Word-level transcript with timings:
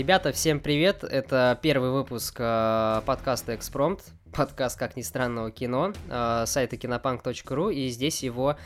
Ребята, 0.00 0.32
всем 0.32 0.60
привет! 0.60 1.04
Это 1.04 1.58
первый 1.60 1.90
выпуск 1.90 2.36
э, 2.38 3.02
подкаста 3.04 3.54
«Экспромт», 3.54 4.00
подкаст, 4.32 4.78
как 4.78 4.96
ни 4.96 5.02
странно, 5.02 5.50
кино, 5.50 5.92
э, 6.08 6.44
сайта 6.46 6.76
kinopunk.ru, 6.76 7.70
и 7.70 7.90
здесь 7.90 8.22
его 8.22 8.56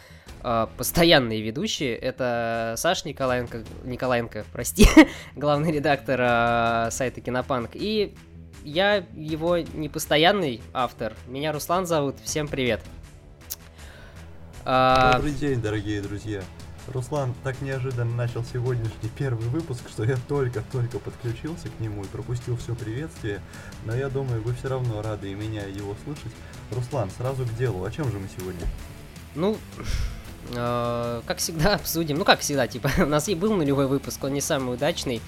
э, 0.45 0.67
постоянные 0.79 1.43
ведущие. 1.43 1.97
Это 1.97 2.75
Саш 2.77 3.05
Николаенко, 3.05 3.65
Николаенко, 3.83 4.45
прости, 4.53 4.87
главный 5.35 5.73
редактор 5.73 6.21
э, 6.21 6.91
сайта 6.93 7.21
Кинопанк, 7.21 7.71
и 7.75 8.15
я 8.63 9.05
его 9.13 9.59
непостоянный 9.59 10.63
автор. 10.73 11.15
Меня 11.27 11.51
Руслан 11.51 11.85
зовут, 11.85 12.15
всем 12.23 12.47
привет! 12.47 12.81
А, 14.65 15.15
Добрый 15.15 15.33
день, 15.33 15.61
дорогие 15.61 16.01
друзья! 16.01 16.45
Руслан 16.93 17.35
так 17.43 17.61
неожиданно 17.63 18.15
начал 18.15 18.45
сегодняшний 18.45 19.09
первый 19.17 19.49
выпуск, 19.49 19.89
что 19.89 20.05
я 20.05 20.17
только-только 20.29 20.99
подключился 20.99 21.69
к 21.69 21.81
нему 21.81 22.05
и 22.05 22.07
пропустил 22.07 22.57
все 22.57 22.75
приветствие, 22.75 23.41
но 23.85 23.95
я 23.95 24.09
думаю, 24.09 24.43
вы 24.43 24.55
все 24.55 24.69
равно 24.69 25.01
рады 25.01 25.31
и 25.31 25.35
меня, 25.35 25.65
его 25.65 25.97
слышать. 26.05 26.33
Руслан, 26.71 27.11
сразу 27.11 27.45
к 27.47 27.55
делу, 27.57 27.85
о 27.85 27.91
чем 27.91 28.11
же 28.11 28.19
мы 28.19 28.29
сегодня? 28.39 28.67
Ну, 29.35 29.57
э, 30.55 31.23
как 31.27 31.39
всегда 31.39 31.75
обсудим, 31.77 32.19
ну 32.19 32.25
как 32.25 32.41
всегда, 32.41 32.67
типа, 32.67 32.91
у 32.99 33.07
нас 33.07 33.29
и 33.29 33.35
был 33.35 33.55
нулевой 33.55 33.87
выпуск, 33.87 34.23
он 34.23 34.35
не 34.35 34.43
самый 34.43 34.75
удачный. 34.75 35.23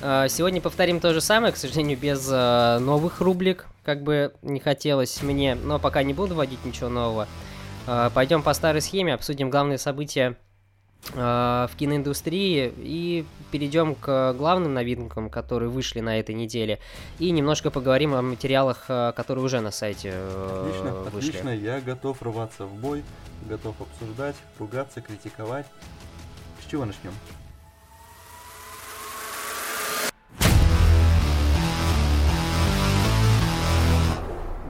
Э, 0.00 0.26
сегодня 0.28 0.60
повторим 0.60 0.98
то 0.98 1.14
же 1.14 1.20
самое, 1.20 1.52
к 1.52 1.56
сожалению, 1.56 1.98
без 1.98 2.28
э, 2.30 2.78
новых 2.80 3.20
рубрик, 3.20 3.66
как 3.84 4.02
бы 4.02 4.32
не 4.42 4.58
хотелось 4.58 5.22
мне, 5.22 5.54
но 5.54 5.78
пока 5.78 6.02
не 6.02 6.14
буду 6.14 6.34
вводить 6.34 6.64
ничего 6.64 6.88
нового. 6.88 7.28
Э, 7.86 8.10
пойдем 8.12 8.42
по 8.42 8.52
старой 8.54 8.82
схеме, 8.82 9.14
обсудим 9.14 9.50
главные 9.50 9.78
события 9.78 10.36
в 11.12 11.70
киноиндустрии 11.76 12.72
и 12.76 13.24
перейдем 13.50 13.94
к 13.94 14.34
главным 14.34 14.74
новинкам, 14.74 15.28
которые 15.28 15.68
вышли 15.68 16.00
на 16.00 16.18
этой 16.18 16.34
неделе, 16.34 16.78
и 17.18 17.30
немножко 17.30 17.70
поговорим 17.70 18.14
о 18.14 18.22
материалах, 18.22 18.84
э, 18.88 19.12
которые 19.16 19.44
уже 19.44 19.60
на 19.60 19.70
сайте 19.70 20.10
э, 20.12 20.66
отлично, 20.66 20.94
вышли. 21.10 21.30
Отлично, 21.30 21.48
я 21.50 21.80
готов 21.80 22.22
рваться 22.22 22.66
в 22.66 22.74
бой, 22.74 23.02
готов 23.48 23.74
обсуждать, 23.80 24.36
ругаться, 24.58 25.00
критиковать. 25.00 25.66
С 26.64 26.70
чего 26.70 26.84
начнем? 26.84 27.12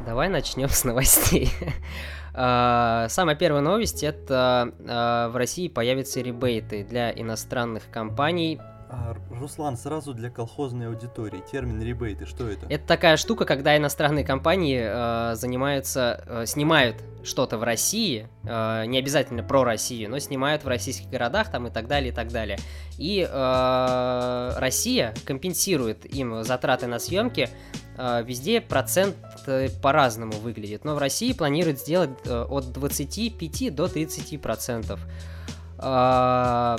Давай 0.06 0.28
начнем 0.28 0.68
с 0.68 0.84
новостей. 0.84 1.52
А, 2.34 3.06
самая 3.08 3.36
первая 3.36 3.62
новость 3.62 4.02
это 4.02 4.72
а, 4.88 5.28
в 5.28 5.36
России 5.36 5.68
появятся 5.68 6.20
ребейты 6.20 6.84
для 6.84 7.10
иностранных 7.10 7.90
компаний 7.90 8.60
а, 8.92 9.14
Руслан, 9.30 9.76
сразу 9.76 10.14
для 10.14 10.30
колхозной 10.30 10.88
аудитории. 10.88 11.40
Термин 11.50 11.80
ребейты, 11.80 12.26
что 12.26 12.48
это? 12.48 12.66
Это 12.68 12.84
такая 12.84 13.16
штука, 13.16 13.44
когда 13.44 13.76
иностранные 13.76 14.24
компании 14.24 14.82
э, 14.82 15.36
занимаются, 15.36 16.24
э, 16.26 16.46
снимают 16.46 16.96
что-то 17.22 17.56
в 17.56 17.62
России, 17.62 18.28
э, 18.42 18.86
не 18.86 18.98
обязательно 18.98 19.44
про 19.44 19.62
Россию, 19.62 20.10
но 20.10 20.18
снимают 20.18 20.64
в 20.64 20.68
российских 20.68 21.08
городах 21.08 21.52
там 21.52 21.68
и 21.68 21.70
так 21.70 21.86
далее, 21.86 22.10
и 22.10 22.14
так 22.14 22.32
далее. 22.32 22.58
И 22.98 23.24
э, 23.30 24.52
Россия 24.56 25.14
компенсирует 25.24 26.04
им 26.12 26.42
затраты 26.42 26.88
на 26.88 26.98
съемки. 26.98 27.48
Э, 28.00 28.22
везде 28.24 28.62
процент 28.62 29.14
по-разному 29.82 30.32
выглядит, 30.32 30.84
но 30.84 30.94
в 30.94 30.98
России 30.98 31.34
планируют 31.34 31.78
сделать 31.78 32.10
э, 32.24 32.46
от 32.48 32.72
25 32.72 33.74
до 33.74 33.88
30 33.88 34.40
процентов. 34.40 35.00
Э, 35.82 36.76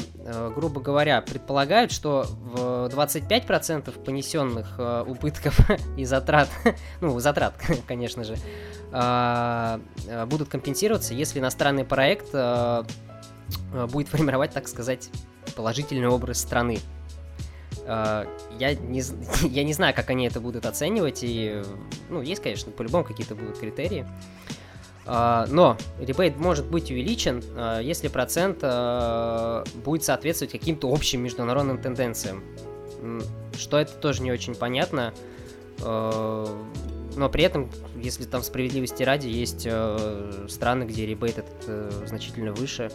грубо 0.56 0.80
говоря, 0.80 1.22
предполагают, 1.22 1.92
что 1.92 2.26
в 2.40 2.88
25% 2.88 4.04
понесенных 4.04 4.76
э, 4.78 5.04
убытков 5.08 5.59
и 5.98 6.06
затрат, 6.06 6.50
ну, 7.02 7.20
затрат, 7.20 7.56
конечно 7.88 8.24
же, 8.24 8.36
э, 8.92 10.26
будут 10.26 10.50
компенсироваться, 10.50 11.14
если 11.14 11.40
иностранный 11.40 11.86
проект 11.86 12.34
будет 13.92 14.08
формировать, 14.08 14.52
так 14.52 14.68
сказать, 14.68 15.09
положительный 15.56 16.08
образ 16.08 16.40
страны. 16.40 16.80
Я 17.86 18.75
не, 18.75 19.02
я 19.50 19.64
не 19.64 19.74
знаю, 19.74 19.96
как 19.96 20.09
они 20.09 20.28
это 20.28 20.40
будут 20.40 20.66
оценивать, 20.66 21.19
и, 21.24 21.62
ну, 22.09 22.22
есть, 22.22 22.42
конечно, 22.42 22.72
по-любому 22.72 23.03
какие-то 23.03 23.36
будут 23.36 23.58
критерии. 23.58 24.06
А, 25.06 25.46
но 25.50 25.78
ребейт 26.00 26.38
может 26.38 26.66
быть 26.68 26.91
увеличен, 26.91 27.44
а, 27.56 27.80
если 27.80 28.08
процент 28.08 28.59
а, 28.62 29.64
будет 29.84 30.03
соответствовать 30.03 30.52
каким-то 30.52 30.91
общим 30.94 31.22
международным 31.22 31.81
тенденциям. 31.81 32.44
Что 33.58 33.80
это 33.80 33.94
тоже 33.94 34.22
не 34.22 34.31
очень 34.31 34.53
понятно. 34.53 35.14
Но 35.80 37.30
при 37.31 37.44
этом, 37.44 37.70
если 37.96 38.25
там 38.25 38.44
справедливости 38.44 39.02
ради, 39.02 39.28
есть 39.28 39.68
страны, 40.47 40.84
где 40.84 41.08
ребейт 41.08 41.40
этот 41.40 41.64
э, 41.68 41.91
значительно 42.06 42.53
выше. 42.53 42.90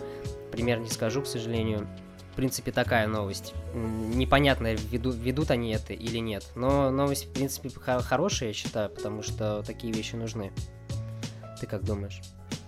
Пример 0.53 0.79
не 0.79 0.89
скажу, 0.89 1.23
к 1.23 1.27
сожалению. 1.27 1.89
В 2.37 2.39
принципе, 2.39 2.71
такая 2.71 3.07
новость. 3.07 3.55
Непонятно, 3.73 4.75
ведут, 4.75 5.17
ведут 5.17 5.51
они 5.51 5.73
это 5.73 5.95
или 5.95 6.19
нет. 6.19 6.45
Но 6.55 6.91
новость, 6.91 7.25
в 7.25 7.33
принципе, 7.33 7.71
хорошая, 7.71 8.51
я 8.51 8.53
считаю, 8.53 8.91
потому 8.91 9.23
что 9.23 9.63
такие 9.67 9.91
вещи 9.91 10.17
нужны. 10.17 10.53
Ты 11.59 11.67
как 11.67 11.83
думаешь? 11.83 12.21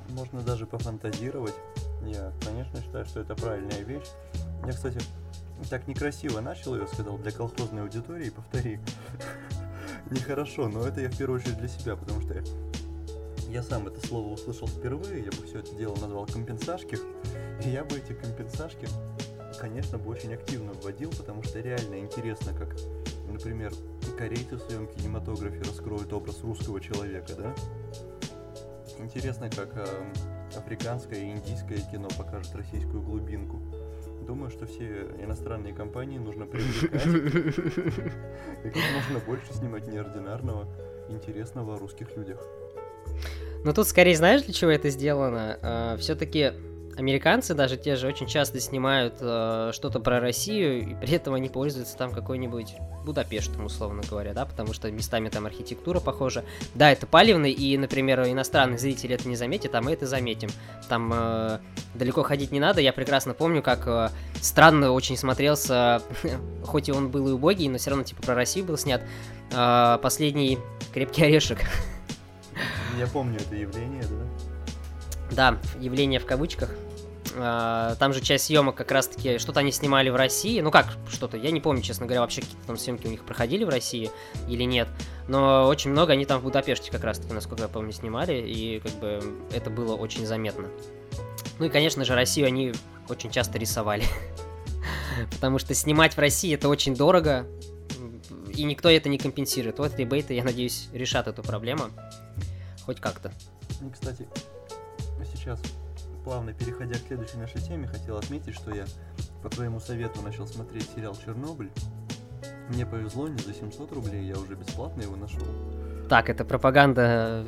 Можно 0.08 0.40
даже 0.40 0.64
пофантазировать. 0.64 1.52
Я, 2.06 2.32
конечно, 2.42 2.80
считаю, 2.80 3.04
что 3.04 3.20
это 3.20 3.34
правильная 3.34 3.82
вещь. 3.82 4.06
Я, 4.64 4.72
кстати, 4.72 5.00
так 5.68 5.86
некрасиво 5.86 6.40
начал 6.40 6.74
ее, 6.74 6.86
сказал, 6.86 7.18
для 7.18 7.30
колхозной 7.30 7.82
аудитории, 7.82 8.30
повтори. 8.30 8.80
Нехорошо, 10.10 10.68
но 10.68 10.86
это 10.86 11.02
я 11.02 11.10
в 11.10 11.18
первую 11.18 11.40
очередь 11.40 11.58
для 11.58 11.68
себя, 11.68 11.94
потому 11.94 12.22
что 12.22 12.42
я 13.50 13.62
сам 13.62 13.86
это 13.86 14.06
слово 14.06 14.32
услышал 14.32 14.66
впервые, 14.66 15.24
я 15.24 15.30
бы 15.30 15.46
все 15.46 15.58
это 15.58 15.74
дело 15.74 15.94
назвал 15.96 16.24
компенсашки, 16.24 16.98
и 17.62 17.68
я 17.70 17.84
бы 17.84 17.98
эти 17.98 18.14
компенсашки, 18.14 18.88
конечно, 19.58 19.98
бы 19.98 20.10
очень 20.10 20.34
активно 20.34 20.72
вводил, 20.72 21.10
потому 21.10 21.42
что 21.42 21.60
реально 21.60 21.98
интересно, 21.98 22.52
как, 22.52 22.76
например, 23.30 23.72
корейцы 24.16 24.56
в 24.56 24.60
своем 24.60 24.86
кинематографе 24.86 25.60
раскроют 25.60 26.12
образ 26.12 26.42
русского 26.42 26.80
человека, 26.80 27.34
да? 27.36 27.54
Интересно, 28.98 29.48
как 29.50 29.76
э, 29.76 29.86
африканское 30.56 31.20
и 31.20 31.30
индийское 31.30 31.78
кино 31.90 32.08
покажет 32.16 32.54
российскую 32.54 33.02
глубинку. 33.02 33.60
Думаю, 34.26 34.50
что 34.50 34.66
все 34.66 35.08
иностранные 35.22 35.72
компании 35.72 36.18
нужно 36.18 36.46
привлекать 36.46 37.06
и 38.64 38.70
как 38.70 38.82
можно 38.94 39.20
больше 39.26 39.52
снимать 39.54 39.86
неординарного, 39.86 40.68
интересного 41.08 41.76
о 41.76 41.78
русских 41.78 42.14
людях. 42.16 42.44
Ну 43.64 43.72
тут 43.72 43.86
скорее 43.86 44.16
знаешь, 44.16 44.42
для 44.42 44.52
чего 44.52 44.70
это 44.70 44.90
сделано? 44.90 45.58
Uh, 45.62 45.96
Все-таки 45.96 46.52
американцы 46.98 47.54
даже 47.54 47.76
те 47.76 47.96
же 47.96 48.08
очень 48.08 48.26
часто 48.26 48.60
снимают 48.60 49.14
э, 49.20 49.70
что-то 49.72 50.00
про 50.00 50.18
Россию, 50.20 50.90
и 50.90 50.94
при 50.94 51.12
этом 51.14 51.34
они 51.34 51.48
пользуются 51.48 51.96
там 51.96 52.12
какой-нибудь 52.12 52.74
Будапештом, 53.04 53.64
условно 53.64 54.02
говоря, 54.08 54.34
да, 54.34 54.44
потому 54.44 54.72
что 54.72 54.90
местами 54.90 55.28
там 55.28 55.46
архитектура 55.46 56.00
похожа. 56.00 56.44
Да, 56.74 56.90
это 56.90 57.06
палевный, 57.06 57.52
и, 57.52 57.78
например, 57.78 58.20
иностранные 58.26 58.78
зрители 58.78 59.14
это 59.14 59.28
не 59.28 59.36
заметят, 59.36 59.74
а 59.76 59.80
мы 59.80 59.92
это 59.92 60.06
заметим. 60.06 60.48
Там 60.88 61.12
э, 61.14 61.58
далеко 61.94 62.24
ходить 62.24 62.50
не 62.50 62.60
надо, 62.60 62.80
я 62.80 62.92
прекрасно 62.92 63.32
помню, 63.32 63.62
как 63.62 63.86
э, 63.86 64.10
странно 64.40 64.90
очень 64.90 65.16
смотрелся, 65.16 66.02
хоть 66.64 66.88
и 66.88 66.92
он 66.92 67.10
был 67.10 67.28
и 67.28 67.32
убогий, 67.32 67.68
но 67.68 67.78
все 67.78 67.90
равно, 67.90 68.04
типа, 68.04 68.22
про 68.22 68.34
Россию 68.34 68.66
был 68.66 68.76
снят, 68.76 69.02
э, 69.52 69.98
последний 70.02 70.58
«Крепкий 70.92 71.24
орешек». 71.24 71.60
Я 72.98 73.06
помню 73.06 73.38
это 73.38 73.54
явление, 73.54 74.02
да? 74.02 74.26
Да, 75.30 75.58
явление 75.78 76.18
в 76.18 76.26
кавычках. 76.26 76.74
А, 77.36 77.94
там 77.96 78.12
же 78.12 78.20
часть 78.20 78.46
съемок 78.46 78.74
как 78.74 78.90
раз-таки, 78.90 79.38
что-то 79.38 79.60
они 79.60 79.72
снимали 79.72 80.10
в 80.10 80.16
России. 80.16 80.60
Ну 80.60 80.70
как 80.70 80.96
что-то, 81.10 81.36
я 81.36 81.50
не 81.50 81.60
помню, 81.60 81.82
честно 81.82 82.06
говоря, 82.06 82.22
вообще 82.22 82.40
какие-то 82.40 82.66
там 82.66 82.76
съемки 82.76 83.06
у 83.06 83.10
них 83.10 83.24
проходили 83.24 83.64
в 83.64 83.68
России 83.68 84.10
или 84.48 84.62
нет. 84.62 84.88
Но 85.26 85.66
очень 85.66 85.90
много 85.90 86.12
они 86.12 86.24
там 86.24 86.40
в 86.40 86.44
Будапеште 86.44 86.90
как 86.90 87.04
раз-таки, 87.04 87.32
насколько 87.32 87.62
я 87.62 87.68
помню, 87.68 87.92
снимали. 87.92 88.40
И 88.40 88.80
как 88.80 88.92
бы 88.92 89.20
это 89.52 89.70
было 89.70 89.94
очень 89.94 90.26
заметно. 90.26 90.68
Ну 91.58 91.66
и, 91.66 91.68
конечно 91.68 92.04
же, 92.04 92.14
Россию 92.14 92.46
они 92.46 92.72
очень 93.08 93.30
часто 93.30 93.58
рисовали. 93.58 94.04
Потому 95.32 95.58
что 95.58 95.74
снимать 95.74 96.14
в 96.14 96.18
России 96.18 96.54
это 96.54 96.68
очень 96.68 96.94
дорого. 96.94 97.46
И 98.54 98.64
никто 98.64 98.88
это 98.88 99.08
не 99.08 99.18
компенсирует. 99.18 99.78
Вот 99.78 99.96
ребейты, 99.96 100.34
я 100.34 100.44
надеюсь, 100.44 100.88
решат 100.92 101.28
эту 101.28 101.42
проблему. 101.42 101.84
Хоть 102.84 103.00
как-то. 103.00 103.32
Ну, 103.80 103.90
кстати, 103.90 104.26
сейчас 105.32 105.60
плавно 106.24 106.52
переходя 106.52 106.94
к 106.94 107.06
следующей 107.06 107.38
нашей 107.38 107.60
теме, 107.60 107.86
хотел 107.86 108.16
отметить, 108.16 108.54
что 108.54 108.74
я 108.74 108.84
по 109.42 109.48
твоему 109.48 109.80
совету 109.80 110.20
начал 110.22 110.46
смотреть 110.46 110.88
сериал 110.94 111.16
«Чернобыль». 111.16 111.70
Мне 112.68 112.84
повезло, 112.84 113.28
не 113.28 113.38
за 113.38 113.54
700 113.54 113.92
рублей, 113.92 114.26
я 114.26 114.38
уже 114.38 114.54
бесплатно 114.54 115.02
его 115.02 115.16
нашел. 115.16 115.46
Так, 116.08 116.28
это 116.28 116.44
пропаганда... 116.44 117.44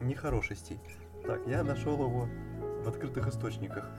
Нехороший 0.00 0.56
стиль. 0.56 0.78
Так, 1.26 1.40
я 1.46 1.62
нашел 1.62 1.94
его 1.94 2.28
в 2.84 2.88
открытых 2.88 3.28
источниках, 3.28 3.90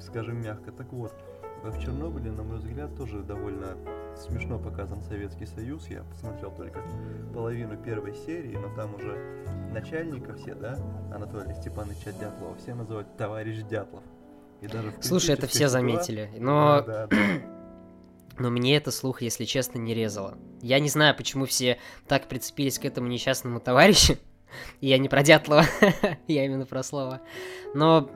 скажем 0.00 0.42
мягко. 0.42 0.72
Так 0.72 0.92
вот, 0.92 1.12
в 1.62 1.78
Чернобыле, 1.80 2.32
на 2.32 2.42
мой 2.42 2.58
взгляд, 2.58 2.94
тоже 2.96 3.22
довольно 3.22 3.76
смешно 4.16 4.58
показан 4.58 5.02
Советский 5.02 5.46
Союз. 5.46 5.88
Я 5.88 6.02
посмотрел 6.04 6.50
только 6.50 6.82
половину 7.34 7.76
первой 7.76 8.14
серии, 8.14 8.56
но 8.56 8.74
там 8.74 8.94
уже 8.94 9.44
начальника 9.72 10.34
все, 10.34 10.54
да, 10.54 10.78
Анатолия 11.14 11.54
Степановича 11.54 12.12
Дятлова, 12.12 12.56
все 12.56 12.74
называют 12.74 13.16
товарищ 13.16 13.62
Дятлов. 13.64 14.02
И 14.60 14.66
даже 14.66 14.92
Слушай, 15.00 15.34
это 15.34 15.46
все 15.46 15.68
заметили, 15.68 16.30
но... 16.38 16.82
Да, 16.86 17.06
да, 17.06 17.08
да. 17.08 17.16
Но 18.38 18.50
мне 18.50 18.76
это 18.76 18.90
слух, 18.90 19.22
если 19.22 19.44
честно, 19.44 19.78
не 19.78 19.94
резало. 19.94 20.36
Я 20.60 20.78
не 20.78 20.90
знаю, 20.90 21.16
почему 21.16 21.46
все 21.46 21.78
так 22.06 22.28
прицепились 22.28 22.78
к 22.78 22.84
этому 22.84 23.08
несчастному 23.08 23.60
товарищу. 23.60 24.16
Я 24.80 24.98
не 24.98 25.08
про 25.08 25.22
Дятлова, 25.22 25.64
я 26.28 26.44
именно 26.44 26.64
про 26.64 26.82
слово. 26.82 27.20
Но... 27.74 28.08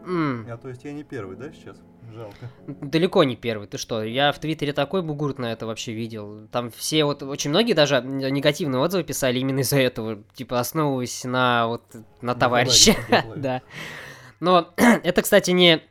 А 0.49 0.57
то 0.57 0.69
есть 0.69 0.85
я 0.85 0.93
не 0.93 1.03
первый, 1.03 1.37
да, 1.37 1.53
сейчас? 1.53 1.77
Жалко. 2.15 2.51
Далеко 2.67 3.25
не 3.25 3.37
первый, 3.37 3.67
ты 3.67 3.79
что? 3.79 4.03
Я 4.03 4.33
в 4.33 4.39
Твиттере 4.39 4.73
такой 4.73 5.03
бугурт 5.03 5.39
на 5.39 5.53
это 5.53 5.67
вообще 5.67 5.93
видел. 5.93 6.49
Там 6.53 6.71
все 6.71 7.05
вот, 7.05 7.23
очень 7.23 7.51
многие 7.51 7.73
даже 7.75 8.01
негативные 8.03 8.81
отзывы 8.81 9.05
писали 9.05 9.39
именно 9.39 9.61
из-за 9.61 9.79
этого, 9.79 10.23
типа 10.35 10.61
основываясь 10.61 11.25
на 11.25 11.67
вот, 11.69 11.83
на 12.21 12.35
товарища. 12.35 12.97
да. 13.37 13.63
Но 14.41 14.73
это, 14.77 15.23
кстати, 15.23 15.51
не 15.51 15.83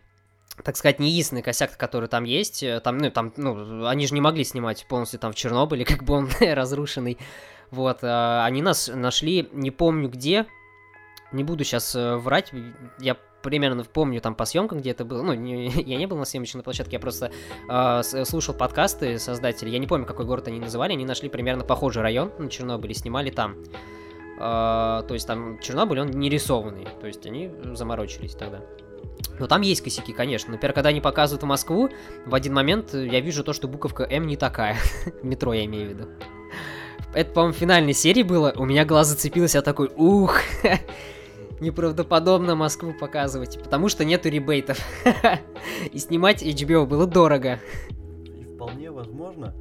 так 0.63 0.75
сказать, 0.75 1.00
не 1.00 1.10
единственный 1.10 1.42
косяк, 1.42 1.77
который 1.77 2.10
там 2.10 2.25
есть. 2.25 2.63
Там, 2.83 2.98
ну, 2.98 3.12
там, 3.12 3.33
ну, 3.38 3.88
они 3.88 4.07
же 4.07 4.13
не 4.13 4.21
могли 4.21 4.44
снимать 4.44 4.86
полностью 4.88 5.19
там 5.19 5.31
в 5.31 5.36
Чернобыле, 5.36 5.86
как 5.86 6.04
бы 6.04 6.16
он 6.16 6.30
разрушенный. 6.42 7.18
Вот, 7.71 8.00
а, 8.01 8.45
они 8.45 8.62
нас 8.62 8.89
нашли, 8.94 9.48
не 9.54 9.71
помню 9.71 10.10
где, 10.10 10.48
не 11.31 11.44
буду 11.44 11.63
сейчас 11.63 11.95
э, 11.95 12.16
врать, 12.16 12.51
я 13.00 13.16
примерно 13.41 13.83
помню 13.83 14.21
там 14.21 14.36
по 14.36 14.45
съемкам, 14.45 14.80
где 14.80 14.91
это 14.91 15.06
было. 15.06 15.21
Ну, 15.21 15.33
не, 15.33 15.69
я 15.86 15.97
не 15.97 16.07
был 16.07 16.18
на 16.18 16.25
съемочной 16.25 16.63
площадке, 16.63 16.94
я 16.94 17.00
просто 17.00 17.31
э, 17.68 18.01
слушал 18.25 18.53
подкасты 18.53 19.19
создателей. 19.19 19.71
Я 19.71 19.80
не 19.80 19.88
помню, 19.88 20.06
какой 20.06 20.25
город 20.25 20.47
они 20.47 20.59
называли. 20.59 20.94
Они 20.94 21.06
нашли 21.06 21.30
примерно 21.30 21.63
похожий 21.63 22.01
район 22.01 22.31
на 22.38 22.50
Чернобыле, 22.50 22.94
снимали 22.94 23.30
там. 23.30 23.56
Э, 24.39 25.03
то 25.07 25.13
есть 25.13 25.27
там 25.27 25.59
Чернобыль, 25.59 26.00
он 26.00 26.12
не 26.12 26.30
рисованный. 26.30 26.88
То 27.01 27.07
есть 27.07 27.25
они 27.25 27.51
заморочились 27.74 28.36
тогда. 28.36 28.62
Но 29.39 29.47
там 29.47 29.62
есть 29.62 29.81
косяки, 29.81 30.13
конечно. 30.13 30.51
Например, 30.51 30.74
когда 30.74 30.89
они 30.89 31.01
показывают 31.01 31.44
Москву, 31.44 31.89
в 32.25 32.35
один 32.35 32.53
момент 32.53 32.94
я 32.94 33.19
вижу 33.21 33.44
то, 33.44 33.53
что 33.53 33.68
буковка 33.68 34.03
М 34.03 34.27
не 34.27 34.38
такая. 34.38 34.77
Метро 35.24 35.53
я 35.53 35.65
имею 35.65 35.88
в 35.88 35.89
виду. 35.89 36.09
Это, 37.13 37.31
по-моему, 37.31 37.53
финальной 37.53 37.94
серии 37.94 38.24
было. 38.24 38.53
У 38.56 38.65
меня 38.65 38.85
глаз 38.85 39.07
зацепился, 39.07 39.57
я 39.57 39.62
такой, 39.62 39.89
ух, 39.95 40.39
неправдоподобно 41.61 42.56
Москву 42.56 42.94
показывать, 42.94 43.61
потому 43.61 43.89
что 43.89 44.06
нету 44.06 44.29
ребейтов. 44.29 44.79
И 45.91 46.00
снимать 46.00 46.44
HBO 46.44 46.85
было 46.85 47.06
дорого. 47.06 47.59
И 48.25 48.44
вполне 48.44 48.91
возможно, 48.91 49.53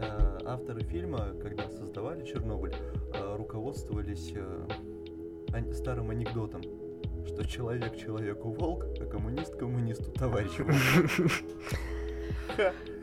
э, 0.00 0.38
авторы 0.44 0.82
фильма, 0.82 1.28
когда 1.42 1.68
создавали 1.70 2.24
Чернобыль, 2.24 2.74
э, 3.14 3.36
руководствовались 3.36 4.32
э, 4.34 5.72
старым 5.72 6.10
анекдотом, 6.10 6.62
что 7.26 7.44
человек 7.44 7.96
человеку 7.96 8.50
волк, 8.50 8.84
а 9.00 9.04
коммунист 9.04 9.56
коммунисту 9.56 10.10
товарищ 10.12 10.52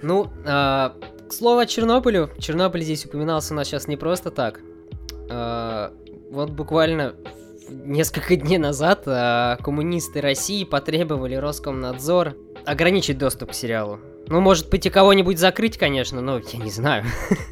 Ну, 0.02 0.26
к 0.44 1.32
слову 1.32 1.60
о 1.60 1.66
Чернобылю. 1.66 2.30
Чернобыль 2.40 2.84
здесь 2.84 3.06
упоминался 3.06 3.54
у 3.54 3.58
нас 3.58 3.68
сейчас 3.68 3.88
не 3.88 3.96
просто 3.96 4.30
так. 4.30 4.60
Вот 5.28 6.50
буквально 6.50 7.16
несколько 7.70 8.36
дней 8.36 8.58
назад 8.58 9.04
а, 9.06 9.58
коммунисты 9.58 10.22
России 10.22 10.64
потребовали 10.64 11.36
Роскомнадзор 11.36 12.36
ограничить 12.66 13.18
доступ 13.18 13.52
к 13.52 13.54
сериалу. 13.54 14.00
Ну, 14.28 14.40
может 14.40 14.70
быть, 14.70 14.86
и 14.86 14.90
кого-нибудь 14.90 15.38
закрыть, 15.38 15.78
конечно, 15.78 16.22
но 16.22 16.40
я 16.40 16.60
не 16.60 16.72
знаю. 16.72 17.06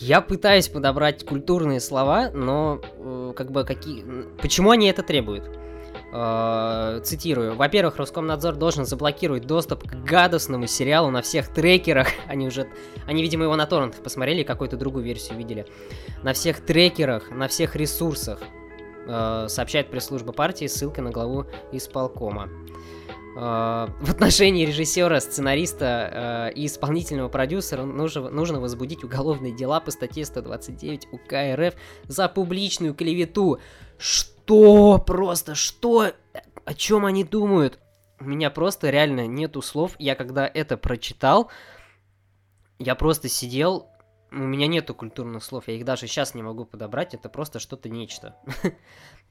Я 0.00 0.22
пытаюсь 0.22 0.68
подобрать 0.68 1.26
культурные 1.26 1.78
слова, 1.78 2.30
но 2.32 2.80
э, 2.96 3.34
как 3.36 3.50
бы 3.50 3.64
какие... 3.64 4.02
Почему 4.40 4.70
они 4.70 4.88
это 4.88 5.02
требуют? 5.02 5.50
Э, 6.12 7.00
цитирую. 7.04 7.54
Во-первых, 7.54 7.96
Роскомнадзор 7.96 8.56
должен 8.56 8.86
заблокировать 8.86 9.46
доступ 9.46 9.86
к 9.86 9.94
гадостному 10.04 10.66
сериалу 10.66 11.10
на 11.10 11.20
всех 11.20 11.48
трекерах. 11.48 12.08
Они 12.26 12.46
уже... 12.46 12.66
Они, 13.06 13.22
видимо, 13.22 13.44
его 13.44 13.56
на 13.56 13.66
торрентах 13.66 14.02
посмотрели, 14.02 14.42
какую-то 14.42 14.76
другую 14.76 15.04
версию 15.04 15.36
видели. 15.36 15.66
На 16.22 16.32
всех 16.32 16.60
трекерах, 16.60 17.30
на 17.30 17.46
всех 17.46 17.76
ресурсах. 17.76 18.40
Э, 19.06 19.46
сообщает 19.48 19.90
пресс-служба 19.90 20.32
партии, 20.32 20.66
ссылка 20.66 21.02
на 21.02 21.10
главу 21.10 21.46
исполкома. 21.72 22.48
Э, 23.36 23.88
в 24.00 24.10
отношении 24.10 24.66
режиссера, 24.66 25.20
сценариста 25.20 26.50
э, 26.50 26.52
и 26.54 26.66
исполнительного 26.66 27.28
продюсера 27.28 27.84
нужно, 27.84 28.60
возбудить 28.60 29.04
уголовные 29.04 29.52
дела 29.52 29.80
по 29.80 29.90
статье 29.90 30.24
129 30.24 31.08
УК 31.12 31.32
РФ 31.32 31.74
за 32.08 32.28
публичную 32.28 32.94
клевету. 32.94 33.58
Что? 33.98 34.98
Просто 34.98 35.54
что? 35.54 36.12
О 36.64 36.74
чем 36.74 37.06
они 37.06 37.24
думают? 37.24 37.78
У 38.20 38.24
меня 38.24 38.50
просто 38.50 38.90
реально 38.90 39.26
нету 39.26 39.62
слов. 39.62 39.92
Я 39.98 40.14
когда 40.14 40.50
это 40.52 40.76
прочитал, 40.76 41.50
я 42.78 42.94
просто 42.94 43.28
сидел 43.28 43.89
у 44.32 44.36
меня 44.36 44.66
нету 44.66 44.94
культурных 44.94 45.42
слов, 45.42 45.68
я 45.68 45.74
их 45.74 45.84
даже 45.84 46.06
сейчас 46.06 46.34
не 46.34 46.42
могу 46.42 46.64
подобрать, 46.64 47.14
это 47.14 47.28
просто 47.28 47.58
что-то 47.58 47.88
нечто. 47.88 48.36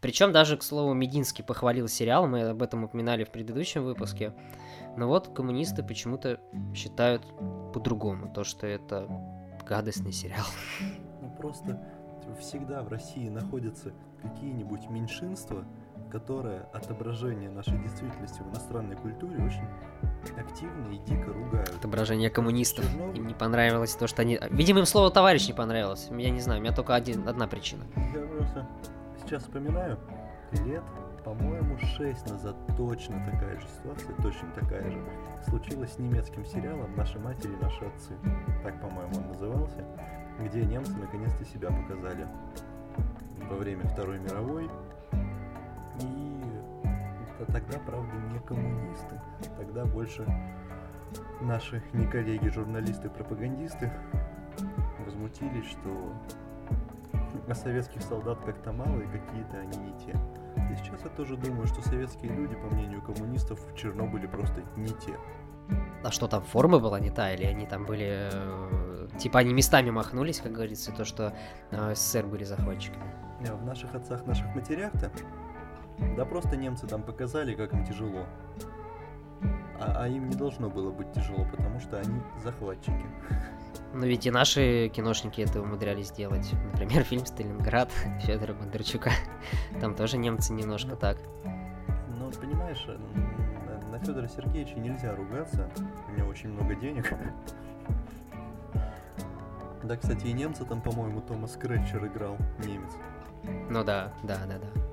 Причем 0.02 0.32
даже, 0.32 0.58
к 0.58 0.64
слову, 0.64 0.94
Мединский 0.94 1.44
похвалил 1.44 1.88
сериал, 1.88 2.28
мы 2.28 2.42
об 2.50 2.62
этом 2.62 2.84
упоминали 2.86 3.24
в 3.24 3.32
предыдущем 3.32 3.84
выпуске. 3.84 4.34
Но 4.98 5.08
вот 5.08 5.34
коммунисты 5.34 5.84
почему-то 5.84 6.40
считают 6.74 7.24
по-другому, 7.74 8.32
то, 8.34 8.44
что 8.44 8.68
это 8.68 9.08
гадостный 9.68 10.12
сериал. 10.12 10.46
Ну 11.22 11.30
просто 11.38 11.82
всегда 12.40 12.82
в 12.84 12.90
России 12.90 13.30
находятся 13.30 13.94
какие-нибудь 14.22 14.90
меньшинства, 14.90 15.66
которое 16.12 16.64
отображение 16.74 17.50
нашей 17.50 17.78
действительности 17.82 18.42
в 18.42 18.50
иностранной 18.50 18.96
культуре 18.96 19.44
очень 19.44 19.68
активно 20.38 20.94
и 20.94 20.98
дико 21.00 21.34
ругают. 21.34 21.70
Отображение 21.70 22.30
коммунистов. 22.30 22.86
Чернобыль. 22.86 23.18
Им 23.18 23.28
не 23.28 23.34
понравилось 23.34 23.96
то, 23.96 24.08
что 24.08 24.22
они... 24.22 24.40
Видимо, 24.52 24.80
им 24.80 24.86
слово 24.86 25.12
«товарищ» 25.12 25.48
не 25.48 25.54
понравилось. 25.54 26.08
Я 26.12 26.30
не 26.30 26.42
знаю, 26.42 26.60
у 26.60 26.64
меня 26.64 26.74
только 26.74 26.96
один, 26.96 27.28
одна 27.28 27.48
причина. 27.48 27.84
Я 27.96 28.26
просто 28.26 28.68
сейчас 29.24 29.44
вспоминаю, 29.44 29.98
лет, 30.66 30.84
по-моему, 31.24 31.78
шесть 31.80 32.30
назад 32.30 32.56
точно 32.78 33.24
такая 33.26 33.60
же 33.60 33.68
ситуация, 33.68 34.16
точно 34.22 34.50
такая 34.56 34.92
же, 34.92 35.00
случилась 35.48 35.94
с 35.94 36.00
немецким 36.00 36.46
сериалом 36.46 36.96
«Наши 36.96 37.20
матери, 37.20 37.56
наши 37.62 37.86
отцы». 37.86 38.14
Так, 38.64 38.82
по-моему, 38.82 39.12
он 39.18 39.28
назывался, 39.28 39.86
где 40.40 40.66
немцы 40.66 40.94
наконец-то 40.94 41.46
себя 41.46 41.70
показали 41.70 42.28
во 43.50 43.56
время 43.58 43.88
Второй 43.88 44.20
мировой, 44.20 44.70
и 46.02 46.39
тогда, 47.46 47.80
правда, 47.80 48.16
не 48.32 48.40
коммунисты. 48.40 49.22
Тогда 49.58 49.86
больше 49.86 50.26
наши 51.42 51.82
не 51.94 52.06
коллеги, 52.06 52.50
журналисты, 52.50 53.10
пропагандисты 53.10 53.92
возмутились, 55.06 55.66
что 55.66 56.14
а 57.48 57.56
советских 57.56 58.02
солдат 58.02 58.40
как-то 58.46 58.72
мало 58.72 59.00
и 59.00 59.08
какие-то 59.08 59.58
они 59.58 59.78
не 59.78 59.94
те. 60.00 60.12
И 60.72 60.76
сейчас 60.76 61.02
я 61.04 61.10
тоже 61.10 61.36
думаю, 61.38 61.68
что 61.68 61.82
советские 61.82 62.32
люди, 62.32 62.56
по 62.56 62.74
мнению 62.74 63.02
коммунистов, 63.02 63.60
в 63.72 63.76
Чернобыле 63.76 64.28
просто 64.28 64.62
не 64.76 64.90
те. 64.90 65.18
А 66.04 66.12
что 66.12 66.28
там, 66.28 66.44
форма 66.44 66.80
была 66.80 67.00
не 67.00 67.12
та, 67.12 67.34
или 67.34 67.46
они 67.46 67.66
там 67.66 67.86
были... 67.86 68.30
Э, 68.32 69.08
типа 69.20 69.40
они 69.40 69.54
местами 69.54 69.90
махнулись, 69.90 70.40
как 70.40 70.54
говорится, 70.54 70.92
то, 70.92 71.06
что 71.06 71.34
э, 71.72 71.94
СССР 71.94 72.26
были 72.26 72.44
захватчиками? 72.44 73.04
Не, 73.42 73.52
в 73.52 73.64
наших 73.64 73.94
отцах, 73.94 74.26
наших 74.26 74.54
матерях-то 74.56 75.12
да 76.16 76.26
просто 76.26 76.56
немцы 76.56 76.88
там 76.88 77.04
показали, 77.04 77.56
как 77.56 77.74
им 77.74 77.86
тяжело. 77.86 78.26
А, 79.80 80.04
а 80.04 80.08
им 80.08 80.30
не 80.30 80.36
должно 80.36 80.70
было 80.70 80.92
быть 80.92 81.12
тяжело, 81.14 81.46
потому 81.50 81.80
что 81.80 81.98
они 82.00 82.22
захватчики. 82.44 83.06
Но 83.94 84.06
ведь 84.06 84.26
и 84.26 84.32
наши 84.32 84.90
киношники 84.90 85.42
это 85.42 85.62
умудрялись 85.62 86.12
делать. 86.12 86.54
Например, 86.72 87.04
фильм 87.04 87.26
«Сталинград» 87.26 87.92
Федора 88.22 88.54
Бондарчука. 88.54 89.12
Там 89.80 89.96
тоже 89.96 90.18
немцы 90.18 90.54
немножко 90.54 90.96
так. 90.96 91.18
Ну, 92.18 92.30
понимаешь, 92.32 92.86
на, 92.86 93.92
на 93.92 94.00
Федора 94.00 94.28
Сергеевича 94.28 94.80
нельзя 94.80 95.16
ругаться. 95.16 95.70
У 96.08 96.18
него 96.18 96.30
очень 96.30 96.50
много 96.50 96.76
денег. 96.76 97.14
Да, 99.82 99.96
кстати, 99.96 100.28
и 100.28 100.34
немцы 100.34 100.66
там, 100.66 100.82
по-моему, 100.82 101.22
Томас 101.22 101.56
Крэтчер 101.56 102.06
играл, 102.06 102.38
немец. 102.66 102.92
Ну 103.70 103.84
да, 103.84 104.14
да, 104.24 104.38
да, 104.46 104.60
да. 104.60 104.89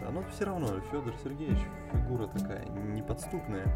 Да, 0.00 0.10
но 0.10 0.22
все 0.30 0.44
равно 0.44 0.80
Федор 0.90 1.14
Сергеевич 1.22 1.58
фигура 1.92 2.26
такая 2.26 2.64
неподступная. 2.66 3.66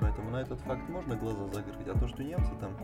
Поэтому 0.00 0.30
на 0.30 0.36
этот 0.36 0.60
факт 0.60 0.88
можно 0.88 1.16
глаза 1.16 1.48
закрыть, 1.48 1.88
а 1.88 1.98
то, 1.98 2.06
что 2.06 2.22
немцы 2.22 2.52
там 2.60 2.76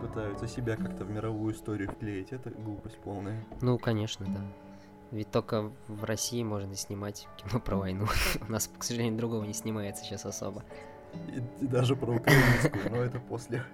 пытаются 0.00 0.48
себя 0.48 0.76
как-то 0.76 1.04
в 1.04 1.10
мировую 1.10 1.54
историю 1.54 1.90
вклеить, 1.90 2.32
это 2.32 2.50
глупость 2.50 2.98
полная. 2.98 3.44
Ну, 3.60 3.78
конечно, 3.78 4.26
да. 4.26 4.40
Ведь 5.12 5.30
только 5.30 5.70
в 5.88 6.04
России 6.04 6.42
можно 6.42 6.74
снимать 6.74 7.28
кино 7.36 7.60
про 7.60 7.76
войну. 7.76 8.06
У 8.48 8.50
нас, 8.50 8.70
к 8.78 8.82
сожалению, 8.82 9.16
другого 9.16 9.44
не 9.44 9.52
снимается 9.54 10.04
сейчас 10.04 10.26
особо. 10.26 10.64
И, 11.28 11.64
и 11.64 11.66
даже 11.66 11.96
про 11.96 12.14
украинскую, 12.14 12.90
но 12.90 12.96
это 12.96 13.18
после. 13.20 13.64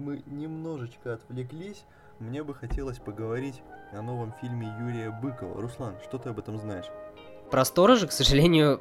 мы 0.00 0.22
немножечко 0.26 1.14
отвлеклись, 1.14 1.84
мне 2.20 2.42
бы 2.42 2.54
хотелось 2.54 2.98
поговорить 2.98 3.62
о 3.92 4.02
новом 4.02 4.32
фильме 4.40 4.72
Юрия 4.80 5.10
Быкова. 5.10 5.60
Руслан, 5.60 5.94
что 6.04 6.18
ты 6.18 6.28
об 6.28 6.38
этом 6.38 6.58
знаешь? 6.58 6.84
Про 7.50 7.64
сторожа, 7.64 8.06
к 8.06 8.12
сожалению, 8.12 8.80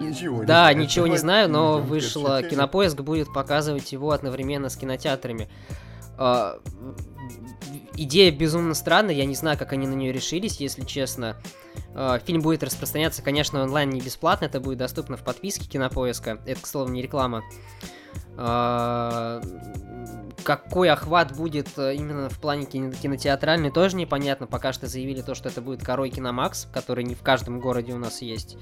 Ничего 0.00 0.40
не 0.40 0.46
да, 0.46 0.62
знаю. 0.64 0.78
ничего 0.78 1.06
не 1.06 1.18
знаю, 1.18 1.50
но 1.50 1.78
вышло. 1.78 2.42
Кинопоиск 2.42 3.00
будет 3.00 3.32
показывать 3.32 3.92
его 3.92 4.10
одновременно 4.12 4.68
с 4.68 4.76
кинотеатрами. 4.76 5.48
Идея 7.96 8.32
безумно 8.32 8.74
странная, 8.74 9.14
я 9.14 9.24
не 9.24 9.34
знаю, 9.34 9.56
как 9.56 9.72
они 9.72 9.86
на 9.86 9.94
нее 9.94 10.12
решились, 10.12 10.60
если 10.60 10.82
честно. 10.84 11.36
А, 11.94 12.18
Фильм 12.18 12.40
будет 12.42 12.62
распространяться, 12.62 13.22
конечно, 13.22 13.62
онлайн 13.62 13.90
не 13.90 14.00
бесплатно, 14.00 14.46
это 14.46 14.60
будет 14.60 14.78
доступно 14.78 15.16
в 15.16 15.22
подписке 15.22 15.68
Кинопоиска. 15.68 16.38
Это, 16.44 16.60
к 16.60 16.66
слову, 16.66 16.90
не 16.90 17.02
реклама. 17.02 17.42
А, 18.36 19.40
Какой 20.42 20.90
охват 20.90 21.36
будет 21.36 21.68
э, 21.78 21.94
именно 21.94 22.28
в 22.28 22.38
плане 22.40 22.66
кино- 22.66 22.92
кинотеатральный, 22.92 23.70
тоже 23.70 23.96
непонятно. 23.96 24.46
Пока 24.46 24.72
что 24.72 24.86
заявили 24.88 25.22
то, 25.22 25.34
что 25.34 25.48
это 25.48 25.62
будет 25.62 25.82
Корой 25.82 26.10
Киномакс, 26.10 26.66
который 26.72 27.04
не 27.04 27.14
в 27.14 27.22
каждом 27.22 27.60
городе 27.60 27.92
у 27.92 27.98
нас 27.98 28.20
есть. 28.22 28.56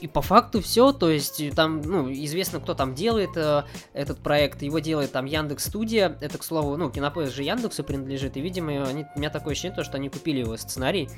И 0.00 0.06
по 0.06 0.22
факту 0.22 0.60
все, 0.60 0.92
то 0.92 1.10
есть 1.10 1.40
э, 1.40 1.50
там, 1.50 1.80
ну, 1.80 2.12
известно, 2.12 2.60
кто 2.60 2.74
там 2.74 2.94
делает 2.94 3.30
э, 3.36 3.64
этот 3.92 4.18
проект, 4.18 4.62
его 4.62 4.78
делает 4.78 5.12
там 5.12 5.26
Яндекс 5.26 5.66
Студия, 5.66 6.16
это, 6.20 6.38
к 6.38 6.44
слову, 6.44 6.76
ну, 6.76 6.90
Кинопоиск 6.90 7.34
же 7.34 7.42
Яндексу 7.42 7.84
принадлежит, 7.84 8.36
и, 8.36 8.40
видимо, 8.40 8.84
они, 8.86 9.06
у 9.14 9.18
меня 9.18 9.30
такое 9.30 9.52
ощущение, 9.52 9.76
то, 9.76 9.84
что 9.84 9.96
они 9.96 10.08
купили 10.08 10.40
его 10.40 10.56
сценарий 10.56 11.08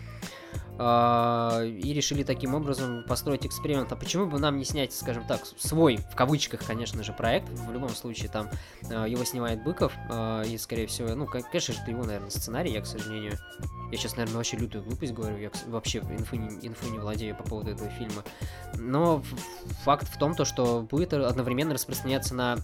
и 0.79 1.93
решили 1.93 2.23
таким 2.23 2.55
образом 2.55 3.03
построить 3.03 3.45
эксперимент. 3.45 3.91
А 3.91 3.97
почему 3.97 4.27
бы 4.27 4.39
нам 4.39 4.59
не 4.59 4.65
снять, 4.65 4.93
скажем 4.93 5.27
так, 5.27 5.45
свой, 5.45 5.97
в 5.97 6.15
кавычках, 6.15 6.65
конечно 6.65 7.03
же, 7.03 7.13
проект, 7.13 7.49
в 7.49 7.73
любом 7.73 7.89
случае 7.89 8.29
там 8.29 8.49
а, 8.89 9.07
его 9.07 9.25
снимает 9.25 9.65
Быков, 9.65 9.93
а, 10.09 10.43
и, 10.43 10.57
скорее 10.57 10.87
всего, 10.87 11.13
ну, 11.17 11.27
кон- 11.27 11.43
конечно 11.43 11.75
же, 11.75 11.81
это 11.81 11.91
его, 11.91 12.05
наверное, 12.05 12.31
сценарий, 12.31 12.73
я, 12.73 12.81
к 12.81 12.87
сожалению, 12.87 13.33
я 13.91 13.99
сейчас, 13.99 14.17
наверное, 14.17 14.37
вообще 14.37 14.57
лютую 14.57 14.85
глупость 14.85 15.13
говорю, 15.15 15.37
я 15.39 15.51
вообще 15.67 15.99
инфы 15.99 16.37
не, 16.37 16.69
инфы 16.69 16.89
не 16.91 17.01
владею 17.01 17.35
по 17.35 17.43
поводу 17.43 17.73
этого 17.73 17.91
фильма. 17.91 18.23
Но 18.75 19.25
факт 19.83 20.07
в 20.07 20.17
том, 20.17 20.37
то, 20.37 20.45
что 20.45 20.83
будет 20.83 21.13
одновременно 21.13 21.75
распространяться 21.75 22.37
на 22.37 22.57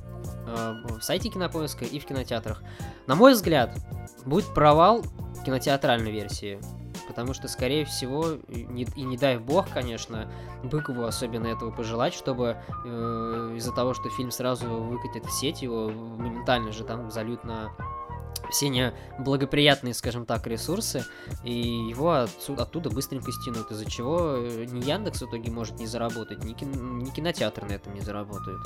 сайте 1.01 1.31
кинопоиска 1.31 1.85
и 1.85 1.99
в 1.99 2.05
кинотеатрах. 2.05 2.63
На 3.07 3.15
мой 3.15 3.33
взгляд, 3.33 3.77
будет 4.25 4.53
провал 4.55 5.03
кинотеатральной 5.45 6.13
версии. 6.13 6.61
Потому 7.07 7.35
что, 7.35 7.49
скорее 7.49 7.85
всего, 7.85 8.33
и 8.49 8.65
не, 8.65 9.17
дай 9.17 9.39
бог, 9.39 9.69
конечно, 9.71 10.31
Быкову 10.63 11.05
особенно 11.05 11.47
этого 11.47 11.71
пожелать, 11.71 12.15
чтобы 12.15 12.57
э, 12.85 13.55
из-за 13.57 13.73
того, 13.73 13.95
что 13.95 14.09
фильм 14.11 14.31
сразу 14.31 14.69
выкатит 14.69 15.25
в 15.27 15.31
сеть, 15.31 15.63
его 15.63 15.91
моментально 15.91 16.73
же 16.73 16.85
там 16.85 17.11
зальют 17.11 17.45
на 17.45 17.71
все 18.51 18.69
неблагоприятные, 18.69 19.95
скажем 19.95 20.27
так, 20.27 20.47
ресурсы, 20.47 21.05
и 21.43 21.53
его 21.53 22.13
отсюда, 22.13 22.63
оттуда 22.63 22.91
быстренько 22.91 23.33
стянут, 23.33 23.71
из-за 23.71 23.91
чего 23.91 24.37
э, 24.37 24.67
ни 24.67 24.85
Яндекс 24.85 25.23
в 25.23 25.27
итоге 25.27 25.51
может 25.51 25.79
не 25.79 25.87
заработать, 25.87 26.45
ни, 26.45 26.53
кин- 26.53 26.99
ни 26.99 27.11
кинотеатр 27.11 27.65
на 27.65 27.73
этом 27.73 27.95
не 27.95 28.01
заработают. 28.01 28.63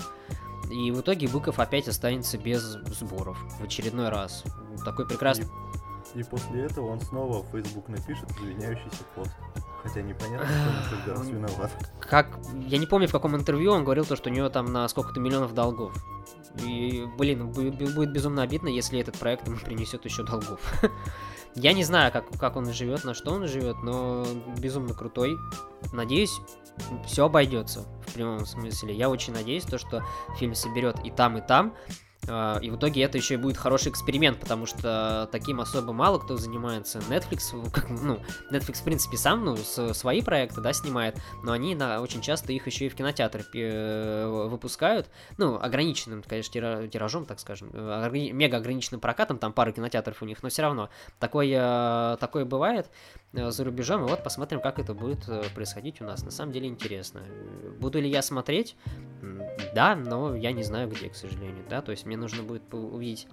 И 0.71 0.91
в 0.91 1.01
итоге 1.01 1.29
Быков 1.29 1.59
опять 1.59 1.89
останется 1.89 2.37
без 2.37 2.63
сборов 2.63 3.39
в 3.59 3.65
очередной 3.65 4.11
раз. 4.11 4.45
Такой 4.85 5.07
прекрасный... 5.07 5.47
И 6.15 6.23
после 6.23 6.65
этого 6.65 6.91
он 6.91 7.01
снова 7.01 7.43
в 7.43 7.51
Facebook 7.51 7.89
напишет 7.89 8.31
извиняющийся 8.41 9.05
пост. 9.15 9.31
Хотя 9.83 10.03
непонятно, 10.03 10.47
кто 10.87 10.97
каждый 10.97 11.11
раз 11.15 11.29
виноват. 11.29 11.73
Как... 12.01 12.39
Я 12.67 12.79
не 12.79 12.87
помню, 12.87 13.07
в 13.07 13.13
каком 13.13 13.37
интервью 13.37 13.73
он 13.73 13.85
говорил 13.85 14.05
то, 14.05 14.17
что 14.17 14.29
у 14.29 14.33
него 14.33 14.49
там 14.49 14.73
на 14.73 14.89
сколько-то 14.89 15.21
миллионов 15.21 15.55
долгов. 15.55 15.95
И, 16.65 17.07
блин, 17.17 17.51
бу- 17.51 17.71
бу- 17.71 17.95
будет 17.95 18.13
безумно 18.13 18.43
обидно, 18.43 18.69
если 18.69 18.99
этот 18.99 19.17
проект 19.19 19.47
ему 19.47 19.57
принесет 19.59 20.05
еще 20.05 20.25
долгов. 20.25 20.61
Я 21.55 21.73
не 21.73 21.85
знаю, 21.85 22.13
как, 22.13 22.29
как 22.39 22.57
он 22.57 22.73
живет, 22.73 23.05
на 23.05 23.15
что 23.15 23.33
он 23.33 23.47
живет, 23.47 23.77
но 23.83 24.27
безумно 24.59 24.95
крутой. 24.95 25.37
Надеюсь, 25.93 26.41
все 27.07 27.27
обойдется 27.27 27.87
в 28.07 28.15
прямом 28.15 28.47
смысле. 28.47 28.95
Я 28.95 29.11
очень 29.11 29.33
надеюсь, 29.33 29.65
то, 29.65 29.79
что 29.79 30.05
фильм 30.39 30.55
соберет 30.55 30.99
и 31.05 31.11
там, 31.11 31.39
и 31.39 31.41
там. 31.41 31.75
А, 32.29 32.59
И 32.61 32.71
в 32.71 32.77
итоге 32.77 33.03
это 33.03 33.19
еще 33.19 33.35
и 33.35 33.37
будет 33.37 33.57
хороший 33.57 33.91
эксперимент, 33.91 34.39
потому 34.39 34.67
что 34.67 35.29
таким 35.33 35.61
особо 35.61 35.93
мало 35.93 36.19
кто 36.19 36.37
занимается. 36.37 36.99
Netflix, 37.01 37.55
ну, 38.03 38.19
Netflix, 38.51 38.81
в 38.81 38.85
принципе, 38.85 39.17
сам, 39.17 39.45
ну, 39.45 39.57
свои 39.57 40.23
проекты, 40.23 40.61
да, 40.61 40.73
снимает, 40.73 41.21
но 41.43 41.53
они 41.53 41.75
на, 41.75 42.01
очень 42.01 42.21
часто 42.21 42.53
их 42.53 42.67
еще 42.67 42.87
и 42.87 42.89
в 42.89 42.95
кинотеатры 42.95 43.45
э, 43.55 44.47
выпускают, 44.49 45.09
ну, 45.37 45.59
ограниченным, 45.61 46.23
конечно, 46.23 46.53
тира- 46.53 46.89
тиражом, 46.89 47.25
так 47.25 47.41
скажем, 47.41 47.71
мега 47.73 48.59
ограниченным 48.59 49.01
прокатом, 49.01 49.39
там 49.39 49.53
пара 49.53 49.73
кинотеатров 49.73 50.23
у 50.23 50.25
них, 50.25 50.43
но 50.43 50.49
все 50.49 50.63
равно 50.63 50.91
такое, 51.19 52.15
э, 52.15 52.17
такое 52.19 52.45
бывает 52.45 52.91
за 53.33 53.65
рубежом, 53.65 54.05
и 54.05 54.09
вот 54.09 54.23
посмотрим, 54.23 54.61
как 54.61 54.79
это 54.79 54.95
будет 54.95 55.29
э, 55.29 55.43
происходить 55.55 56.01
у 56.01 56.05
нас. 56.05 56.25
На 56.25 56.31
самом 56.31 56.53
деле 56.53 56.67
интересно. 56.67 57.23
Э, 57.27 57.71
Буду 57.79 58.01
ли 58.01 58.09
я 58.09 58.23
смотреть? 58.23 58.77
Да, 59.75 59.95
но 59.97 60.35
я 60.35 60.53
не 60.53 60.63
знаю 60.63 60.89
где, 60.89 61.11
к 61.11 61.15
сожалению, 61.15 61.65
да, 61.69 61.83
то 61.83 61.91
есть 61.91 62.07
мне 62.07 62.17
нужно 62.17 62.43
будет 62.43 62.63
увидеть 62.73 63.29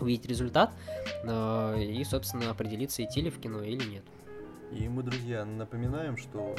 увидеть 0.00 0.26
результат 0.26 0.72
э, 1.24 1.82
и, 1.82 2.02
собственно, 2.04 2.50
определиться, 2.50 3.04
идти 3.04 3.20
ли 3.20 3.30
в 3.30 3.38
кино 3.38 3.62
или 3.62 3.84
нет. 3.84 4.04
И 4.72 4.88
мы, 4.88 5.02
друзья, 5.02 5.44
напоминаем, 5.44 6.16
что 6.16 6.56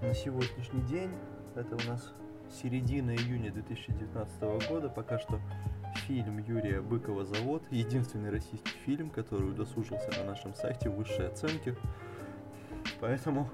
на 0.00 0.14
сегодняшний 0.14 0.80
день, 0.82 1.10
это 1.54 1.74
у 1.76 1.88
нас 1.90 2.12
середина 2.50 3.10
июня 3.14 3.50
2019 3.50 4.68
года, 4.68 4.88
пока 4.88 5.18
что 5.18 5.40
фильм 6.06 6.38
Юрия 6.38 6.80
Быкова 6.80 7.24
«Завод», 7.24 7.62
единственный 7.70 8.30
российский 8.30 8.72
фильм, 8.84 9.10
который 9.10 9.50
удосужился 9.50 10.10
на 10.18 10.24
нашем 10.24 10.54
сайте 10.54 10.88
высшей 10.88 11.28
оценки. 11.28 11.76
Поэтому 13.00 13.50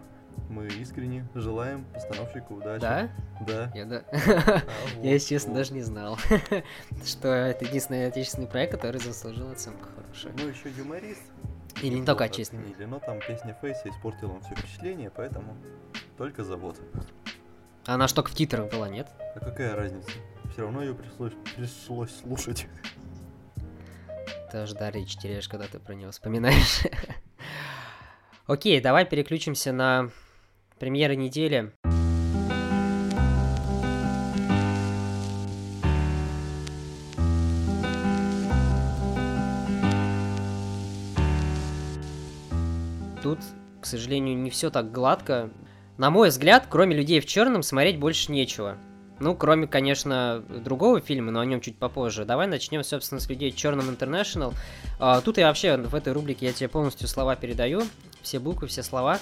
мы 0.49 0.67
искренне 0.67 1.27
желаем 1.35 1.85
постановщику 1.93 2.55
удачи. 2.55 2.81
Да? 2.81 3.11
Да. 3.47 3.73
Я, 3.75 3.85
да. 3.87 4.05
А, 4.13 4.61
Я, 5.03 5.13
если 5.13 5.29
честно, 5.31 5.53
вот. 5.53 5.59
даже 5.59 5.75
не 5.75 5.83
знал, 5.83 6.19
что 7.05 7.29
это 7.29 7.65
единственный 7.65 8.07
отечественный 8.07 8.49
проект, 8.49 8.73
который 8.73 9.01
заслужил 9.01 9.51
оценку 9.51 9.89
хорошую. 9.97 10.35
Ну, 10.39 10.49
еще 10.49 10.71
юморист. 10.71 11.23
Или 11.83 11.99
не 11.99 12.07
только 12.07 12.25
отечественный. 12.25 12.71
оценили, 12.71 12.85
Но 12.85 13.01
там 13.01 13.19
песня 13.21 13.57
Фейса 13.61 13.89
испортила 13.89 14.31
вам 14.31 14.41
все 14.43 14.55
впечатление, 14.55 15.11
поэтому 15.11 15.57
только 16.17 16.45
завод. 16.45 16.81
Она 17.87 18.09
ж 18.09 18.13
только 18.13 18.31
в 18.31 18.35
титрах 18.35 18.71
была, 18.71 18.89
нет? 18.89 19.09
А 19.35 19.41
какая 19.41 19.77
разница? 19.77 20.11
Все 20.53 20.63
равно 20.63 20.83
ее 20.83 20.95
пришлось, 20.95 21.33
пришлось 21.55 22.17
слушать. 22.17 22.67
Ты 24.51 24.59
аж 24.59 24.73
до 24.73 24.89
речи 24.89 25.19
теряешь, 25.19 25.49
когда 25.49 25.67
ты 25.67 25.79
про 25.79 25.93
него 25.93 26.11
вспоминаешь. 26.11 26.85
Окей, 28.47 28.81
давай 28.81 29.05
переключимся 29.05 29.73
на 29.73 30.11
премьеры 30.79 31.15
недели. 31.15 31.73
Тут, 43.23 43.41
к 43.81 43.87
сожалению, 43.87 44.39
не 44.39 44.49
все 44.49 44.71
так 44.71 44.91
гладко. 44.91 45.51
На 45.97 46.11
мой 46.11 46.31
взгляд, 46.31 46.67
кроме 46.69 46.97
людей 46.97 47.21
в 47.21 47.27
черном, 47.27 47.63
смотреть 47.63 47.99
больше 47.99 48.33
нечего. 48.33 48.79
Ну, 49.21 49.37
кроме, 49.37 49.69
конечно, 49.69 50.45
другого 50.49 51.01
фильма, 51.01 51.31
но 51.31 51.39
о 51.39 51.47
нем 51.47 51.61
чуть 51.61 51.79
попозже. 51.79 52.25
Давай 52.25 52.49
начнем, 52.49 52.83
собственно, 52.83 53.21
с 53.21 53.29
людей 53.29 53.53
в 53.53 53.57
черном 53.57 53.89
International. 53.89 54.53
А, 54.99 55.21
тут 55.21 55.39
я 55.39 55.47
вообще 55.47 55.77
в 55.77 55.95
этой 55.95 56.13
рубрике 56.13 56.47
я 56.47 56.53
тебе 56.53 56.69
полностью 56.69 57.07
слова 57.07 57.37
передаю, 57.37 57.83
все 58.23 58.41
буквы, 58.41 58.67
все 58.67 58.83
слова, 58.83 59.21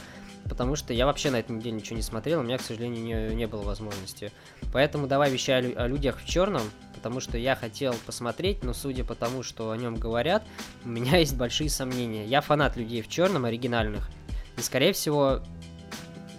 потому 0.48 0.76
что 0.76 0.94
я 0.94 1.04
вообще 1.04 1.30
на 1.30 1.40
этой 1.40 1.52
неделе 1.52 1.76
ничего 1.76 1.96
не 1.96 2.02
смотрел, 2.02 2.40
у 2.40 2.42
меня, 2.42 2.56
к 2.56 2.62
сожалению, 2.62 3.04
не, 3.04 3.34
не 3.36 3.46
было 3.46 3.62
возможности. 3.62 4.32
Поэтому 4.72 5.06
давай 5.06 5.30
лю- 5.30 5.74
о 5.76 5.86
людях 5.86 6.20
в 6.20 6.26
черном, 6.26 6.62
потому 6.94 7.20
что 7.20 7.36
я 7.36 7.54
хотел 7.54 7.94
посмотреть, 8.06 8.64
но 8.64 8.72
судя 8.72 9.04
по 9.04 9.14
тому, 9.14 9.42
что 9.42 9.70
о 9.72 9.76
нем 9.76 9.96
говорят, 9.96 10.42
у 10.86 10.88
меня 10.88 11.16
есть 11.18 11.36
большие 11.36 11.68
сомнения. 11.68 12.24
Я 12.24 12.40
фанат 12.40 12.78
людей 12.78 13.02
в 13.02 13.08
черном 13.08 13.44
оригинальных, 13.44 14.08
и, 14.56 14.62
скорее 14.62 14.94
всего, 14.94 15.42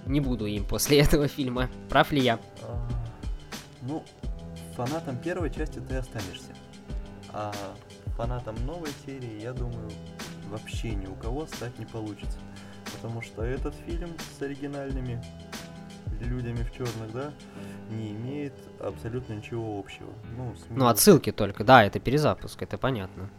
не 0.05 0.19
буду 0.22 0.45
им 0.45 0.65
после 0.65 1.00
этого 1.01 1.27
фильма. 1.27 1.69
Прав 1.89 2.12
ли 2.12 2.22
я? 2.22 2.39
А, 2.63 2.88
Ну, 3.81 4.03
фанатом 4.75 5.17
первой 5.17 5.50
части 5.51 5.79
ты 5.79 5.95
останешься. 5.95 6.53
А 7.31 7.51
фанатом 8.17 8.55
новой 8.65 8.89
серии, 9.05 9.41
я 9.41 9.53
думаю, 9.53 9.89
вообще 10.50 10.91
ни 10.95 11.07
у 11.07 11.15
кого 11.15 11.45
стать 11.48 11.77
не 11.79 11.86
получится. 11.86 12.38
Потому 12.95 13.22
что 13.22 13.43
этот 13.43 13.74
фильм 13.88 14.10
с 14.38 14.41
оригинальными 14.41 15.22
людьми 16.22 16.63
в 16.63 16.72
черных, 16.72 17.12
да, 17.12 17.33
не 17.89 18.12
имеет 18.12 18.53
абсолютно 18.79 19.33
ничего 19.33 19.77
общего. 19.79 20.10
Ну, 20.38 20.45
Ну, 20.45 20.55
сменилось- 20.55 20.91
отсылки 20.91 21.31
только, 21.31 21.63
да, 21.63 21.83
это 21.83 22.00
перезапуск, 22.00 22.62
это 22.62 22.77
понятно. 22.77 23.29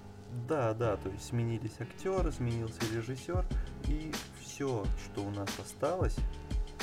Да, 0.49 0.75
да, 0.75 0.97
то 0.97 1.09
есть 1.09 1.25
сменились 1.29 1.73
актеры, 1.79 2.33
сменился 2.33 2.81
режиссер, 2.93 3.47
и 3.87 4.13
все, 4.45 4.85
что 5.05 5.23
у 5.23 5.31
нас 5.31 5.49
осталось, 5.65 6.17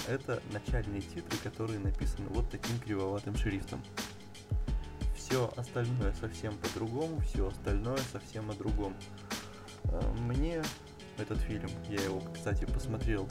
это 0.08 0.42
начальные 0.52 1.02
титры, 1.02 1.38
которые 1.44 1.80
написаны 1.80 2.28
вот 2.30 2.50
таким 2.50 2.80
кривоватым 2.80 3.36
шрифтом. 3.36 3.82
Все 5.16 5.52
остальное 5.56 6.14
совсем 6.20 6.58
по-другому, 6.58 7.22
все 7.22 7.48
остальное 7.48 8.00
совсем 8.12 8.50
о 8.50 8.54
другом. 8.54 8.96
Э, 9.86 10.02
мне 10.20 10.62
этот 11.18 11.40
фильм, 11.40 11.70
я 11.90 12.02
его, 12.02 12.22
кстати, 12.34 12.66
посмотрел 12.66 13.28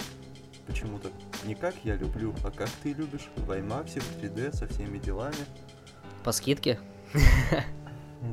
почему-то 0.66 1.10
не 1.44 1.54
как 1.54 1.74
я 1.84 1.96
люблю, 1.96 2.34
а 2.44 2.50
как 2.50 2.68
ты 2.82 2.92
любишь, 2.92 3.28
в 3.36 3.50
IMAX, 3.50 4.00
в 4.00 4.22
3D, 4.22 4.54
со 4.54 4.66
всеми 4.68 4.98
делами. 4.98 5.34
По 6.24 6.32
скидке? 6.32 6.78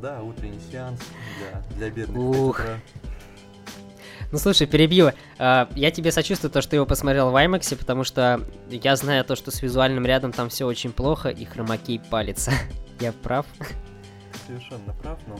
Да, 0.02 0.22
утренний 0.22 0.60
сеанс 0.70 1.00
для, 1.40 1.78
для 1.78 1.90
бедных 1.90 2.18
Ух. 2.18 2.62
Ну 4.32 4.38
слушай, 4.40 4.68
перебью. 4.68 5.12
А, 5.38 5.70
я 5.76 5.92
тебе 5.92 6.12
сочувствую 6.12 6.52
то, 6.52 6.62
что 6.62 6.76
его 6.76 6.86
посмотрел 6.86 7.32
в 7.32 7.36
IMAX, 7.36 7.76
потому 7.78 8.04
что 8.04 8.42
я 8.70 8.96
знаю 8.96 9.24
то, 9.24 9.36
что 9.36 9.52
с 9.52 9.62
визуальным 9.62 10.06
рядом 10.06 10.34
там 10.34 10.50
все 10.50 10.66
очень 10.66 10.92
плохо, 10.92 11.30
и 11.30 11.46
хромакей 11.46 12.00
палится. 12.00 12.52
Я 13.00 13.14
прав? 13.14 13.46
Совершенно 14.46 14.94
прав, 15.02 15.20
но 15.28 15.38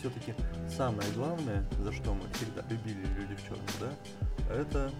все-таки 0.00 0.34
самое 0.74 1.08
главное, 1.14 1.64
за 1.82 1.92
что 1.92 2.12
мы 2.12 2.22
всегда 2.34 2.62
любили 2.68 3.06
люди 3.18 3.34
в 3.34 3.42
черном, 3.42 3.66
да, 3.80 4.54
это 4.54 4.90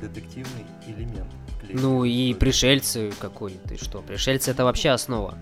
детективный 0.00 0.66
элемент. 0.86 1.30
Ну 1.68 2.04
и 2.04 2.34
пришельцы 2.34 3.12
какой, 3.20 3.52
ты 3.68 3.76
что? 3.76 4.00
Пришельцы 4.00 4.50
это 4.50 4.64
вообще 4.64 4.90
основа. 4.90 5.36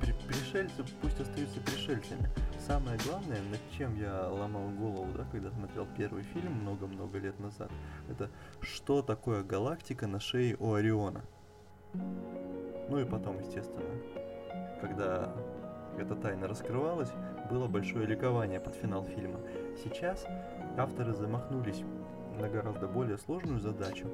При 0.00 0.12
пришельцы 0.26 0.84
пусть 1.02 1.20
остаются 1.20 1.60
пришельцами. 1.60 2.30
Самое 2.70 2.96
главное, 3.04 3.42
над 3.50 3.60
чем 3.76 3.96
я 3.96 4.28
ломал 4.28 4.68
голову, 4.68 5.08
да, 5.16 5.26
когда 5.32 5.50
смотрел 5.50 5.88
первый 5.98 6.22
фильм 6.22 6.52
много-много 6.52 7.18
лет 7.18 7.36
назад, 7.40 7.68
это 8.08 8.30
что 8.60 9.02
такое 9.02 9.42
галактика 9.42 10.06
на 10.06 10.20
шее 10.20 10.54
у 10.60 10.74
Ориона. 10.74 11.20
Ну 11.92 13.00
и 13.00 13.04
потом, 13.04 13.40
естественно, 13.40 13.90
когда 14.80 15.34
эта 15.98 16.14
тайна 16.14 16.46
раскрывалась, 16.46 17.10
было 17.50 17.66
большое 17.66 18.06
ликование 18.06 18.60
под 18.60 18.76
финал 18.76 19.02
фильма. 19.02 19.40
Сейчас 19.82 20.24
авторы 20.78 21.12
замахнулись 21.12 21.82
на 22.38 22.48
гораздо 22.48 22.86
более 22.86 23.18
сложную 23.18 23.58
задачу, 23.58 24.06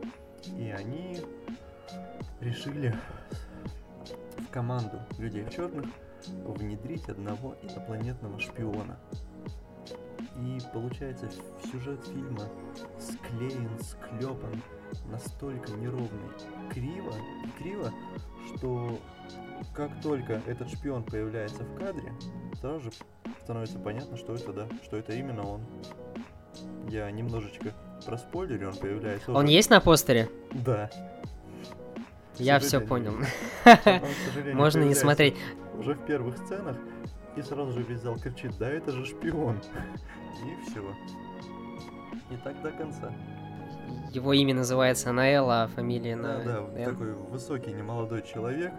и 0.56 0.70
они 0.70 1.20
решили 2.40 2.94
в 4.38 4.50
команду 4.50 4.98
людей 5.18 5.44
в 5.44 5.50
черных 5.50 5.84
внедрить 6.44 7.08
одного 7.08 7.56
инопланетного 7.62 8.38
шпиона. 8.38 8.98
И 10.38 10.58
получается 10.72 11.30
сюжет 11.70 12.04
фильма 12.06 12.44
склеен, 12.98 13.70
склепан 13.80 14.62
настолько 15.10 15.72
неровный, 15.72 16.30
криво, 16.70 17.12
криво, 17.58 17.92
что 18.54 18.98
как 19.74 19.90
только 20.02 20.42
этот 20.46 20.70
шпион 20.70 21.04
появляется 21.04 21.62
в 21.62 21.78
кадре, 21.78 22.12
сразу 22.60 22.80
же 22.80 22.90
становится 23.42 23.78
понятно, 23.78 24.16
что 24.16 24.34
это 24.34 24.52
да, 24.52 24.68
что 24.84 24.96
это 24.96 25.12
именно 25.12 25.46
он. 25.46 25.60
Я 26.88 27.10
немножечко 27.10 27.72
проспойлерю, 28.04 28.68
он 28.68 28.76
появляется. 28.76 29.32
Он 29.32 29.44
уже... 29.44 29.52
есть 29.52 29.70
на 29.70 29.80
постере? 29.80 30.28
Да. 30.52 30.90
Я 32.38 32.58
все 32.58 32.80
понял. 32.80 33.14
Можно 34.54 34.82
не 34.82 34.94
смотреть. 34.94 35.36
Уже 35.78 35.94
в 35.94 36.04
первых 36.06 36.36
сценах 36.38 36.76
и 37.36 37.42
сразу 37.42 37.72
же 37.72 37.82
весь 37.82 38.00
зал 38.00 38.16
кричит, 38.16 38.52
да 38.58 38.68
это 38.68 38.92
же 38.92 39.04
шпион. 39.04 39.60
И 40.44 40.70
все. 40.70 40.80
И 42.30 42.36
так 42.42 42.60
до 42.62 42.70
конца. 42.72 43.12
Его 44.10 44.32
имя 44.32 44.54
называется 44.54 45.12
Наэл, 45.12 45.48
а 45.50 45.68
фамилия 45.68 46.16
на... 46.16 46.38
Да, 46.42 46.66
да, 46.74 46.84
такой 46.86 47.12
высокий, 47.12 47.72
немолодой 47.72 48.22
человек, 48.22 48.72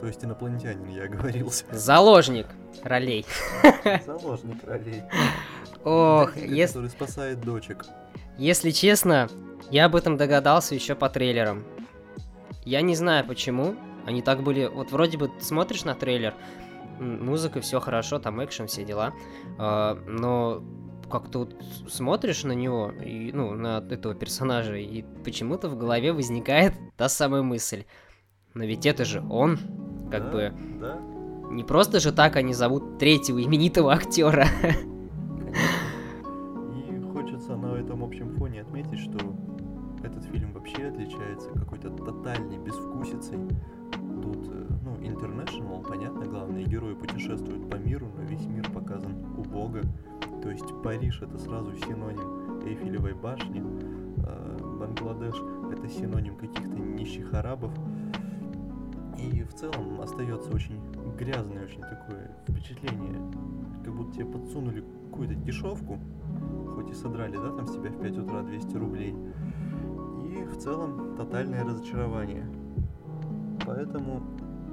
то 0.00 0.06
есть 0.06 0.24
инопланетянин, 0.24 0.88
я 0.88 1.04
оговорился. 1.04 1.66
Заложник 1.72 2.46
ролей. 2.82 3.26
Заложник 4.06 4.64
ролей. 4.64 5.02
Ох, 5.84 6.36
если... 6.36 6.74
Который 6.74 6.90
спасает 6.90 7.40
дочек. 7.40 7.84
Если 8.38 8.70
честно, 8.70 9.28
я 9.70 9.84
об 9.86 9.96
этом 9.96 10.16
догадался 10.16 10.74
еще 10.74 10.94
по 10.94 11.08
трейлерам. 11.10 11.64
Я 12.64 12.82
не 12.82 12.94
знаю 12.94 13.26
почему. 13.26 13.74
Они 14.06 14.22
так 14.22 14.42
были... 14.42 14.66
Вот 14.66 14.92
вроде 14.92 15.18
бы 15.18 15.30
смотришь 15.40 15.84
на 15.84 15.94
трейлер, 15.94 16.34
музыка, 16.98 17.60
все 17.60 17.80
хорошо, 17.80 18.18
там 18.18 18.44
экшен, 18.44 18.66
все 18.66 18.84
дела. 18.84 19.12
А, 19.58 19.98
но 20.06 20.62
как-то 21.10 21.40
вот 21.40 21.56
смотришь 21.88 22.44
на 22.44 22.52
него, 22.52 22.90
и, 22.90 23.30
ну, 23.32 23.54
на 23.54 23.78
этого 23.90 24.14
персонажа, 24.14 24.76
и 24.76 25.04
почему-то 25.24 25.68
в 25.68 25.76
голове 25.76 26.12
возникает 26.12 26.74
та 26.96 27.08
самая 27.08 27.42
мысль. 27.42 27.84
Но 28.54 28.64
ведь 28.64 28.86
это 28.86 29.04
же 29.04 29.22
он, 29.30 29.58
как 30.10 30.24
да, 30.24 30.30
бы... 30.30 30.52
Да. 30.80 30.98
Не 31.50 31.62
просто 31.62 32.00
же 32.00 32.10
так 32.10 32.36
они 32.36 32.52
зовут 32.54 32.98
третьего 32.98 33.42
именитого 33.42 33.92
актера. 33.92 34.46
И 36.74 37.00
хочется 37.12 37.54
на 37.56 37.76
этом 37.76 38.02
общем 38.02 38.34
фоне 38.36 38.62
отметить, 38.62 38.98
что 38.98 39.18
этот 40.04 40.24
фильм 40.24 40.52
вообще 40.52 40.86
отличается 40.86 41.50
какой-то 41.50 41.90
тотальной 41.90 42.58
безвкусицей. 42.58 43.38
Тут, 44.22 44.48
э, 44.50 44.66
ну, 44.84 44.96
international, 44.96 45.86
понятно, 45.86 46.26
главные 46.26 46.64
герои 46.64 46.94
путешествуют 46.94 47.70
по 47.70 47.76
миру, 47.76 48.08
но 48.16 48.22
весь 48.22 48.46
мир 48.46 48.70
показан 48.70 49.12
убого. 49.36 49.80
То 50.42 50.50
есть 50.50 50.66
Париж 50.82 51.22
это 51.22 51.38
сразу 51.38 51.74
синоним 51.74 52.62
Эйфелевой 52.66 53.14
башни, 53.14 53.62
э, 54.18 54.58
Бангладеш 54.78 55.34
это 55.72 55.88
синоним 55.88 56.36
каких-то 56.36 56.76
нищих 56.76 57.32
арабов. 57.32 57.72
И 59.18 59.42
в 59.42 59.54
целом 59.54 60.00
остается 60.00 60.50
очень 60.52 60.78
грязное, 61.18 61.64
очень 61.64 61.80
такое 61.80 62.30
впечатление, 62.46 63.20
как 63.84 63.94
будто 63.94 64.12
тебе 64.12 64.26
подсунули 64.26 64.84
какую-то 65.10 65.34
дешевку, 65.34 65.98
хоть 66.74 66.90
и 66.90 66.94
содрали, 66.94 67.36
да, 67.36 67.50
там 67.52 67.66
с 67.66 67.72
тебя 67.72 67.90
в 67.90 68.00
5 68.02 68.18
утра 68.18 68.42
200 68.42 68.76
рублей. 68.76 69.14
В 70.50 70.56
целом 70.56 71.16
тотальное 71.16 71.64
разочарование. 71.64 72.46
Поэтому 73.66 74.22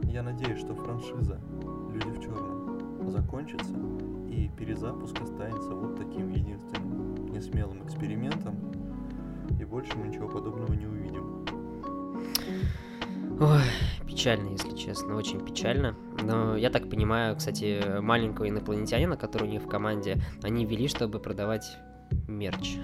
я 0.04 0.24
надеюсь, 0.24 0.60
что 0.60 0.76
франшиза 0.76 1.40
«Люди 1.92 2.10
в 2.10 2.22
черном» 2.22 3.10
закончится, 3.10 3.74
и 4.30 4.50
перезапуск 4.58 5.20
останется 5.22 5.70
вот 5.72 5.98
таким 5.98 6.30
единственным 6.30 7.26
несмелым 7.32 7.84
экспериментом, 7.86 8.56
и 9.60 9.66
больше 9.66 9.98
мы 9.98 10.08
ничего 10.08 10.28
подобного 10.28 10.74
не 10.74 10.86
увидим. 10.86 11.46
Ой, 13.40 13.62
печально, 14.08 14.50
если 14.50 14.76
честно, 14.76 15.16
очень 15.16 15.44
печально. 15.44 15.96
Но 16.22 16.56
я 16.56 16.70
так 16.70 16.90
понимаю, 16.90 17.36
кстати, 17.36 18.00
маленького 18.00 18.48
инопланетянина, 18.48 19.18
который 19.18 19.48
у 19.48 19.52
них 19.52 19.64
в 19.64 19.68
команде, 19.68 20.22
они 20.44 20.66
ввели, 20.66 20.88
чтобы 20.88 21.20
продавать 21.20 21.78
мерч. 22.28 22.78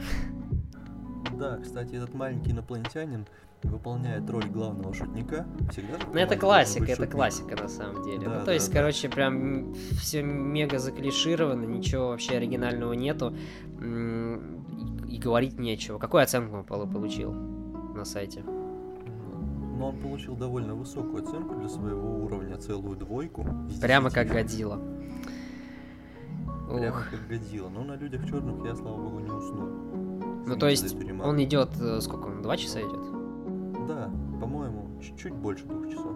Да, 1.38 1.58
кстати, 1.58 1.96
этот 1.96 2.14
маленький 2.14 2.52
инопланетянин 2.52 3.26
выполняет 3.64 4.30
роль 4.30 4.46
главного 4.46 4.94
шутника. 4.94 5.46
Всегда 5.72 5.98
ну, 6.12 6.20
это 6.20 6.36
классика, 6.36 6.86
это 6.86 6.96
шутник. 6.96 7.12
классика 7.12 7.56
на 7.56 7.68
самом 7.68 8.04
деле. 8.04 8.26
Да, 8.26 8.34
ну, 8.34 8.40
то 8.40 8.46
да, 8.48 8.54
есть, 8.54 8.72
да. 8.72 8.80
короче, 8.80 9.10
прям 9.10 9.74
все 10.00 10.22
мега 10.22 10.80
заклишировано, 10.80 11.66
ничего 11.66 12.10
вообще 12.10 12.38
оригинального 12.38 12.94
нету. 12.94 13.36
И, 13.80 15.20
говорить 15.20 15.58
нечего. 15.58 15.98
Какую 15.98 16.24
оценку 16.24 16.58
он 16.58 16.90
получил 16.90 17.34
на 17.34 18.06
сайте? 18.06 18.44
но 19.78 19.90
он 19.90 19.98
получил 20.00 20.36
довольно 20.36 20.74
высокую 20.74 21.24
оценку 21.24 21.56
для 21.56 21.70
своего 21.70 22.24
уровня, 22.24 22.58
целую 22.58 22.98
двойку. 22.98 23.46
Прямо 23.80 24.10
как 24.10 24.28
Годзилла. 24.28 24.80
Прямо 26.68 26.98
Ох. 26.98 27.10
как 27.12 27.28
Годзилла. 27.28 27.70
Но 27.70 27.84
на 27.84 27.96
людях 27.96 28.28
черных 28.28 28.66
я, 28.66 28.76
слава 28.76 28.98
богу, 28.98 29.20
не 29.20 29.30
уснул. 29.30 30.17
Ну 30.46 30.56
то 30.58 30.68
есть 30.68 30.96
он 31.24 31.44
идет, 31.44 31.70
э, 31.80 32.00
сколько 32.02 32.28
он, 32.28 32.42
два 32.42 32.58
часа 32.58 32.82
идет? 32.82 33.88
Да, 33.88 34.12
по-моему, 34.40 35.02
чуть-чуть 35.02 35.34
больше 35.34 35.66
двух 35.66 35.90
часов. 35.90 36.14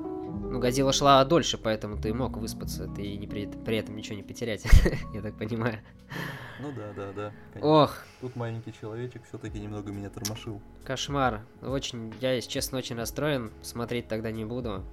Ну, 0.51 0.60
Годзилла 0.60 0.91
шла 0.91 1.23
дольше, 1.23 1.57
поэтому 1.57 1.97
ты 1.97 2.13
мог 2.13 2.36
выспаться, 2.38 2.88
ты 2.88 3.15
не 3.15 3.27
при, 3.27 3.47
при 3.47 3.77
этом 3.77 3.95
ничего 3.95 4.15
не 4.17 4.23
потерять, 4.23 4.65
я 5.13 5.21
так 5.21 5.38
понимаю. 5.38 5.79
Ну 6.62 6.71
да, 6.73 6.93
да, 6.95 7.12
да. 7.13 7.31
Конечно. 7.53 7.69
Ох. 7.69 7.97
Тут 8.19 8.36
маленький 8.36 8.73
человечек 8.73 9.23
все-таки 9.27 9.60
немного 9.60 9.91
меня 9.91 10.10
тормошил. 10.10 10.62
Кошмар. 10.84 11.41
Очень, 11.62 12.13
я, 12.21 12.34
если 12.34 12.49
честно, 12.49 12.77
очень 12.77 12.97
расстроен. 12.97 13.51
Смотреть 13.63 14.07
тогда 14.07 14.31
не 14.31 14.45
буду. 14.45 14.84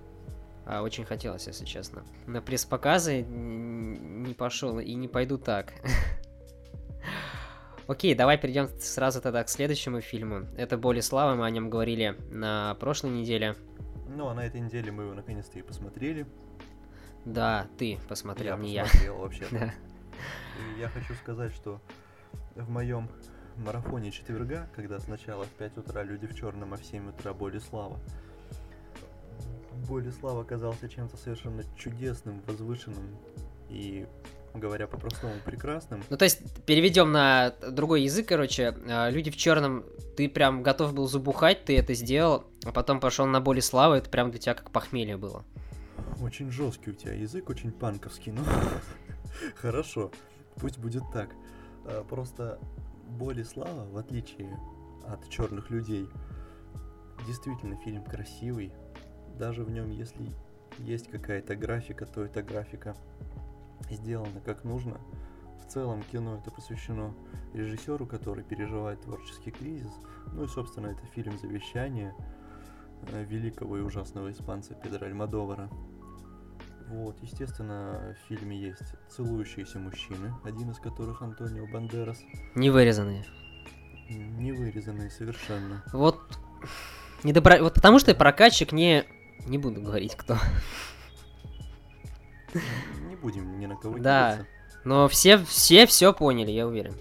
А 0.64 0.82
очень 0.82 1.04
хотелось, 1.04 1.46
если 1.46 1.64
честно. 1.64 2.04
На 2.26 2.40
пресс-показы 2.40 3.22
не 3.22 4.32
пошел 4.34 4.78
и 4.78 4.94
не 4.94 5.08
пойду 5.08 5.38
так. 5.38 5.72
Окей, 7.88 8.14
давай 8.14 8.36
перейдем 8.36 8.68
сразу 8.78 9.22
тогда 9.22 9.42
к 9.42 9.48
следующему 9.48 10.02
фильму. 10.02 10.46
Это 10.58 10.76
«Боли 10.76 11.00
славы», 11.00 11.36
мы 11.36 11.46
о 11.46 11.50
нем 11.50 11.70
говорили 11.70 12.18
на 12.30 12.74
прошлой 12.74 13.10
неделе. 13.12 13.56
Ну, 14.06 14.28
а 14.28 14.34
на 14.34 14.44
этой 14.44 14.60
неделе 14.60 14.92
мы 14.92 15.04
его 15.04 15.14
наконец-то 15.14 15.58
и 15.58 15.62
посмотрели. 15.62 16.26
Да, 17.24 17.66
ты 17.78 17.98
посмотрел, 18.06 18.56
я 18.58 18.62
не 18.62 18.72
я. 18.72 18.86
Я 19.02 19.12
вообще. 19.14 19.46
Да. 19.50 19.72
И 20.76 20.80
я 20.80 20.88
хочу 20.88 21.14
сказать, 21.14 21.54
что 21.54 21.80
в 22.56 22.68
моем 22.68 23.08
марафоне 23.56 24.10
четверга, 24.10 24.68
когда 24.76 24.98
сначала 24.98 25.44
в 25.44 25.50
5 25.50 25.78
утра 25.78 26.02
люди 26.02 26.26
в 26.26 26.36
черном, 26.36 26.74
а 26.74 26.76
в 26.76 26.84
7 26.84 27.08
утра 27.08 27.32
Боли 27.32 27.58
Слава, 27.58 27.98
Болеслав 29.88 30.36
оказался 30.36 30.88
чем-то 30.88 31.16
совершенно 31.16 31.62
чудесным, 31.76 32.42
возвышенным 32.46 33.16
и 33.68 34.06
говоря 34.54 34.86
по-простому, 34.86 35.34
прекрасным. 35.44 36.02
Ну, 36.10 36.16
то 36.16 36.24
есть, 36.24 36.40
переведем 36.64 37.12
на 37.12 37.54
другой 37.70 38.02
язык, 38.02 38.28
короче, 38.28 38.74
а, 38.88 39.10
люди 39.10 39.30
в 39.30 39.36
черном, 39.36 39.84
ты 40.16 40.28
прям 40.28 40.62
готов 40.62 40.94
был 40.94 41.08
забухать, 41.08 41.64
ты 41.64 41.78
это 41.78 41.94
сделал, 41.94 42.44
а 42.64 42.72
потом 42.72 43.00
пошел 43.00 43.26
на 43.26 43.40
боли 43.40 43.60
славы, 43.60 43.96
это 43.96 44.10
прям 44.10 44.30
для 44.30 44.40
тебя 44.40 44.54
как 44.54 44.70
похмелье 44.70 45.16
было. 45.16 45.44
Очень 46.20 46.50
жесткий 46.50 46.90
у 46.90 46.94
тебя 46.94 47.12
язык, 47.12 47.48
очень 47.50 47.72
панковский, 47.72 48.32
но 48.32 48.42
хорошо, 49.56 50.10
пусть 50.56 50.78
будет 50.78 51.04
так. 51.12 51.30
А, 51.84 52.04
просто 52.04 52.58
боли 53.08 53.42
слава, 53.42 53.88
в 53.90 53.96
отличие 53.96 54.58
от 55.06 55.28
черных 55.30 55.70
людей, 55.70 56.08
действительно 57.26 57.76
фильм 57.76 58.04
красивый. 58.04 58.72
Даже 59.38 59.64
в 59.64 59.70
нем, 59.70 59.90
если 59.90 60.32
есть 60.78 61.08
какая-то 61.08 61.56
графика, 61.56 62.06
то 62.06 62.22
это 62.24 62.42
графика 62.42 62.96
сделано 63.90 64.40
как 64.40 64.64
нужно. 64.64 65.00
В 65.64 65.70
целом 65.70 66.02
кино 66.10 66.36
это 66.36 66.50
посвящено 66.50 67.14
режиссеру, 67.52 68.06
который 68.06 68.42
переживает 68.42 69.02
творческий 69.02 69.50
кризис. 69.50 69.92
Ну 70.32 70.44
и, 70.44 70.48
собственно, 70.48 70.88
это 70.88 71.04
фильм 71.14 71.38
«Завещание» 71.38 72.14
э, 73.12 73.24
великого 73.24 73.78
и 73.78 73.80
ужасного 73.80 74.30
испанца 74.30 74.74
Педро 74.74 75.06
Альмадовара. 75.06 75.68
Вот, 76.88 77.18
естественно, 77.20 78.16
в 78.16 78.28
фильме 78.28 78.58
есть 78.58 78.94
целующиеся 79.10 79.78
мужчины, 79.78 80.32
один 80.42 80.70
из 80.70 80.78
которых 80.78 81.20
Антонио 81.20 81.66
Бандерас. 81.66 82.18
Не 82.54 82.70
вырезанные. 82.70 83.26
Не 84.08 84.52
вырезанные 84.52 85.10
совершенно. 85.10 85.84
Вот, 85.92 86.18
не 87.24 87.32
добра... 87.32 87.60
вот 87.60 87.74
потому 87.74 87.98
что 87.98 88.10
я 88.10 88.14
прокатчик 88.14 88.72
не... 88.72 89.04
Не 89.46 89.58
буду 89.58 89.80
говорить, 89.80 90.16
кто 90.16 90.36
будем 93.20 93.58
ни 93.58 93.66
на 93.66 93.76
кого 93.76 93.98
Да, 93.98 94.46
но 94.84 95.08
все, 95.08 95.38
все 95.38 95.86
все 95.86 96.12
поняли, 96.12 96.50
я 96.50 96.66
уверен. 96.66 96.94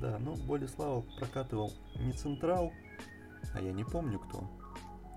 Да, 0.00 0.18
ну 0.18 0.34
Болеслава 0.34 1.02
прокатывал 1.18 1.72
не 1.96 2.12
Централ, 2.12 2.72
а 3.54 3.60
я 3.60 3.72
не 3.72 3.84
помню 3.84 4.18
кто. 4.18 4.50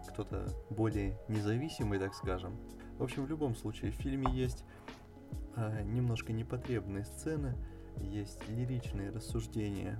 Кто-то 0.09 0.49
более 0.69 1.17
независимый, 1.29 1.99
так 1.99 2.13
скажем. 2.13 2.55
В 2.97 3.03
общем, 3.03 3.25
в 3.25 3.29
любом 3.29 3.55
случае, 3.55 3.91
в 3.91 3.95
фильме 3.95 4.27
есть 4.31 4.63
а, 5.55 5.81
немножко 5.83 6.33
непотребные 6.33 7.05
сцены, 7.05 7.55
есть 8.01 8.47
лиричные 8.49 9.09
рассуждения 9.11 9.99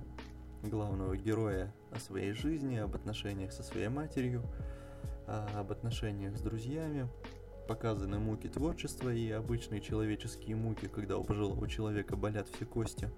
главного 0.62 1.16
героя 1.16 1.72
о 1.90 1.98
своей 1.98 2.32
жизни, 2.32 2.76
об 2.76 2.94
отношениях 2.94 3.52
со 3.52 3.62
своей 3.62 3.88
матерью, 3.88 4.42
а, 5.26 5.48
об 5.54 5.72
отношениях 5.72 6.36
с 6.36 6.40
друзьями, 6.40 7.08
показаны 7.66 8.18
муки 8.18 8.48
творчества 8.48 9.12
и 9.12 9.30
обычные 9.30 9.80
человеческие 9.80 10.56
муки, 10.56 10.86
когда 10.86 11.16
у 11.18 11.24
пожилого 11.24 11.68
человека 11.68 12.16
болят 12.16 12.48
все 12.48 12.64
кости. 12.66 13.10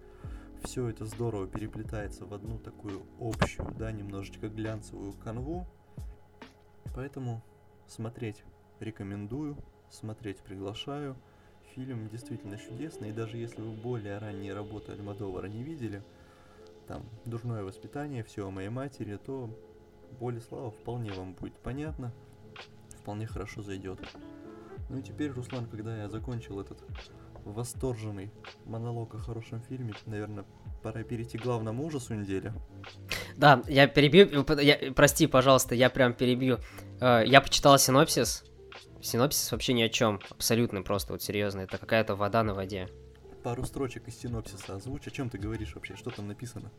Все 0.64 0.88
это 0.88 1.04
здорово 1.04 1.46
переплетается 1.46 2.24
в 2.24 2.34
одну 2.34 2.58
такую 2.58 3.02
общую, 3.20 3.72
да, 3.78 3.92
немножечко 3.92 4.48
глянцевую 4.48 5.12
канву. 5.12 5.66
Поэтому 6.94 7.42
смотреть 7.86 8.42
рекомендую, 8.80 9.56
смотреть 9.90 10.38
приглашаю. 10.38 11.16
Фильм 11.74 12.08
действительно 12.08 12.56
чудесный, 12.56 13.10
и 13.10 13.12
даже 13.12 13.36
если 13.36 13.60
вы 13.60 13.72
более 13.72 14.18
ранние 14.18 14.54
работы 14.54 14.92
Альмадовара 14.92 15.46
не 15.46 15.62
видели, 15.62 16.02
там, 16.86 17.04
«Дурное 17.26 17.62
воспитание», 17.64 18.24
«Все 18.24 18.46
о 18.46 18.50
моей 18.50 18.70
матери», 18.70 19.16
то 19.16 19.50
Болеслава 20.20 20.70
вполне 20.70 21.12
вам 21.12 21.34
будет 21.34 21.58
понятно, 21.58 22.12
вполне 23.06 23.28
хорошо 23.28 23.62
зайдет. 23.62 24.00
Ну 24.90 24.98
и 24.98 25.02
теперь, 25.02 25.30
Руслан, 25.30 25.66
когда 25.66 25.96
я 25.96 26.08
закончил 26.08 26.60
этот 26.60 26.82
восторженный 27.44 28.32
монолог 28.64 29.14
о 29.14 29.18
хорошем 29.18 29.62
фильме, 29.62 29.94
наверное, 30.06 30.44
пора 30.82 31.04
перейти 31.04 31.38
к 31.38 31.42
главному 31.42 31.86
ужасу 31.86 32.14
недели. 32.14 32.52
Да, 33.36 33.62
я 33.68 33.86
перебью, 33.86 34.44
я, 34.60 34.92
прости, 34.92 35.28
пожалуйста, 35.28 35.76
я 35.76 35.88
прям 35.88 36.14
перебью. 36.14 36.58
Э, 37.00 37.22
я 37.24 37.40
почитал 37.40 37.78
синопсис. 37.78 38.42
Синопсис 39.00 39.52
вообще 39.52 39.72
ни 39.72 39.82
о 39.82 39.88
чем, 39.88 40.18
абсолютно 40.30 40.82
просто, 40.82 41.12
вот 41.12 41.22
серьезно, 41.22 41.60
это 41.60 41.78
какая-то 41.78 42.16
вода 42.16 42.42
на 42.42 42.54
воде. 42.54 42.88
Пару 43.44 43.62
строчек 43.62 44.08
из 44.08 44.18
синопсиса 44.18 44.74
озвучь, 44.74 45.06
о 45.06 45.12
чем 45.12 45.30
ты 45.30 45.38
говоришь 45.38 45.76
вообще, 45.76 45.94
что 45.94 46.10
там 46.10 46.26
написано? 46.26 46.72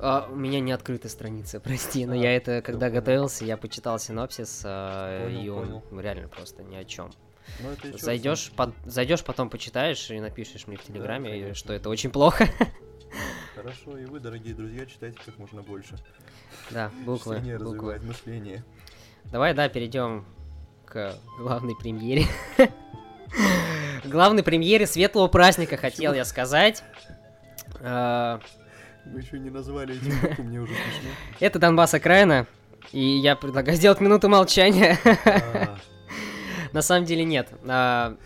А, 0.00 0.28
у 0.30 0.36
меня 0.36 0.60
не 0.60 0.72
открыта 0.72 1.08
страница, 1.08 1.60
прости, 1.64 2.06
но 2.06 2.12
а, 2.12 2.16
я 2.16 2.36
это, 2.36 2.62
когда 2.62 2.86
понял. 2.86 3.00
готовился, 3.00 3.44
я 3.44 3.56
почитал 3.56 3.98
синопсис, 3.98 4.62
а, 4.64 5.24
понял, 5.24 5.40
и 5.40 5.48
он 5.48 5.80
понял. 5.80 6.00
реально 6.00 6.28
просто 6.28 6.62
ни 6.62 6.76
о 6.76 6.84
чем. 6.84 7.10
Зайдешь, 7.94 8.52
по, 8.52 8.72
зайдешь, 8.84 9.24
потом 9.24 9.48
почитаешь 9.48 10.10
и 10.10 10.20
напишешь 10.20 10.66
мне 10.66 10.76
в 10.76 10.82
Телеграме, 10.82 11.48
да, 11.48 11.54
что 11.54 11.72
это 11.72 11.88
очень 11.88 12.10
плохо. 12.10 12.46
Хорошо, 13.54 13.96
и 13.96 14.04
вы, 14.04 14.20
дорогие 14.20 14.54
друзья, 14.54 14.86
читайте 14.86 15.18
как 15.24 15.38
можно 15.38 15.62
больше. 15.62 15.96
Да, 16.70 16.90
буквы. 17.04 17.36
Чтение 17.36 17.58
буквы. 17.58 17.72
развивает 17.72 18.04
мышление. 18.04 18.64
Давай, 19.24 19.54
да, 19.54 19.68
перейдем 19.68 20.26
к 20.84 21.14
главной 21.38 21.74
премьере. 21.76 22.26
Главной 24.04 24.42
премьере 24.42 24.86
светлого 24.86 25.28
праздника, 25.28 25.76
хотел 25.76 26.14
я 26.14 26.24
сказать. 26.24 26.82
Мы 29.12 29.20
еще 29.20 29.38
не 29.38 29.50
назвали 29.50 29.96
эти 29.96 30.04
буквы, 30.04 30.44
мне 30.44 30.60
уже 30.60 30.72
смешно. 30.74 31.10
Это 31.40 31.58
Донбасс 31.58 31.94
окраина, 31.94 32.46
и 32.92 33.00
я 33.00 33.36
предлагаю 33.36 33.76
сделать 33.76 34.00
минуту 34.00 34.28
молчания. 34.28 34.98
А. 35.24 35.78
На 36.72 36.82
самом 36.82 37.06
деле 37.06 37.24
нет. 37.24 37.48
А, 37.66 38.16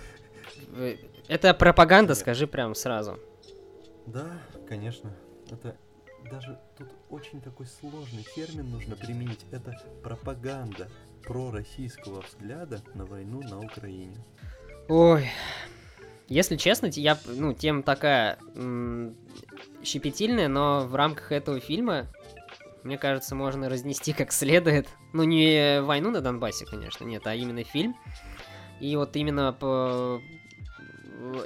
это 1.28 1.54
пропаганда, 1.54 2.14
скажи 2.14 2.46
прям 2.46 2.74
сразу. 2.74 3.18
Да, 4.06 4.26
конечно. 4.68 5.14
Это 5.50 5.76
даже 6.30 6.58
тут 6.76 6.88
очень 7.10 7.40
такой 7.40 7.66
сложный 7.66 8.26
термин 8.34 8.70
нужно 8.70 8.96
применить. 8.96 9.44
Это 9.50 9.74
пропаганда 10.02 10.88
пророссийского 11.22 12.22
взгляда 12.22 12.80
на 12.94 13.04
войну 13.04 13.42
на 13.42 13.60
Украине. 13.60 14.16
Ой, 14.88 15.30
если 16.32 16.56
честно, 16.56 16.86
я, 16.86 17.18
ну, 17.26 17.52
тема 17.52 17.82
такая 17.82 18.38
м- 18.54 19.16
щепетильная, 19.84 20.48
но 20.48 20.86
в 20.86 20.94
рамках 20.94 21.32
этого 21.32 21.60
фильма, 21.60 22.06
мне 22.82 22.98
кажется, 22.98 23.34
можно 23.34 23.68
разнести 23.68 24.12
как 24.12 24.32
следует. 24.32 24.88
Ну, 25.12 25.24
не 25.24 25.80
войну 25.82 26.10
на 26.10 26.20
Донбассе, 26.20 26.64
конечно, 26.64 27.04
нет, 27.04 27.26
а 27.26 27.34
именно 27.34 27.64
фильм. 27.64 27.94
И 28.80 28.96
вот 28.96 29.14
именно 29.16 29.52
по... 29.52 30.20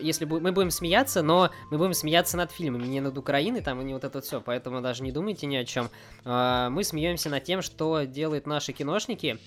Если 0.01 0.25
мы 0.25 0.53
будем 0.53 0.71
смеяться, 0.71 1.23
но 1.23 1.51
мы 1.71 1.77
будем 1.77 1.93
смеяться 1.93 2.39
над 2.39 2.51
фильмами, 2.51 2.87
не 2.87 3.01
над 3.01 3.19
Украиной, 3.19 3.61
там 3.61 3.81
и 3.83 3.85
не 3.85 3.93
вот 3.93 4.05
это 4.05 4.23
все, 4.23 4.41
поэтому 4.41 4.81
даже 4.81 5.03
не 5.03 5.13
думайте 5.13 5.47
ни 5.47 5.57
о 5.57 5.67
чем. 5.67 5.91
А, 6.25 6.71
мы 6.71 6.83
смеемся 6.83 7.29
над 7.29 7.45
тем, 7.45 7.61
что 7.61 8.05
делают 8.05 8.47
наши 8.47 8.73
киношники. 8.73 9.39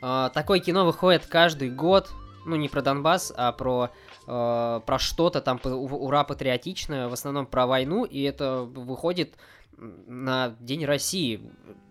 А, 0.00 0.30
такое 0.30 0.60
кино 0.60 0.86
выходит 0.86 1.26
каждый 1.26 1.68
год, 1.68 2.08
ну 2.48 2.56
не 2.56 2.68
про 2.68 2.82
Донбасс, 2.82 3.32
а 3.36 3.52
про 3.52 3.90
э, 4.26 4.80
про 4.84 4.98
что-то 4.98 5.40
там 5.40 5.60
ура 5.64 6.24
патриотичное, 6.24 7.08
в 7.08 7.12
основном 7.12 7.46
про 7.46 7.66
войну, 7.66 8.04
и 8.04 8.22
это 8.22 8.62
выходит 8.62 9.34
на 9.76 10.56
День 10.60 10.84
России. 10.84 11.40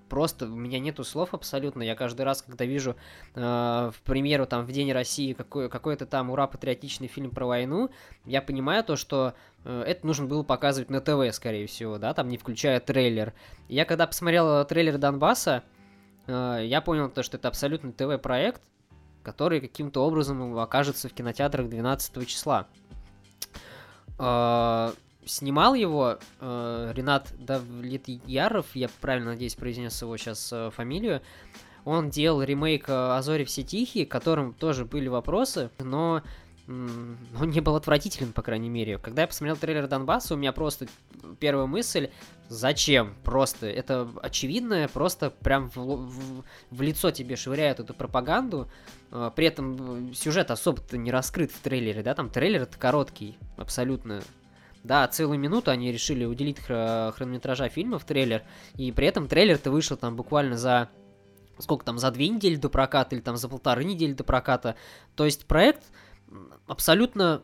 Просто 0.10 0.46
у 0.46 0.56
меня 0.56 0.80
нету 0.80 1.04
слов 1.04 1.34
абсолютно. 1.34 1.84
Я 1.84 1.94
каждый 1.96 2.22
раз, 2.22 2.42
когда 2.42 2.64
вижу, 2.64 2.96
э, 3.36 3.92
к 3.94 4.02
примеру, 4.06 4.46
там 4.46 4.66
в 4.66 4.72
День 4.72 4.94
России 4.94 5.34
какой- 5.34 5.70
какой-то 5.70 6.06
там 6.06 6.30
ура 6.30 6.48
патриотичный 6.48 7.08
фильм 7.08 7.30
про 7.32 7.46
войну, 7.46 7.90
я 8.26 8.42
понимаю 8.42 8.84
то, 8.84 8.96
что 8.96 9.34
э, 9.66 9.84
это 9.86 10.08
нужно 10.08 10.26
было 10.26 10.44
показывать 10.44 10.90
на 10.90 11.02
ТВ, 11.02 11.34
скорее 11.36 11.68
всего, 11.68 11.98
да, 11.98 12.14
там 12.14 12.30
не 12.30 12.38
включая 12.38 12.80
трейлер. 12.80 13.34
я 13.68 13.84
когда 13.84 14.08
посмотрел 14.08 14.64
трейлер 14.64 14.98
Донбасса, 14.98 15.64
э, 16.28 16.62
я 16.64 16.80
понял 16.80 17.10
то, 17.10 17.22
что 17.22 17.36
это 17.36 17.50
абсолютно 17.50 17.92
ТВ-проект, 17.92 18.62
который 19.28 19.60
каким-то 19.60 20.06
образом 20.06 20.58
окажется 20.58 21.10
в 21.10 21.14
кинотеатрах 21.14 21.68
12 21.68 22.26
числа. 22.26 22.66
Э, 24.18 24.94
снимал 25.26 25.74
его 25.74 26.18
э, 26.40 26.94
Ренат 26.96 27.34
Давлетьяров, 27.38 28.68
я 28.74 28.88
правильно 29.02 29.32
надеюсь 29.32 29.56
произнес 29.56 30.02
его 30.02 30.16
сейчас 30.16 30.54
э, 30.54 30.72
фамилию. 30.74 31.22
Он 31.84 32.10
делал 32.10 32.42
ремейк 32.42 32.86
«Азори 32.88 33.44
все 33.44 33.64
тихие», 33.64 34.06
к 34.06 34.12
которым 34.12 34.54
тоже 34.54 34.86
были 34.86 35.10
вопросы, 35.10 35.72
но 35.80 36.22
он 36.68 37.50
не 37.50 37.62
был 37.62 37.78
отвратителен, 37.78 38.34
по 38.34 38.42
крайней 38.42 38.70
мере. 38.70 38.98
Когда 38.98 39.22
я 39.22 39.28
посмотрел 39.28 39.56
трейлер 39.56 39.88
Донбасса, 39.88 40.34
у 40.34 40.38
меня 40.38 40.52
просто 40.52 40.88
первая 41.40 41.66
мысль, 41.66 42.10
зачем? 42.50 43.16
Просто 43.24 43.68
это 43.68 44.10
очевидное, 44.22 44.90
просто 44.90 45.30
прям 45.30 45.70
в, 45.70 45.78
в, 45.78 46.44
в 46.72 46.82
лицо 46.82 47.12
тебе 47.12 47.38
швыряют 47.38 47.80
эту 47.80 47.94
пропаганду. 47.94 48.70
А, 49.12 49.30
при 49.30 49.48
этом 49.48 50.14
сюжет 50.14 50.52
особо-то 50.52 50.98
не 50.98 51.10
раскрыт 51.10 51.52
в 51.52 51.60
трейлере, 51.62 52.04
да, 52.04 52.14
там 52.14 52.30
трейлер 52.30 52.64
это 52.64 52.78
короткий, 52.78 53.38
абсолютно 53.56 54.22
Да, 54.84 55.08
целую 55.08 55.40
минуту 55.40 55.72
они 55.72 55.92
решили 55.92 56.26
уделить 56.26 56.60
хр- 56.60 57.12
хронометража 57.14 57.70
фильма 57.70 58.00
в 58.00 58.06
трейлер, 58.06 58.44
и 58.76 58.92
при 58.92 59.08
этом 59.08 59.28
трейлер-то 59.28 59.72
вышел 59.72 59.98
там 59.98 60.16
буквально 60.16 60.58
за 60.58 60.90
сколько 61.60 61.84
там, 61.86 61.98
за 61.98 62.12
две 62.12 62.28
недели 62.28 62.56
до 62.56 62.70
проката 62.70 63.16
или 63.16 63.22
там 63.22 63.36
за 63.36 63.50
полторы 63.50 63.84
недели 63.84 64.14
до 64.14 64.24
проката. 64.24 64.76
То 65.16 65.26
есть 65.26 65.46
проект 65.46 65.84
абсолютно, 66.68 67.44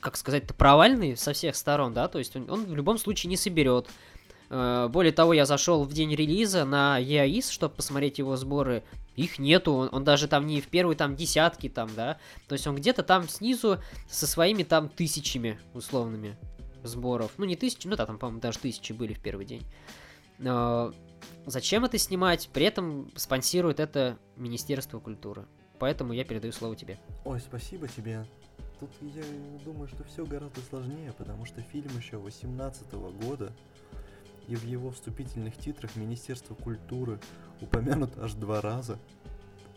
как 0.00 0.16
сказать-то, 0.16 0.54
провальный 0.54 1.16
со 1.16 1.32
всех 1.32 1.56
сторон, 1.56 1.92
да, 1.92 2.08
то 2.08 2.18
есть 2.18 2.34
он, 2.36 2.50
он 2.50 2.64
в 2.64 2.74
любом 2.74 2.98
случае 2.98 3.30
не 3.30 3.36
соберет. 3.36 3.88
Э, 4.50 4.88
более 4.90 5.12
того, 5.12 5.32
я 5.34 5.44
зашел 5.44 5.84
в 5.84 5.92
день 5.92 6.14
релиза 6.14 6.64
на 6.64 7.00
EAIS, 7.00 7.50
чтобы 7.50 7.74
посмотреть 7.74 8.18
его 8.18 8.36
сборы. 8.36 8.82
Их 9.16 9.38
нету, 9.38 9.72
он, 9.72 9.88
он 9.92 10.04
даже 10.04 10.28
там 10.28 10.46
не 10.46 10.60
в 10.60 10.68
первой 10.68 10.94
там 10.94 11.16
десятке 11.16 11.68
там, 11.68 11.90
да. 11.94 12.18
То 12.46 12.54
есть 12.54 12.66
он 12.66 12.76
где-то 12.76 13.02
там 13.02 13.28
снизу 13.28 13.78
со 14.08 14.26
своими 14.26 14.62
там 14.62 14.88
тысячами 14.88 15.58
условными 15.74 16.36
сборов. 16.82 17.32
Ну, 17.36 17.44
не 17.44 17.56
тысячи, 17.56 17.86
ну 17.86 17.96
да, 17.96 18.06
там, 18.06 18.18
по-моему, 18.18 18.40
даже 18.40 18.58
тысячи 18.58 18.92
были 18.92 19.12
в 19.12 19.20
первый 19.20 19.44
день. 19.44 19.62
Э, 20.38 20.92
зачем 21.46 21.84
это 21.84 21.98
снимать? 21.98 22.48
При 22.52 22.64
этом 22.64 23.10
спонсирует 23.16 23.80
это 23.80 24.18
Министерство 24.36 24.98
культуры. 25.00 25.46
Поэтому 25.78 26.12
я 26.12 26.24
передаю 26.24 26.52
слово 26.52 26.76
тебе. 26.76 26.98
Ой, 27.24 27.40
спасибо 27.40 27.88
тебе. 27.88 28.24
Тут 28.80 28.90
я 29.00 29.24
думаю, 29.64 29.88
что 29.88 30.04
все 30.04 30.24
гораздо 30.24 30.60
сложнее, 30.62 31.12
потому 31.16 31.44
что 31.44 31.60
фильм 31.62 31.90
еще 31.96 32.16
18 32.16 32.92
года, 32.92 33.52
и 34.46 34.54
в 34.54 34.64
его 34.64 34.90
вступительных 34.90 35.56
титрах 35.56 35.96
Министерство 35.96 36.54
культуры 36.54 37.18
упомянут 37.60 38.16
аж 38.18 38.34
два 38.34 38.60
раза. 38.60 38.98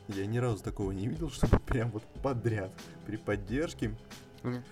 Я 0.07 0.25
ни 0.25 0.37
разу 0.37 0.63
такого 0.63 0.91
не 0.91 1.07
видел, 1.07 1.29
чтобы 1.31 1.59
прям 1.59 1.89
вот 1.91 2.03
подряд 2.21 2.71
при 3.05 3.17
поддержке 3.17 3.95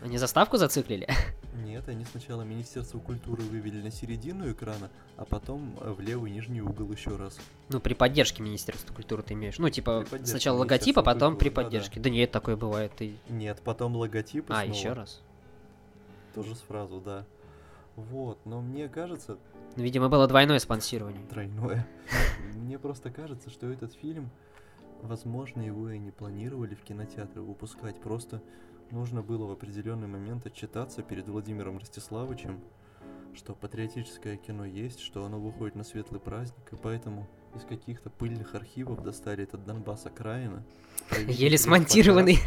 они 0.02 0.18
заставку 0.18 0.58
зациклили? 0.58 1.08
Нет, 1.54 1.90
они 1.90 2.06
сначала 2.06 2.44
Министерство 2.44 3.00
культуры 3.00 3.42
вывели 3.44 3.82
на 3.82 3.92
середину 3.92 4.52
экрана, 4.52 4.90
а 5.18 5.26
потом 5.26 5.76
э, 5.82 5.92
в 5.92 6.00
левый 6.00 6.32
нижний 6.32 6.62
угол 6.62 6.92
еще 6.92 7.16
раз. 7.16 7.40
Ну, 7.70 7.80
при 7.80 7.94
поддержке 7.94 8.44
Министерства 8.44 8.94
культуры 8.94 9.24
ты 9.24 9.34
имеешь. 9.34 9.58
Ну, 9.58 9.70
типа, 9.70 10.06
сначала 10.24 10.60
логотип, 10.60 10.98
а 11.00 11.04
потом 11.04 11.34
культуры, 11.34 11.52
при 11.52 11.64
поддержке. 11.64 12.00
Да, 12.00 12.04
да. 12.04 12.10
да 12.10 12.16
нет, 12.16 12.32
такое 12.32 12.56
бывает. 12.56 12.92
Ты... 12.96 13.16
Нет, 13.30 13.62
потом 13.64 13.96
логотип 13.96 14.46
А, 14.50 14.64
снова. 14.64 14.78
еще 14.78 14.94
раз. 14.94 15.22
Тоже 16.36 16.56
с 16.56 16.60
фразу, 16.60 17.02
да. 17.02 17.26
Вот, 17.96 18.40
но 18.46 18.62
мне 18.62 18.88
кажется... 18.88 19.38
Ну, 19.76 19.84
видимо, 19.84 20.10
было 20.10 20.28
двойное 20.28 20.60
спонсирование. 20.60 21.26
Тройное. 21.28 21.88
Мне 22.56 22.80
просто 22.80 23.12
кажется, 23.12 23.50
что 23.50 23.68
этот 23.70 23.94
фильм, 23.94 24.30
возможно, 25.02 25.62
его 25.62 25.90
и 25.90 26.00
не 26.00 26.12
планировали 26.12 26.76
в 26.76 26.82
кинотеатры 26.82 27.42
выпускать. 27.42 28.00
Просто 28.00 28.42
нужно 28.92 29.22
было 29.22 29.46
в 29.46 29.52
определенный 29.52 30.08
момент 30.08 30.46
отчитаться 30.46 31.02
перед 31.02 31.28
Владимиром 31.28 31.78
Ростиславовичем, 31.78 32.60
что 33.34 33.54
патриотическое 33.54 34.38
кино 34.38 34.66
есть, 34.66 35.00
что 35.00 35.26
оно 35.26 35.40
выходит 35.40 35.76
на 35.76 35.84
светлый 35.84 36.20
праздник, 36.20 36.72
и 36.72 36.76
поэтому 36.76 37.28
из 37.56 37.64
каких-то 37.64 38.10
пыльных 38.10 38.56
архивов 38.56 39.04
достали 39.04 39.44
этот 39.44 39.66
Донбасс 39.66 40.06
окраина. 40.06 40.64
Еле 41.28 41.58
смонтированный. 41.58 42.40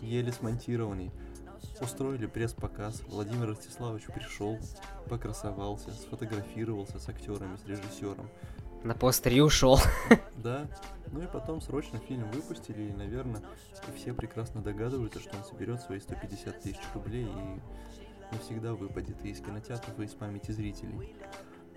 Еле 0.00 0.32
смонтированный. 0.32 1.10
Устроили 1.80 2.26
пресс-показ. 2.26 3.02
Владимир 3.08 3.48
Ростиславович 3.48 4.04
пришел, 4.06 4.58
покрасовался, 5.08 5.92
сфотографировался 5.92 6.98
с 6.98 7.08
актерами, 7.08 7.56
с 7.56 7.66
режиссером. 7.66 8.28
На 8.84 8.94
постере 8.94 9.42
ушел. 9.42 9.80
Да. 10.36 10.68
Ну 11.10 11.22
и 11.22 11.26
потом 11.26 11.62
срочно 11.62 11.98
фильм 11.98 12.30
выпустили, 12.30 12.82
и, 12.82 12.92
наверное, 12.92 13.40
все 13.96 14.12
прекрасно 14.12 14.60
догадываются, 14.60 15.20
что 15.20 15.38
он 15.38 15.44
соберет 15.44 15.80
свои 15.80 16.00
150 16.00 16.60
тысяч 16.60 16.80
рублей 16.92 17.24
и 17.24 18.34
навсегда 18.34 18.74
выпадет 18.74 19.24
из 19.24 19.40
кинотеатров, 19.40 19.98
и 19.98 20.04
из 20.04 20.12
памяти 20.12 20.50
зрителей. 20.50 21.16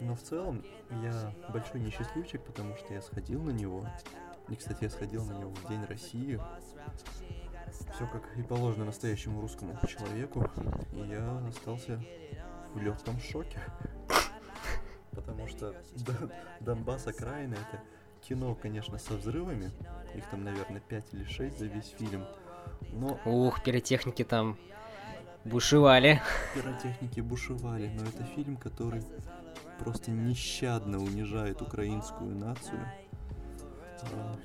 Но 0.01 0.15
в 0.15 0.21
целом 0.21 0.65
я 1.01 1.33
большой 1.53 1.79
несчастливчик, 1.79 2.43
потому 2.43 2.75
что 2.75 2.93
я 2.93 3.01
сходил 3.01 3.41
на 3.41 3.51
него. 3.51 3.87
И, 4.49 4.55
кстати, 4.55 4.83
я 4.83 4.89
сходил 4.89 5.23
на 5.23 5.31
него 5.33 5.51
в 5.51 5.69
День 5.69 5.85
России. 5.85 6.41
Все 7.95 8.05
как 8.07 8.37
и 8.37 8.43
положено 8.43 8.83
настоящему 8.83 9.39
русскому 9.39 9.79
человеку. 9.87 10.49
И 10.91 10.99
я 11.07 11.41
остался 11.47 12.03
в 12.73 12.81
легком 12.81 13.17
шоке 13.21 13.61
потому 15.17 15.47
что 15.47 15.73
Донбасс 16.59 17.07
окраина 17.07 17.55
это 17.55 17.81
кино, 18.21 18.55
конечно, 18.55 18.99
со 18.99 19.15
взрывами. 19.15 19.71
Их 20.15 20.25
там, 20.29 20.43
наверное, 20.43 20.79
5 20.79 21.13
или 21.13 21.23
6 21.23 21.57
за 21.57 21.65
весь 21.65 21.89
фильм. 21.97 22.23
Но... 22.93 23.19
Ух, 23.25 23.63
пиротехники 23.63 24.23
там 24.23 24.57
бушевали. 25.43 26.21
Пиротехники 26.53 27.21
бушевали, 27.21 27.87
но 27.87 28.03
это 28.03 28.23
фильм, 28.35 28.57
который 28.57 29.03
просто 29.79 30.11
нещадно 30.11 30.99
унижает 30.99 31.61
украинскую 31.63 32.35
нацию. 32.35 32.79
А, 34.13 34.35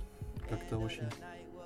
как-то 0.49 0.79
очень 0.79 1.09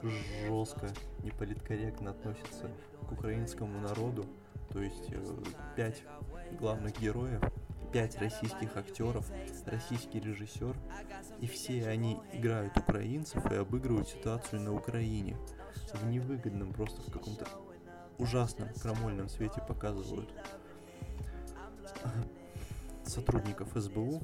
жестко, 0.02 0.88
неполиткорректно 1.22 2.10
относится 2.10 2.70
к 3.08 3.12
украинскому 3.12 3.80
народу. 3.80 4.26
То 4.72 4.82
есть 4.82 5.12
э, 5.12 5.36
пять 5.76 6.02
главных 6.58 6.98
героев 7.00 7.40
пять 7.92 8.18
российских 8.20 8.76
актеров, 8.76 9.30
российский 9.66 10.20
режиссер, 10.20 10.76
и 11.40 11.46
все 11.46 11.86
они 11.88 12.18
играют 12.32 12.76
украинцев 12.76 13.50
и 13.50 13.56
обыгрывают 13.56 14.08
ситуацию 14.08 14.60
на 14.60 14.74
Украине. 14.74 15.36
В 15.92 16.06
невыгодном, 16.06 16.72
просто 16.72 17.00
в 17.02 17.12
каком-то 17.12 17.46
ужасном 18.18 18.68
крамольном 18.80 19.28
свете 19.28 19.62
показывают 19.66 20.30
сотрудников 23.04 23.68
СБУ. 23.74 24.22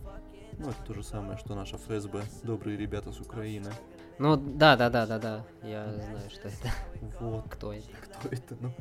Ну, 0.59 0.69
это 0.69 0.83
то 0.85 0.95
же 0.95 1.03
самое, 1.03 1.39
что 1.39 1.55
наша 1.55 1.79
ФСБ, 1.79 2.23
добрые 2.43 2.77
ребята 2.77 3.13
с 3.13 3.21
Украины. 3.21 3.71
Ну, 4.19 4.37
да, 4.37 4.77
да, 4.77 4.91
да, 4.91 5.07
да, 5.07 5.19
да. 5.19 5.45
Я 5.63 5.93
знаю, 5.93 6.31
что 6.31 6.49
это. 6.49 6.69
Вот. 7.21 7.49
Кто 7.49 7.73
это? 7.73 7.89
Кто 8.03 8.29
это? 8.29 8.57
Ну, 8.61 8.73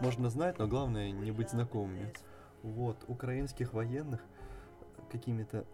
можно 0.00 0.28
знать, 0.28 0.58
но 0.58 0.66
главное 0.66 1.10
не 1.10 1.30
быть 1.30 1.50
знакомыми 1.50 2.12
вот, 2.64 3.04
украинских 3.08 3.74
военных 3.74 4.20
какими-то 5.12 5.66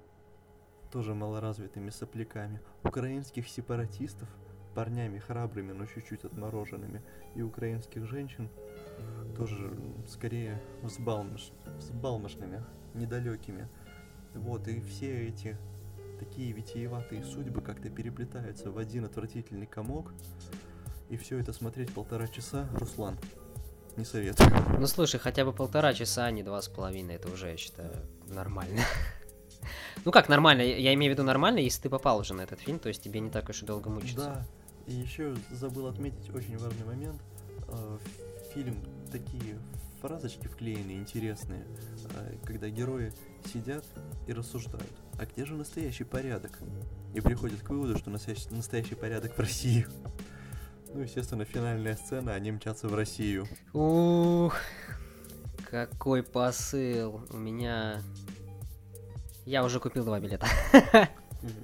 тоже 0.90 1.14
малоразвитыми 1.14 1.90
сопляками, 1.90 2.61
украинских 2.83 3.48
сепаратистов 3.48 4.29
парнями 4.74 5.18
храбрыми, 5.18 5.72
но 5.72 5.87
чуть-чуть 5.87 6.24
отмороженными, 6.24 7.03
и 7.35 7.42
украинских 7.42 8.07
женщин 8.07 8.48
тоже 9.37 9.72
скорее 10.09 10.61
взбалмош, 10.83 11.53
взбалмошными, 11.79 12.64
недалекими. 12.94 13.68
Вот, 14.35 14.66
и 14.68 14.81
все 14.81 15.29
эти 15.29 15.57
такие 16.18 16.53
витиеватые 16.53 17.24
судьбы 17.24 17.62
как-то 17.62 17.88
переплетаются 17.88 18.70
в 18.70 18.79
один 18.79 19.05
отвратительный 19.05 19.66
комок, 19.66 20.12
и 21.09 21.16
все 21.16 21.38
это 21.38 21.53
смотреть 21.53 21.92
полтора 21.94 22.26
часа, 22.26 22.68
Руслан, 22.74 23.16
не 23.96 24.05
советую. 24.05 24.50
Ну 24.79 24.87
слушай, 24.87 25.18
хотя 25.18 25.44
бы 25.44 25.53
полтора 25.53 25.94
часа, 25.94 26.26
а 26.26 26.31
не 26.31 26.42
два 26.42 26.61
с 26.62 26.68
половиной, 26.68 27.16
это 27.16 27.29
уже, 27.29 27.50
я 27.50 27.57
считаю, 27.57 27.92
нормально. 28.29 28.83
Ну 30.07 30.11
как 30.11 30.31
нормально, 30.31 30.62
я 30.62 30.94
имею 30.94 31.12
в 31.12 31.14
виду 31.14 31.22
нормально, 31.22 31.59
если 31.59 31.83
ты 31.83 31.90
попал 31.90 32.18
уже 32.18 32.33
на 32.33 32.40
этот 32.40 32.61
фильм, 32.61 32.79
то 32.79 32.88
есть 32.88 33.03
тебе 33.03 33.20
не 33.20 33.29
так 33.29 33.50
уж 33.50 33.62
и 33.62 33.66
долго 33.66 33.90
мучиться. 33.90 34.16
Да, 34.16 34.46
и 34.87 34.94
еще 34.94 35.37
забыл 35.50 35.87
отметить 35.87 36.35
очень 36.35 36.57
важный 36.57 36.87
момент. 36.87 37.20
Э, 37.68 37.98
фильм 38.55 38.83
такие 39.12 39.59
фразочки 40.00 40.46
вклеенные, 40.46 40.96
интересные, 40.96 41.64
э, 42.14 42.37
когда 42.44 42.68
герои 42.68 43.12
сидят 43.53 43.85
и 44.26 44.33
рассуждают. 44.33 44.90
А 45.18 45.26
где 45.26 45.44
же 45.44 45.55
настоящий 45.55 46.05
порядок? 46.05 46.59
И 47.14 47.20
приходят 47.20 47.61
к 47.61 47.68
выводу, 47.68 47.98
что 47.98 48.11
настоящий, 48.11 48.48
настоящий 48.50 48.94
порядок 48.94 49.37
в 49.37 49.40
России. 49.40 49.87
Ну, 50.92 51.03
естественно, 51.03 51.44
финальная 51.44 51.94
сцена, 51.94 52.35
они 52.35 52.50
мчатся 52.50 52.88
в 52.88 52.94
Россию. 52.94 53.46
Ух, 53.72 54.57
какой 55.70 56.22
посыл. 56.22 57.20
У 57.31 57.37
меня... 57.37 58.03
Я 59.46 59.64
уже 59.64 59.79
купил 59.79 60.05
два 60.05 60.18
билета. 60.18 60.46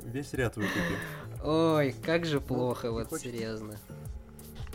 Весь 0.04 0.32
ряд 0.32 0.56
выкупил. 0.56 0.96
Ой, 1.44 1.94
как 2.04 2.24
же 2.24 2.40
плохо, 2.40 2.90
вот 2.90 3.08
хочешь... 3.08 3.24
серьезно. 3.24 3.76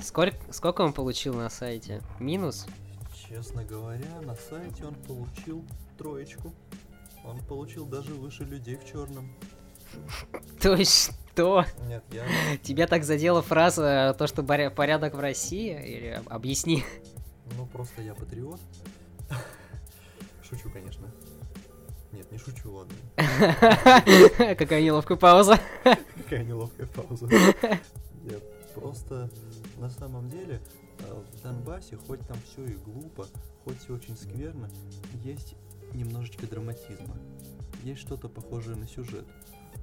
Сколько, 0.01 0.37
сколько 0.51 0.81
он 0.81 0.93
получил 0.93 1.33
на 1.33 1.49
сайте? 1.49 2.01
Минус? 2.19 2.65
Честно 3.13 3.63
говоря, 3.63 4.21
на 4.21 4.35
сайте 4.35 4.85
он 4.85 4.95
получил 4.95 5.65
троечку. 5.97 6.53
Он 7.23 7.39
получил 7.45 7.85
даже 7.85 8.13
выше 8.13 8.43
людей 8.43 8.75
в 8.75 8.85
черном. 8.85 9.33
То 10.61 10.75
есть 10.75 11.11
что? 11.31 11.65
Нет, 11.87 12.03
я... 12.11 12.25
Тебя 12.61 12.87
так 12.87 13.03
задела 13.03 13.41
фраза 13.41 14.15
то, 14.17 14.27
что 14.27 14.43
порядок 14.43 15.15
в 15.15 15.19
России? 15.19 15.71
Или 15.71 16.21
объясни. 16.27 16.83
Ну, 17.57 17.65
просто 17.65 18.01
я 18.01 18.13
патриот. 18.13 18.59
Шучу, 20.49 20.69
конечно. 20.69 21.07
Нет, 22.11 22.29
не 22.29 22.37
шучу, 22.37 22.73
ладно. 22.73 22.93
Какая 24.57 24.81
неловкая 24.81 25.17
пауза. 25.17 25.57
Какая 25.83 26.43
неловкая 26.43 26.87
пауза. 26.87 27.29
Я 27.31 28.37
просто 28.75 29.29
на 29.77 29.89
самом 29.89 30.29
деле 30.29 30.61
э, 30.99 31.13
в 31.13 31.41
Донбассе, 31.41 31.95
хоть 31.95 32.19
там 32.27 32.37
все 32.45 32.65
и 32.65 32.73
глупо, 32.73 33.27
хоть 33.63 33.79
все 33.79 33.93
очень 33.93 34.17
скверно, 34.17 34.69
есть 35.23 35.55
немножечко 35.93 36.47
драматизма. 36.47 37.15
Есть 37.83 38.01
что-то 38.01 38.27
похожее 38.27 38.75
на 38.75 38.87
сюжет. 38.87 39.25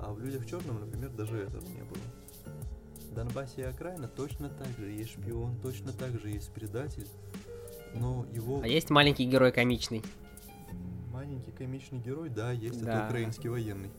А 0.00 0.12
в 0.12 0.20
«Людях 0.20 0.42
в 0.42 0.48
черном», 0.48 0.80
например, 0.80 1.10
даже 1.10 1.36
этого 1.38 1.62
не 1.66 1.82
было. 1.82 2.00
В 3.10 3.14
Донбассе 3.14 3.62
и 3.62 3.64
окраина 3.64 4.08
точно 4.08 4.48
так 4.48 4.68
же 4.78 4.90
есть 4.90 5.10
шпион, 5.12 5.56
точно 5.60 5.92
так 5.92 6.18
же 6.20 6.28
есть 6.30 6.52
предатель, 6.52 7.06
но 7.94 8.24
его... 8.32 8.60
А 8.62 8.68
есть 8.68 8.90
маленький 8.90 9.24
герой 9.24 9.50
комичный? 9.50 10.02
Маленький 11.12 11.50
комичный 11.50 11.98
герой, 11.98 12.28
да, 12.28 12.52
есть, 12.52 12.82
Да. 12.84 12.98
это 12.98 13.06
украинский 13.06 13.48
военный. 13.48 13.90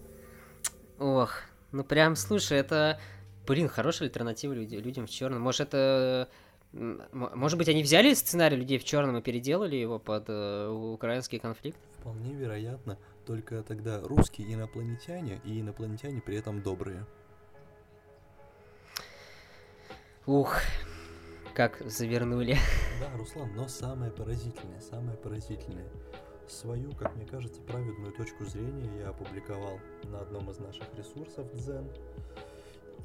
Ох, 0.99 1.33
ну 1.71 1.83
прям, 1.83 2.15
слушай, 2.15 2.57
это, 2.57 2.99
блин, 3.45 3.67
хорошая 3.67 4.07
альтернатива 4.07 4.53
люди- 4.53 4.75
людям 4.75 5.05
в 5.05 5.09
черном. 5.09 5.41
Может, 5.41 5.67
это, 5.73 6.29
может 6.71 7.57
быть, 7.57 7.67
они 7.67 7.83
взяли 7.83 8.13
сценарий 8.13 8.55
людей 8.55 8.77
в 8.77 8.85
черном 8.85 9.17
и 9.17 9.21
переделали 9.21 9.75
его 9.75 9.99
под 9.99 10.25
э, 10.29 10.67
украинский 10.69 11.39
конфликт? 11.39 11.77
Вполне 11.99 12.33
вероятно, 12.33 12.97
только 13.29 13.61
тогда 13.61 14.01
русские 14.01 14.51
инопланетяне 14.51 15.39
и 15.43 15.61
инопланетяне 15.61 16.19
при 16.19 16.35
этом 16.35 16.63
добрые. 16.63 17.05
Ух, 20.25 20.55
как 21.53 21.79
завернули. 21.85 22.57
Да, 22.99 23.15
Руслан, 23.15 23.53
но 23.55 23.67
самое 23.67 24.11
поразительное, 24.11 24.79
самое 24.79 25.15
поразительное. 25.15 25.87
Свою, 26.47 26.91
как 26.95 27.15
мне 27.15 27.27
кажется, 27.27 27.61
праведную 27.61 28.13
точку 28.13 28.45
зрения 28.45 28.89
я 28.97 29.09
опубликовал 29.09 29.79
на 30.05 30.21
одном 30.21 30.49
из 30.49 30.57
наших 30.57 30.87
ресурсов 30.97 31.53
Дзен. 31.53 31.87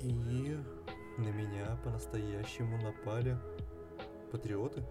И 0.00 0.56
на 1.18 1.28
меня 1.28 1.76
по-настоящему 1.84 2.80
напали 2.80 3.36
патриоты. 4.32 4.82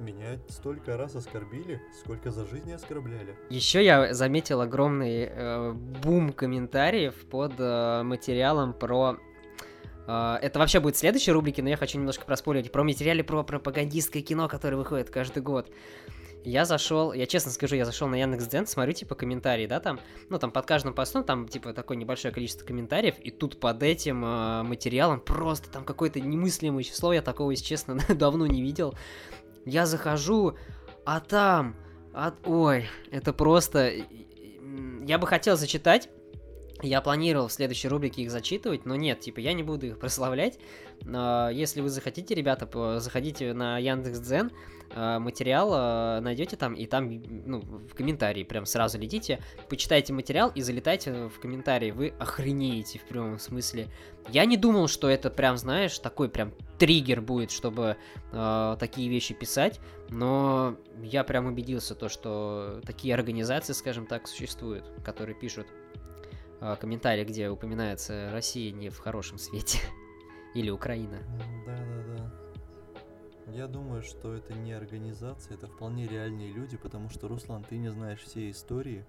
Меня 0.00 0.38
столько 0.48 0.96
раз 0.96 1.14
оскорбили, 1.14 1.78
сколько 1.92 2.30
за 2.30 2.46
жизнь 2.46 2.72
оскорбляли. 2.72 3.36
Еще 3.50 3.84
я 3.84 4.14
заметил 4.14 4.62
огромный 4.62 5.28
э, 5.30 5.72
бум 5.72 6.32
комментариев 6.32 7.14
под 7.30 7.52
э, 7.58 8.02
материалом 8.02 8.72
про... 8.72 9.18
э, 10.06 10.38
это 10.40 10.58
вообще 10.58 10.80
будет 10.80 10.96
в 10.96 10.98
следующей 10.98 11.32
рубрике, 11.32 11.62
но 11.62 11.68
я 11.68 11.76
хочу 11.76 11.98
немножко 11.98 12.24
проспорить. 12.24 12.72
Про 12.72 12.82
материале 12.82 13.22
про 13.22 13.42
пропагандистское 13.42 14.22
кино, 14.22 14.48
которое 14.48 14.76
выходит 14.76 15.10
каждый 15.10 15.42
год. 15.42 15.70
Я 16.44 16.64
зашел, 16.64 17.12
я 17.12 17.26
честно 17.26 17.50
скажу, 17.50 17.76
я 17.76 17.84
зашел 17.84 18.08
на 18.08 18.14
Яндекс.Дзен, 18.14 18.66
смотрю, 18.66 18.94
типа, 18.94 19.14
комментарии, 19.14 19.66
да, 19.66 19.78
там, 19.78 20.00
ну, 20.30 20.38
там 20.38 20.50
под 20.50 20.64
каждым 20.64 20.94
постом, 20.94 21.22
там, 21.22 21.46
типа, 21.46 21.74
такое 21.74 21.98
небольшое 21.98 22.32
количество 22.32 22.64
комментариев, 22.64 23.16
и 23.18 23.30
тут 23.30 23.60
под 23.60 23.82
этим 23.82 24.24
э, 24.24 24.62
материалом 24.62 25.20
просто 25.20 25.70
там 25.70 25.84
какое-то 25.84 26.18
немыслимое 26.18 26.82
число, 26.82 27.12
я 27.12 27.20
такого, 27.20 27.50
если 27.50 27.66
честно, 27.66 27.98
давно 28.08 28.46
не 28.46 28.62
видел. 28.62 28.94
Я 29.64 29.86
захожу, 29.86 30.56
а 31.04 31.20
там, 31.20 31.76
от... 32.12 32.34
ой, 32.46 32.88
это 33.10 33.32
просто... 33.32 33.92
Я 35.06 35.18
бы 35.18 35.26
хотел 35.26 35.56
зачитать, 35.56 36.08
я 36.82 37.00
планировал 37.00 37.48
в 37.48 37.52
следующей 37.52 37.88
рубрике 37.88 38.22
их 38.22 38.30
зачитывать, 38.30 38.86
но 38.86 38.96
нет, 38.96 39.20
типа, 39.20 39.40
я 39.40 39.52
не 39.52 39.62
буду 39.62 39.86
их 39.86 39.98
прославлять. 39.98 40.58
А, 41.06 41.50
Если 41.50 41.80
вы 41.80 41.88
захотите, 41.88 42.34
ребята, 42.34 43.00
заходите 43.00 43.52
на 43.52 43.78
Яндекс.Дзен, 43.78 44.50
а, 44.50 44.79
материал 44.94 45.70
а, 45.72 46.20
найдете 46.20 46.56
там, 46.56 46.74
и 46.74 46.86
там, 46.86 47.22
ну, 47.46 47.60
в 47.60 47.94
комментарии 47.94 48.42
прям 48.42 48.66
сразу 48.66 48.98
летите, 48.98 49.40
почитайте 49.68 50.12
материал 50.12 50.50
и 50.54 50.60
залетайте 50.62 51.28
в 51.28 51.38
комментарии, 51.40 51.90
вы 51.90 52.12
охренеете 52.18 52.98
в 52.98 53.04
прямом 53.04 53.38
смысле. 53.38 53.88
Я 54.28 54.44
не 54.44 54.56
думал, 54.56 54.88
что 54.88 55.08
это 55.08 55.30
прям, 55.30 55.56
знаешь, 55.56 55.98
такой 55.98 56.28
прям 56.28 56.52
триггер 56.78 57.20
будет, 57.20 57.50
чтобы 57.50 57.96
а, 58.32 58.76
такие 58.76 59.08
вещи 59.08 59.34
писать, 59.34 59.80
но 60.08 60.76
я 61.02 61.24
прям 61.24 61.46
убедился 61.46 61.94
то, 61.94 62.08
что 62.08 62.80
такие 62.84 63.14
организации, 63.14 63.72
скажем 63.72 64.06
так, 64.06 64.26
существуют, 64.26 64.84
которые 65.04 65.34
пишут 65.34 65.66
а, 66.60 66.76
комментарии, 66.76 67.24
где 67.24 67.48
упоминается 67.48 68.30
Россия 68.32 68.72
не 68.72 68.90
в 68.90 68.98
хорошем 68.98 69.38
свете. 69.38 69.78
Или 70.54 70.70
Украина. 70.70 71.18
Да-да-да. 71.64 72.49
Я 73.52 73.66
думаю, 73.66 74.02
что 74.02 74.32
это 74.34 74.54
не 74.54 74.72
организация, 74.72 75.54
это 75.54 75.66
вполне 75.66 76.06
реальные 76.06 76.52
люди, 76.52 76.76
потому 76.76 77.10
что, 77.10 77.26
Руслан, 77.26 77.64
ты 77.64 77.78
не 77.78 77.88
знаешь 77.88 78.20
всей 78.20 78.52
истории. 78.52 79.04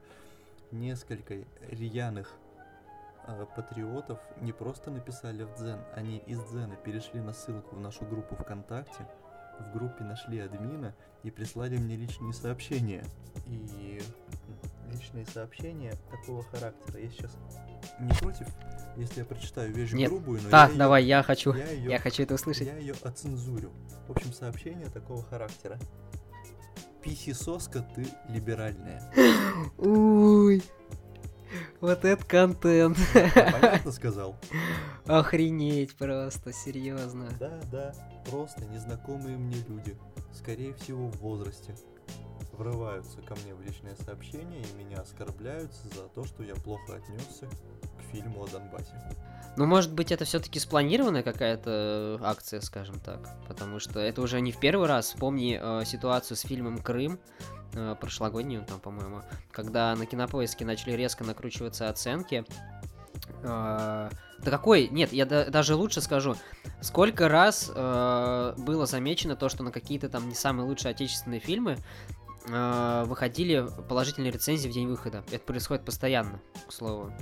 Несколько 0.72 1.46
рьяных 1.70 2.34
а, 3.24 3.46
патриотов 3.46 4.20
не 4.42 4.52
просто 4.52 4.90
написали 4.90 5.44
в 5.44 5.54
Дзен, 5.56 5.80
они 5.96 6.18
из 6.26 6.42
Дзена 6.46 6.76
перешли 6.76 7.22
на 7.22 7.34
ссылку 7.34 7.76
в 7.76 7.80
нашу 7.80 8.04
группу 8.06 8.36
ВКонтакте, 8.36 9.08
в 9.60 9.74
группе 9.74 10.04
нашли 10.04 10.40
админа 10.40 10.96
и 11.24 11.30
прислали 11.30 11.78
мне 11.78 11.96
личные 11.96 12.34
сообщения. 12.34 13.06
И 13.46 14.02
личные 14.92 15.26
сообщения 15.26 15.94
такого 16.10 16.44
характера. 16.44 17.00
Я 17.00 17.10
сейчас 17.10 17.38
не 18.00 18.12
против, 18.14 18.48
если 18.98 19.20
я 19.20 19.26
прочитаю 19.26 19.74
вещь 19.74 19.92
Нет. 19.94 20.10
грубую, 20.10 20.42
но 20.44 20.50
Да, 20.50 20.68
я 20.68 20.76
давай, 20.78 21.04
я 21.06 21.24
хочу. 21.24 21.54
я 21.54 21.70
её 21.70 21.92
Я 21.92 22.00
хочу 22.00 22.24
это 22.24 22.36
услышать. 22.36 22.68
я 22.68 22.78
ее 22.78 22.94
оцензурю. 23.04 23.72
В 24.08 24.12
общем, 24.12 24.34
сообщение 24.34 24.88
такого 24.90 25.24
характера. 25.24 25.80
Писисоска 27.02 27.82
ты 27.96 28.06
либеральная. 28.30 29.02
Уй. 29.78 30.62
Вот 31.82 32.06
это 32.06 32.24
контент. 32.26 32.98
Понятно 33.14 33.92
сказал? 33.92 34.38
Охренеть 35.06 35.96
просто, 35.98 36.54
серьезно. 36.54 37.28
Да, 37.40 37.60
да. 37.72 37.94
Просто 38.30 38.64
незнакомые 38.66 39.38
мне 39.38 39.58
люди, 39.68 39.98
скорее 40.32 40.74
всего 40.76 41.08
в 41.10 41.18
возрасте, 41.18 41.76
врываются 42.54 43.22
ко 43.22 43.36
мне 43.36 43.54
в 43.54 43.62
личное 43.62 43.96
сообщение 43.96 44.62
и 44.62 44.84
меня 44.84 45.02
оскорбляют 45.02 45.72
за 45.96 46.08
то, 46.10 46.24
что 46.26 46.44
я 46.44 46.56
плохо 46.56 46.96
отнесся 46.96 47.48
к 47.48 48.12
фильму 48.12 48.44
о 48.44 48.48
Донбассе. 48.48 48.94
Ну, 49.58 49.66
может 49.66 49.92
быть, 49.94 50.12
это 50.12 50.24
все-таки 50.24 50.60
спланированная 50.60 51.24
какая-то 51.24 52.20
акция, 52.24 52.62
скажем 52.62 53.00
так. 53.00 53.20
Потому 53.48 53.80
что 53.80 54.00
это 54.00 54.22
уже 54.22 54.40
не 54.40 54.52
в 54.52 54.60
первый 54.60 54.88
раз. 54.88 55.08
Вспомни 55.08 55.60
э, 55.62 55.86
ситуацию 55.86 56.38
с 56.38 56.42
фильмом 56.42 56.78
Крым, 56.78 57.20
э, 57.74 57.96
прошлогоднюю, 58.00 58.64
там, 58.64 58.80
по-моему, 58.80 59.24
когда 59.52 59.94
на 59.96 60.06
кинопоиске 60.06 60.64
начали 60.64 60.94
резко 60.94 61.26
накручиваться 61.26 61.90
оценки. 61.90 62.46
Э, 63.44 64.10
да 64.44 64.50
какой? 64.50 64.88
Нет, 64.88 65.14
я 65.14 65.26
да- 65.26 65.46
даже 65.46 65.76
лучше 65.76 66.02
скажу. 66.02 66.36
Сколько 66.80 67.28
раз 67.28 67.72
э, 67.74 68.54
было 68.58 68.86
замечено 68.86 69.36
то, 69.36 69.50
что 69.50 69.64
на 69.64 69.72
какие-то 69.72 70.10
там 70.10 70.30
не 70.30 70.36
самые 70.36 70.66
лучшие 70.66 70.92
отечественные 70.92 71.40
фильмы 71.40 71.78
э, 72.48 73.04
выходили 73.06 73.68
положительные 73.88 74.32
рецензии 74.32 74.68
в 74.68 74.72
день 74.72 74.88
выхода. 74.88 75.24
Это 75.32 75.44
происходит 75.46 75.86
постоянно, 75.86 76.42
к 76.68 76.72
слову. 76.72 77.14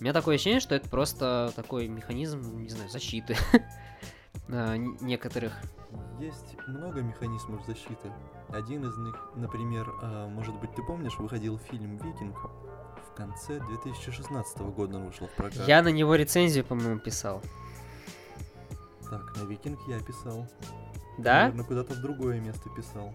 У 0.00 0.02
меня 0.02 0.12
такое 0.12 0.36
ощущение, 0.36 0.60
что 0.60 0.74
это 0.74 0.88
просто 0.88 1.52
такой 1.56 1.88
механизм, 1.88 2.60
не 2.60 2.68
знаю, 2.68 2.88
защиты 2.88 3.36
н- 4.48 4.96
некоторых. 5.00 5.52
Есть 6.20 6.56
много 6.66 7.00
механизмов 7.00 7.64
защиты. 7.66 8.12
Один 8.48 8.84
из 8.88 8.96
них, 8.98 9.16
например, 9.34 9.92
а, 10.02 10.28
может 10.28 10.54
быть, 10.56 10.74
ты 10.74 10.82
помнишь, 10.82 11.18
выходил 11.18 11.58
фильм 11.58 11.96
«Викинг» 11.98 12.36
в 12.38 13.14
конце 13.16 13.60
2016 13.60 14.58
года 14.58 14.96
он 14.96 15.06
вышел 15.06 15.26
в 15.26 15.32
прокат. 15.32 15.66
Я 15.66 15.82
на 15.82 15.88
него 15.88 16.14
рецензию, 16.14 16.64
по-моему, 16.64 17.00
писал. 17.00 17.42
Так, 19.10 19.36
на 19.36 19.42
«Викинг» 19.44 19.78
я 19.88 19.98
писал. 20.00 20.46
Да? 21.18 21.40
Наверное, 21.42 21.64
куда-то 21.64 21.94
в 21.94 22.00
другое 22.00 22.40
место 22.40 22.70
писал. 22.70 23.12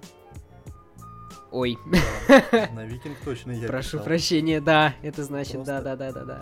Ой, 1.53 1.77
Да, 1.85 2.69
на 2.73 2.83
«Викинг» 2.85 3.15
точно 3.23 3.51
я 3.51 3.67
прошу 3.67 3.91
писал. 3.91 4.05
прощения, 4.05 4.59
да, 4.59 4.95
это 5.03 5.23
значит, 5.23 5.63
да-да-да-да-да. 5.63 6.41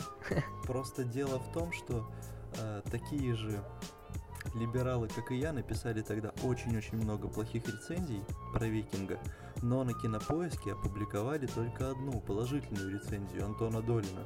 Просто 0.64 1.04
дело 1.04 1.38
в 1.38 1.52
том, 1.52 1.74
что 1.74 2.10
э, 2.58 2.82
такие 2.90 3.36
же 3.36 3.62
либералы, 4.56 5.10
как 5.10 5.34
и 5.34 5.36
я, 5.36 5.52
написали 5.52 6.02
тогда 6.02 6.32
очень-очень 6.44 6.96
много 6.96 7.28
плохих 7.28 7.68
рецензий 7.68 8.24
про 8.54 8.66
Викинга, 8.68 9.20
но 9.62 9.84
на 9.84 9.94
кинопоиске 9.94 10.72
опубликовали 10.72 11.46
только 11.46 11.92
одну 11.92 12.22
положительную 12.22 12.90
рецензию 12.92 13.46
Антона 13.46 13.82
Долина, 13.82 14.26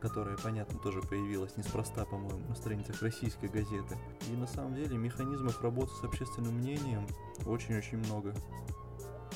которая, 0.00 0.36
понятно, 0.36 0.80
тоже 0.80 1.00
появилась 1.00 1.56
неспроста, 1.56 2.04
по-моему, 2.04 2.44
на 2.48 2.56
страницах 2.56 3.02
российской 3.02 3.46
газеты. 3.46 3.96
И 4.28 4.36
на 4.36 4.48
самом 4.48 4.74
деле 4.74 4.96
механизмов 4.96 5.62
работы 5.62 5.92
с 5.94 6.02
общественным 6.02 6.54
мнением 6.54 7.06
очень-очень 7.46 7.98
много. 7.98 8.34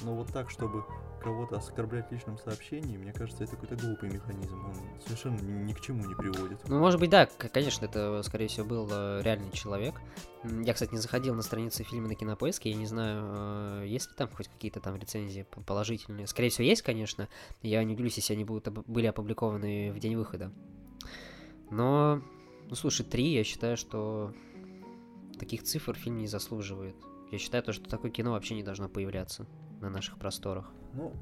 Но 0.02 0.14
вот 0.14 0.28
так, 0.28 0.50
чтобы 0.50 0.84
кого-то 1.22 1.56
оскорблять 1.56 2.10
личным 2.10 2.36
сообщением, 2.38 3.02
мне 3.02 3.12
кажется, 3.12 3.44
это 3.44 3.52
какой-то 3.52 3.76
глупый 3.76 4.10
механизм. 4.10 4.58
Он 4.64 4.74
совершенно 5.04 5.38
ни, 5.40 5.72
к 5.72 5.80
чему 5.80 6.04
не 6.04 6.14
приводит. 6.14 6.68
Ну, 6.68 6.80
может 6.80 6.98
быть, 6.98 7.10
да, 7.10 7.26
конечно, 7.26 7.84
это, 7.84 8.22
скорее 8.24 8.48
всего, 8.48 8.66
был 8.66 8.88
э, 8.90 9.22
реальный 9.22 9.50
человек. 9.52 10.00
Я, 10.44 10.74
кстати, 10.74 10.92
не 10.92 10.98
заходил 10.98 11.34
на 11.34 11.42
страницу 11.42 11.84
фильма 11.84 12.08
на 12.08 12.14
кинопоиске, 12.14 12.70
я 12.70 12.76
не 12.76 12.86
знаю, 12.86 13.82
э, 13.82 13.86
есть 13.86 14.10
ли 14.10 14.16
там 14.16 14.28
хоть 14.28 14.48
какие-то 14.48 14.80
там 14.80 14.96
рецензии 14.96 15.46
положительные. 15.66 16.26
Скорее 16.26 16.50
всего, 16.50 16.64
есть, 16.64 16.82
конечно. 16.82 17.28
Я 17.62 17.84
не 17.84 17.94
удивлюсь, 17.94 18.16
если 18.16 18.34
они 18.34 18.44
будут 18.44 18.68
были 18.68 19.06
опубликованы 19.06 19.92
в 19.92 19.98
день 19.98 20.16
выхода. 20.16 20.52
Но, 21.70 22.20
ну, 22.68 22.74
слушай, 22.74 23.06
три, 23.06 23.32
я 23.32 23.44
считаю, 23.44 23.76
что 23.76 24.34
таких 25.38 25.62
цифр 25.62 25.94
фильм 25.94 26.18
не 26.18 26.26
заслуживает. 26.26 26.96
Я 27.30 27.38
считаю, 27.38 27.62
то, 27.62 27.72
что 27.72 27.88
такое 27.88 28.10
кино 28.10 28.32
вообще 28.32 28.54
не 28.54 28.62
должно 28.62 28.88
появляться 28.88 29.46
на 29.82 29.90
наших 29.90 30.18
просторах. 30.18 30.72
Ну, 30.94 31.12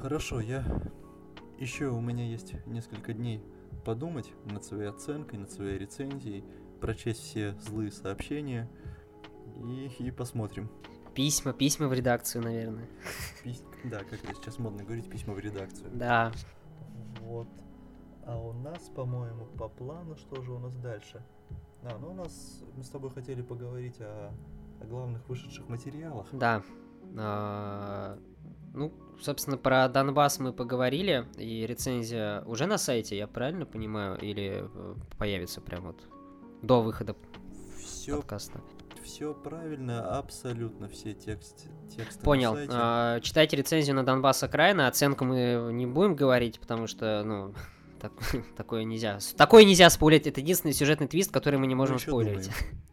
хорошо, 0.00 0.40
я... 0.40 0.64
Еще 1.58 1.88
у 1.88 2.00
меня 2.00 2.24
есть 2.24 2.54
несколько 2.66 3.12
дней 3.12 3.42
подумать 3.84 4.32
над 4.44 4.64
своей 4.64 4.88
оценкой, 4.88 5.38
над 5.38 5.50
своей 5.50 5.78
рецензией, 5.78 6.44
прочесть 6.80 7.22
все 7.22 7.54
злые 7.60 7.90
сообщения 7.90 8.70
и, 9.56 9.90
и 9.98 10.10
посмотрим. 10.10 10.70
Письма, 11.14 11.54
письма 11.54 11.88
в 11.88 11.94
редакцию, 11.94 12.44
наверное. 12.44 12.88
Пись... 13.42 13.62
Да, 13.84 14.00
как 14.00 14.22
это 14.22 14.34
сейчас 14.34 14.58
модно 14.58 14.84
говорить, 14.84 15.08
письма 15.08 15.32
в 15.32 15.38
редакцию. 15.38 15.90
Да. 15.94 16.30
Вот. 17.22 17.48
А 18.26 18.38
у 18.38 18.52
нас, 18.52 18.90
по-моему, 18.94 19.46
по 19.58 19.68
плану, 19.68 20.16
что 20.16 20.42
же 20.42 20.52
у 20.52 20.58
нас 20.58 20.76
дальше? 20.76 21.24
А, 21.82 21.96
ну 21.98 22.10
у 22.10 22.14
нас, 22.14 22.62
мы 22.76 22.84
с 22.84 22.90
тобой 22.90 23.10
хотели 23.10 23.40
поговорить 23.40 23.98
о, 24.00 24.30
о 24.80 24.84
главных 24.84 25.26
вышедших 25.28 25.68
материалах. 25.68 26.26
Да. 26.32 26.62
А, 27.18 28.18
ну, 28.74 28.92
собственно, 29.20 29.56
про 29.56 29.88
Донбасс 29.88 30.38
мы 30.38 30.52
поговорили, 30.52 31.26
и 31.38 31.66
рецензия 31.66 32.42
уже 32.42 32.66
на 32.66 32.78
сайте, 32.78 33.16
я 33.16 33.26
правильно 33.26 33.66
понимаю, 33.66 34.18
или 34.18 34.64
э, 34.64 34.94
появится 35.18 35.60
прям 35.60 35.86
вот 35.86 36.00
до 36.62 36.82
выхода 36.82 37.16
Все 37.78 38.16
подкаста? 38.16 38.60
все 39.06 39.32
правильно, 39.32 40.18
абсолютно 40.18 40.88
все 40.88 41.14
тексты. 41.14 41.68
тексты 41.96 42.22
Понял. 42.24 42.52
На 42.52 42.56
сайте. 42.56 42.72
А, 42.74 43.20
читайте 43.20 43.56
рецензию 43.56 43.94
на 43.94 44.04
Донбасс 44.04 44.42
окраина. 44.42 44.88
Оценку 44.88 45.24
мы 45.24 45.70
не 45.72 45.86
будем 45.86 46.16
говорить, 46.16 46.58
потому 46.58 46.86
что, 46.86 47.22
ну, 47.24 47.54
так- 48.00 48.12
такое 48.56 48.84
нельзя. 48.84 49.18
Такое 49.36 49.64
нельзя 49.64 49.88
спойлерить. 49.90 50.26
Это 50.26 50.40
единственный 50.40 50.72
сюжетный 50.72 51.06
твист, 51.06 51.30
который 51.32 51.58
мы 51.58 51.66
не 51.66 51.74
можем 51.74 51.98
спойлерить. 51.98 52.48
А, 52.48 52.50
э, 52.50 52.76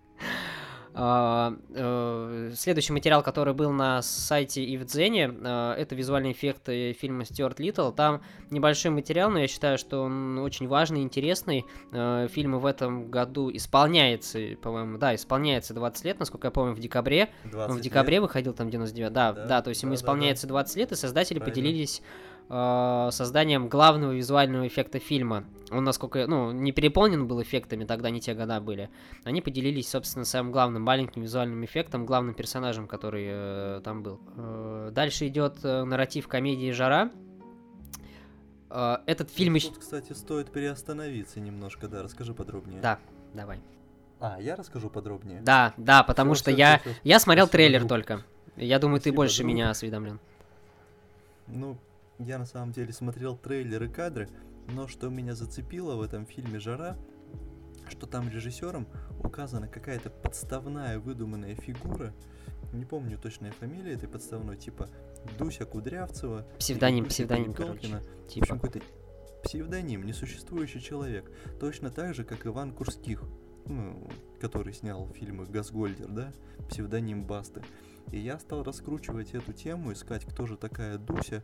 Следующий 2.55 2.93
материал, 2.93 3.23
который 3.23 3.53
был 3.53 3.71
на 3.71 4.01
сайте 4.01 4.63
и 4.63 4.77
в 4.77 4.85
Дзене, 4.85 5.33
э, 5.33 5.75
это 5.77 5.95
визуальные 5.95 6.33
эффекты 6.33 6.93
фильма 6.93 7.25
Стюарт 7.25 7.59
Литтл. 7.59 7.91
Там 7.91 8.21
небольшой 8.51 8.91
материал, 8.91 9.29
но 9.31 9.39
я 9.39 9.47
считаю, 9.47 9.77
что 9.77 10.03
он 10.03 10.37
очень 10.39 10.67
важный, 10.67 11.01
интересный. 11.01 11.65
Э, 11.91 12.27
Фильму 12.31 12.59
в 12.59 12.65
этом 12.65 13.09
году 13.09 13.49
исполняется, 13.51 14.39
по-моему, 14.61 14.97
да, 14.97 15.15
исполняется 15.15 15.73
20 15.73 16.05
лет, 16.05 16.19
насколько 16.19 16.47
я 16.47 16.51
помню, 16.51 16.73
в 16.73 16.79
декабре. 16.79 17.29
Он 17.45 17.51
20 17.51 17.77
в 17.77 17.81
декабре 17.81 18.15
лет. 18.15 18.21
выходил 18.21 18.53
там 18.53 18.69
99, 18.69 19.11
да, 19.11 19.33
Да, 19.33 19.45
да, 19.45 19.61
то 19.61 19.69
есть 19.69 19.81
ему 19.81 19.91
да, 19.93 19.97
да, 19.97 20.01
исполняется 20.01 20.47
20 20.47 20.75
лет, 20.77 20.91
и 20.91 20.95
создатели 20.95 21.39
Правильно. 21.39 21.61
поделились 21.61 22.01
э, 22.49 23.09
созданием 23.11 23.67
главного 23.69 24.11
визуального 24.13 24.67
эффекта 24.67 24.99
фильма. 24.99 25.45
Он, 25.71 25.83
насколько, 25.83 26.27
ну, 26.27 26.51
не 26.51 26.71
переполнен 26.71 27.27
был 27.27 27.41
эффектами, 27.41 27.85
тогда 27.85 28.09
не 28.11 28.21
те 28.21 28.33
года 28.35 28.59
были. 28.61 28.89
Они 29.23 29.41
поделились, 29.41 29.89
собственно, 29.89 30.23
самым 30.25 30.51
главным 30.51 30.83
маленьким 30.83 31.23
визуальным 31.23 31.65
эффектом, 31.65 32.05
главным 32.05 32.35
персонажем, 32.35 32.87
который 32.87 33.25
э, 33.27 33.81
там 33.83 34.03
был. 34.03 34.19
Э, 34.37 34.89
дальше 34.93 35.27
идет 35.27 35.57
э, 35.63 35.83
нарратив 35.83 36.27
комедии 36.27 36.69
«Жара». 36.71 37.11
Э, 38.69 38.97
этот 39.05 39.31
фильм 39.31 39.55
еще... 39.55 39.69
Тут, 39.69 39.79
кстати, 39.79 40.13
стоит 40.13 40.51
переостановиться 40.51 41.39
немножко, 41.39 41.87
да, 41.87 42.03
расскажи 42.03 42.33
подробнее. 42.33 42.81
Да, 42.81 42.99
давай. 43.33 43.59
А, 44.19 44.37
я 44.39 44.55
расскажу 44.55 44.89
подробнее. 44.89 45.41
Да, 45.41 45.73
да, 45.77 46.03
потому 46.03 46.33
Всё, 46.33 46.43
что 46.43 46.51
всё, 46.51 46.57
я, 46.59 46.79
всё. 46.79 46.91
я 47.03 47.19
смотрел 47.19 47.47
трейлер 47.47 47.79
друг. 47.79 47.89
только. 47.89 48.23
Я 48.55 48.79
думаю, 48.79 48.99
ты 48.99 49.05
Спасибо, 49.09 49.15
больше 49.17 49.37
друг. 49.39 49.47
меня 49.49 49.69
осведомлен. 49.69 50.19
Ну, 51.47 51.77
я 52.19 52.37
на 52.37 52.45
самом 52.45 52.71
деле 52.71 52.93
смотрел 52.93 53.37
трейлеры 53.37 53.89
кадры, 53.89 54.29
но 54.69 54.87
что 54.87 55.09
меня 55.09 55.35
зацепило 55.35 55.95
в 55.95 56.01
этом 56.01 56.25
фильме 56.25 56.59
«Жара», 56.59 56.97
что 57.89 58.07
там 58.07 58.29
режиссером 58.29 58.87
указана 59.23 59.67
какая-то 59.67 60.09
подставная 60.09 60.99
выдуманная 60.99 61.55
фигура, 61.55 62.13
не 62.71 62.85
помню 62.85 63.17
точная 63.19 63.51
фамилия 63.51 63.93
этой 63.93 64.09
подставной, 64.09 64.57
типа 64.57 64.89
Дуся 65.37 65.65
Кудрявцева. 65.65 66.45
Псевдоним, 66.57 67.05
псевдоним, 67.05 67.53
Перепелкина. 67.53 67.99
короче. 67.99 68.09
В 68.25 68.27
Типа. 68.27 68.43
общем, 68.45 68.59
какой-то 68.59 68.85
псевдоним, 69.43 70.05
несуществующий 70.05 70.81
человек. 70.81 71.29
Точно 71.59 71.89
так 71.89 72.13
же, 72.15 72.23
как 72.23 72.45
Иван 72.47 72.71
Курских, 72.73 73.23
ну, 73.65 74.09
который 74.39 74.73
снял 74.73 75.07
фильмы 75.13 75.45
«Газгольдер», 75.45 76.07
да, 76.07 76.33
псевдоним 76.69 77.25
Басты. 77.25 77.61
И 78.11 78.19
я 78.19 78.39
стал 78.39 78.63
раскручивать 78.63 79.33
эту 79.33 79.53
тему, 79.53 79.93
искать, 79.93 80.25
кто 80.25 80.45
же 80.45 80.57
такая 80.57 80.97
Дуся, 80.97 81.43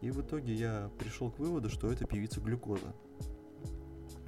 и 0.00 0.10
в 0.10 0.20
итоге 0.20 0.54
я 0.54 0.90
пришел 0.98 1.30
к 1.30 1.38
выводу, 1.38 1.68
что 1.68 1.90
это 1.92 2.04
певица 2.06 2.40
Глюкоза. 2.40 2.94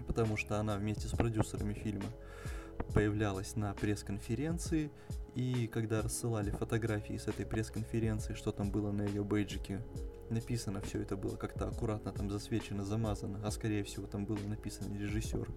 Потому 0.07 0.37
что 0.37 0.59
она 0.59 0.77
вместе 0.77 1.09
с 1.09 1.12
продюсерами 1.12 1.73
фильма 1.73 2.07
появлялась 2.95 3.57
на 3.57 3.73
пресс-конференции, 3.75 4.91
и 5.35 5.66
когда 5.66 6.03
рассылали 6.03 6.51
фотографии 6.51 7.16
с 7.16 7.27
этой 7.27 7.47
пресс-конференции, 7.47 8.35
что 8.35 8.53
там 8.53 8.70
было 8.70 8.93
на 8.93 9.03
ее 9.03 9.25
бейджике, 9.25 9.81
написано 10.29 10.81
все 10.83 11.01
это 11.01 11.16
было 11.16 11.37
как-то 11.37 11.68
аккуратно 11.68 12.12
там 12.12 12.31
засвечено, 12.31 12.85
замазано, 12.85 13.41
а 13.45 13.51
скорее 13.51 13.85
всего 13.85 14.07
там 14.07 14.27
было 14.27 14.41
написано 14.47 14.97
режиссер. 14.99 15.49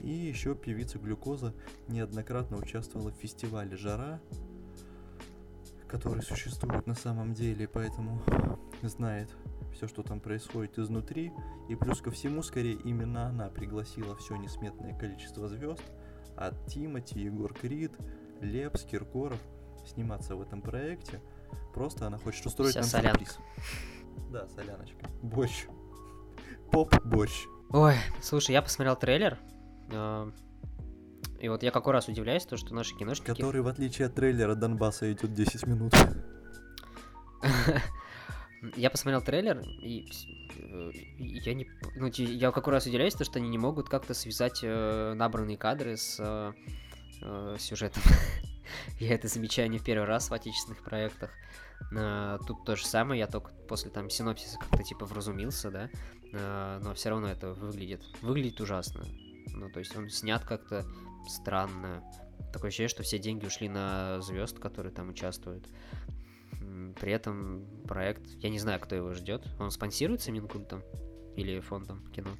И 0.00 0.10
еще 0.10 0.54
певица 0.54 0.98
Глюкоза 0.98 1.54
неоднократно 1.88 2.56
участвовала 2.56 3.10
в 3.10 3.16
фестивале 3.16 3.76
Жара, 3.76 4.20
который 5.90 6.22
существует 6.22 6.86
на 6.86 6.94
самом 6.94 7.34
деле, 7.34 7.66
поэтому 7.66 8.22
знает 8.82 9.28
все, 9.74 9.88
что 9.88 10.02
там 10.02 10.20
происходит 10.20 10.78
изнутри. 10.78 11.32
И 11.68 11.74
плюс 11.74 12.00
ко 12.00 12.10
всему, 12.10 12.42
скорее, 12.42 12.74
именно 12.74 13.26
она 13.26 13.48
пригласила 13.48 14.16
все 14.16 14.36
несметное 14.36 14.96
количество 14.96 15.48
звезд 15.48 15.82
от 16.36 16.66
Тимати, 16.66 17.20
Егор 17.20 17.52
Крид, 17.52 17.92
Лепс, 18.40 18.84
Киркоров 18.84 19.38
сниматься 19.86 20.36
в 20.36 20.42
этом 20.42 20.62
проекте. 20.62 21.20
Просто 21.74 22.06
она 22.06 22.18
хочет 22.18 22.46
устроить 22.46 22.72
Вся 22.72 22.80
нам 22.80 22.88
солянка. 22.88 23.24
сюрприз. 23.24 23.38
Да, 24.30 24.48
соляночка. 24.48 25.06
Борщ. 25.22 25.66
Поп-борщ. 26.70 27.46
Ой, 27.70 27.94
слушай, 28.20 28.52
я 28.52 28.62
посмотрел 28.62 28.96
трейлер. 28.96 29.38
И 31.40 31.48
вот 31.48 31.62
я 31.62 31.70
какой 31.70 31.94
раз 31.94 32.08
удивляюсь, 32.08 32.44
то, 32.44 32.56
что 32.56 32.74
наши 32.74 32.94
киношники... 32.94 33.28
Который, 33.28 33.62
в 33.62 33.68
отличие 33.68 34.06
от 34.06 34.14
трейлера 34.14 34.54
Донбасса, 34.54 35.10
идет 35.10 35.32
10 35.32 35.66
минут. 35.66 35.94
Я 38.76 38.90
посмотрел 38.90 39.22
трейлер, 39.22 39.60
и 39.60 40.06
э, 40.58 40.90
я 41.18 41.54
не... 41.54 41.66
Ну, 41.96 42.08
я 42.08 42.50
какой 42.50 42.74
раз 42.74 42.84
удивляюсь, 42.84 43.14
то, 43.14 43.24
что 43.24 43.38
они 43.38 43.48
не 43.48 43.56
могут 43.56 43.88
как-то 43.88 44.12
связать 44.12 44.60
э, 44.62 45.14
набранные 45.14 45.56
кадры 45.56 45.96
с 45.96 46.18
э, 46.20 47.56
сюжетом. 47.58 48.02
Я 49.00 49.14
это 49.14 49.28
замечаю 49.28 49.70
не 49.70 49.78
в 49.78 49.84
первый 49.84 50.04
раз 50.04 50.28
в 50.28 50.34
отечественных 50.34 50.82
проектах. 50.84 51.30
Тут 52.46 52.66
то 52.66 52.76
же 52.76 52.84
самое, 52.84 53.18
я 53.18 53.26
только 53.26 53.50
после 53.66 53.90
там 53.90 54.10
синопсиса 54.10 54.58
как-то 54.58 54.82
типа 54.82 55.06
вразумился, 55.06 55.70
да, 55.70 55.90
но 56.82 56.92
все 56.94 57.08
равно 57.08 57.28
это 57.28 57.54
выглядит, 57.54 58.02
выглядит 58.20 58.60
ужасно. 58.60 59.02
Ну, 59.54 59.70
то 59.70 59.80
есть 59.80 59.96
он 59.96 60.10
снят 60.10 60.44
как-то 60.44 60.84
странно. 61.28 62.02
Такое 62.52 62.68
ощущение, 62.68 62.88
что 62.88 63.02
все 63.02 63.18
деньги 63.18 63.46
ушли 63.46 63.68
на 63.68 64.20
звезд, 64.22 64.58
которые 64.58 64.92
там 64.92 65.10
участвуют. 65.10 65.68
При 67.00 67.12
этом 67.12 67.66
проект, 67.86 68.26
я 68.38 68.50
не 68.50 68.58
знаю, 68.58 68.80
кто 68.80 68.94
его 68.94 69.14
ждет. 69.14 69.46
Он 69.58 69.70
спонсируется 69.70 70.32
Минкультом 70.32 70.82
или 71.36 71.60
фондом 71.60 72.06
кино? 72.12 72.30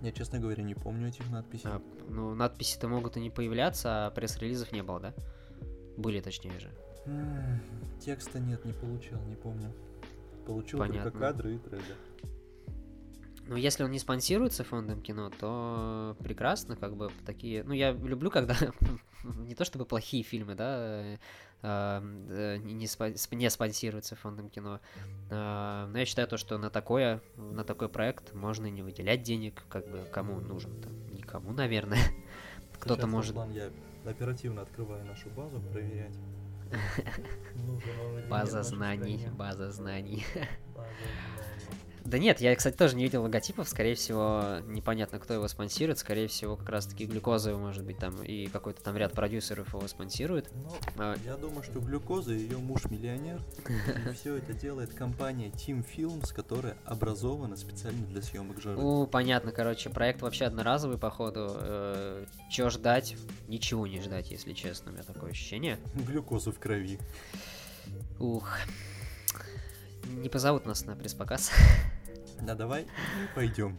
Я, 0.00 0.12
честно 0.12 0.38
говоря, 0.38 0.62
не 0.62 0.74
помню 0.74 1.08
этих 1.08 1.28
надписей. 1.30 1.68
А, 1.70 1.82
ну, 2.08 2.34
надписи-то 2.34 2.88
могут 2.88 3.16
и 3.16 3.20
не 3.20 3.30
появляться, 3.30 4.06
а 4.06 4.10
пресс-релизов 4.10 4.72
не 4.72 4.82
было, 4.82 5.00
да? 5.00 5.14
Были, 5.96 6.20
точнее 6.20 6.58
же. 6.60 6.70
М, 7.06 7.60
Текста 8.00 8.38
нет, 8.38 8.64
не 8.64 8.72
получал, 8.72 9.20
не 9.24 9.34
помню. 9.34 9.72
Получил 10.46 10.78
только 10.78 10.92
Понятно. 10.92 11.20
кадры 11.20 11.56
и 11.56 11.58
трейлер. 11.58 11.96
Ну, 13.48 13.56
если 13.56 13.82
он 13.82 13.90
не 13.90 13.98
спонсируется 13.98 14.62
фондом 14.62 15.00
кино, 15.00 15.30
то 15.30 16.16
прекрасно, 16.22 16.76
как 16.76 16.96
бы 16.96 17.10
такие. 17.24 17.64
Ну, 17.64 17.72
я 17.72 17.92
люблю, 17.92 18.30
когда 18.30 18.54
не 19.24 19.54
то 19.54 19.64
чтобы 19.64 19.86
плохие 19.86 20.22
фильмы, 20.22 20.54
да, 20.54 20.76
э, 21.02 21.16
э, 21.62 22.56
не, 22.58 22.84
спон- 22.84 23.14
сп- 23.14 23.34
не 23.36 23.48
спонсируются 23.48 24.16
фондом 24.16 24.50
кино. 24.50 24.80
А, 25.30 25.86
Но 25.86 25.98
я 25.98 26.04
считаю 26.04 26.28
то, 26.28 26.36
что 26.36 26.58
на 26.58 26.68
такое, 26.68 27.22
на 27.36 27.64
такой 27.64 27.88
проект 27.88 28.34
можно 28.34 28.66
не 28.66 28.82
выделять 28.82 29.22
денег, 29.22 29.64
как 29.70 29.88
бы 29.90 30.04
кому 30.12 30.40
нужен-то. 30.40 30.90
Никому, 31.14 31.52
наверное. 31.52 32.00
Кто-то 32.80 33.06
может. 33.06 33.30
Руслан, 33.34 33.50
я 33.52 33.70
оперативно 34.04 34.60
открываю 34.62 35.04
нашу 35.06 35.30
базу, 35.30 35.58
проверять. 35.72 36.14
База 38.28 38.62
знаний, 38.62 39.26
база 39.32 39.70
знаний. 39.72 40.22
База 40.74 40.88
знаний. 40.92 41.37
Да 42.08 42.18
нет, 42.18 42.40
я, 42.40 42.56
кстати, 42.56 42.74
тоже 42.74 42.96
не 42.96 43.02
видел 43.02 43.22
логотипов. 43.22 43.68
Скорее 43.68 43.94
всего, 43.94 44.60
непонятно, 44.66 45.18
кто 45.18 45.34
его 45.34 45.46
спонсирует. 45.46 45.98
Скорее 45.98 46.26
всего, 46.26 46.56
как 46.56 46.70
раз-таки 46.70 47.04
глюкоза, 47.04 47.54
может 47.54 47.84
быть, 47.84 47.98
там 47.98 48.22
и 48.22 48.46
какой-то 48.46 48.82
там 48.82 48.96
ряд 48.96 49.12
продюсеров 49.12 49.74
его 49.74 49.86
спонсирует. 49.88 50.50
Ну, 50.54 50.74
а... 50.96 51.16
я 51.26 51.36
думаю, 51.36 51.62
что 51.62 51.80
глюкоза 51.80 52.32
ее 52.32 52.56
муж 52.56 52.86
миллионер. 52.86 53.42
И 54.08 54.12
все 54.14 54.36
это 54.36 54.54
делает 54.54 54.94
компания 54.94 55.50
Team 55.50 55.84
Films, 55.84 56.32
которая 56.34 56.78
образована 56.86 57.56
специально 57.56 58.06
для 58.06 58.22
съемок 58.22 58.58
жары. 58.58 58.78
Ну, 58.78 59.06
понятно, 59.06 59.52
короче, 59.52 59.90
проект 59.90 60.22
вообще 60.22 60.46
одноразовый, 60.46 60.96
походу. 60.96 61.58
Э, 61.60 62.24
Чего 62.50 62.70
ждать? 62.70 63.16
Ничего 63.48 63.86
не 63.86 64.00
ждать, 64.00 64.30
если 64.30 64.54
честно, 64.54 64.92
у 64.92 64.94
меня 64.94 65.04
такое 65.04 65.32
ощущение. 65.32 65.78
Глюкозу 65.94 66.52
в 66.52 66.58
крови. 66.58 66.98
Ух. 68.18 68.48
Не 70.06 70.30
позовут 70.30 70.64
нас 70.64 70.86
на 70.86 70.96
пресс-показ. 70.96 71.52
Да 72.42 72.54
давай 72.54 72.82
не 72.82 73.34
пойдем. 73.34 73.78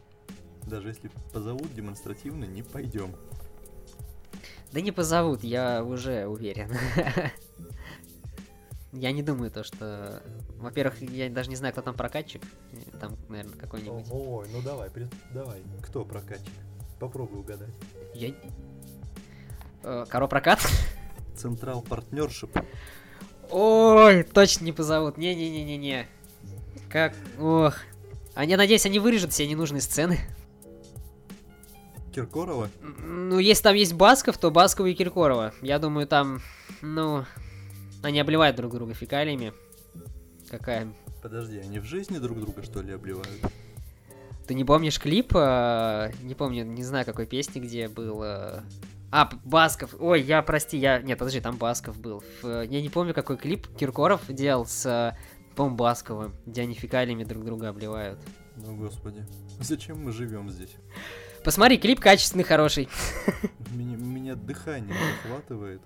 Даже 0.65 0.89
если 0.89 1.09
позовут 1.33 1.73
демонстративно, 1.73 2.45
не 2.45 2.63
пойдем. 2.63 3.15
Да 4.71 4.81
не 4.81 4.91
позовут, 4.91 5.43
я 5.43 5.83
уже 5.83 6.27
уверен. 6.27 6.71
Я 8.91 9.11
не 9.11 9.21
думаю 9.21 9.51
то, 9.51 9.63
что... 9.63 10.23
Во-первых, 10.57 10.99
я 11.01 11.29
даже 11.29 11.49
не 11.51 11.55
знаю, 11.55 11.73
кто 11.73 11.83
там 11.83 11.93
прокатчик. 11.93 12.41
Там, 12.99 13.15
наверное, 13.27 13.55
какой-нибудь. 13.55 14.07
Ой, 14.09 14.47
ну 14.51 14.63
давай, 14.63 14.89
при... 14.89 15.07
давай. 15.31 15.61
Кто 15.83 16.03
прокатчик? 16.03 16.51
Попробуй 16.99 17.41
угадать. 17.41 17.69
Я... 18.15 18.33
Э, 19.83 20.05
Коро 20.09 20.25
прокат? 20.25 20.59
Централ 21.37 21.83
партнершип. 21.83 22.49
Ой, 23.51 24.23
точно 24.23 24.65
не 24.65 24.71
позовут. 24.71 25.17
Не-не-не-не-не. 25.17 26.07
Как? 26.89 27.13
Ох. 27.39 27.75
А 28.39 28.45
я 28.45 28.55
надеюсь, 28.55 28.85
они 28.85 28.99
вырежут 28.99 29.33
все 29.33 29.45
ненужные 29.45 29.81
сцены. 29.81 30.17
Киркорова? 32.15 32.69
Ну, 32.81 33.37
если 33.37 33.63
там 33.63 33.75
есть 33.75 33.91
Басков, 33.91 34.37
то 34.37 34.49
Баскова 34.49 34.85
и 34.85 34.93
Киркорова. 34.93 35.53
Я 35.61 35.77
думаю, 35.77 36.07
там, 36.07 36.39
ну, 36.81 37.25
они 38.01 38.17
обливают 38.17 38.55
друг 38.55 38.73
друга 38.73 38.93
фекалиями. 38.93 39.51
Какая? 40.49 40.87
Подожди, 41.21 41.57
они 41.57 41.79
в 41.79 41.83
жизни 41.83 42.17
друг 42.17 42.39
друга, 42.39 42.63
что 42.63 42.81
ли, 42.81 42.93
обливают? 42.93 43.27
Ты 44.47 44.53
не 44.53 44.63
помнишь 44.63 45.01
клип? 45.01 45.33
А, 45.35 46.09
не 46.21 46.33
помню, 46.33 46.63
не 46.63 46.83
знаю, 46.85 47.05
какой 47.05 47.25
песни, 47.25 47.59
где 47.59 47.89
был... 47.89 48.21
А, 48.23 48.63
а 49.11 49.29
Басков. 49.43 49.95
Ой, 49.99 50.21
я, 50.21 50.41
прости, 50.43 50.77
я... 50.77 51.01
Нет, 51.01 51.19
подожди, 51.19 51.41
там 51.41 51.57
Басков 51.57 51.99
был. 51.99 52.23
Я 52.41 52.81
не 52.81 52.87
помню, 52.87 53.13
какой 53.13 53.35
клип 53.35 53.67
Киркоров 53.75 54.21
делал 54.29 54.65
с 54.65 55.13
по 55.59 55.67
Басковым, 55.67 56.33
где 56.45 56.61
они 56.61 56.73
фекалиями 56.73 57.25
друг 57.25 57.43
друга 57.43 57.67
обливают. 57.67 58.17
Ну, 58.55 58.77
господи. 58.77 59.25
Зачем 59.59 60.01
мы 60.01 60.13
живем 60.13 60.49
здесь? 60.49 60.73
Посмотри, 61.43 61.77
клип 61.77 61.99
качественный, 61.99 62.45
хороший. 62.45 62.87
Меня, 63.71 63.97
меня 63.97 64.35
дыхание 64.35 64.95
захватывает. 65.21 65.81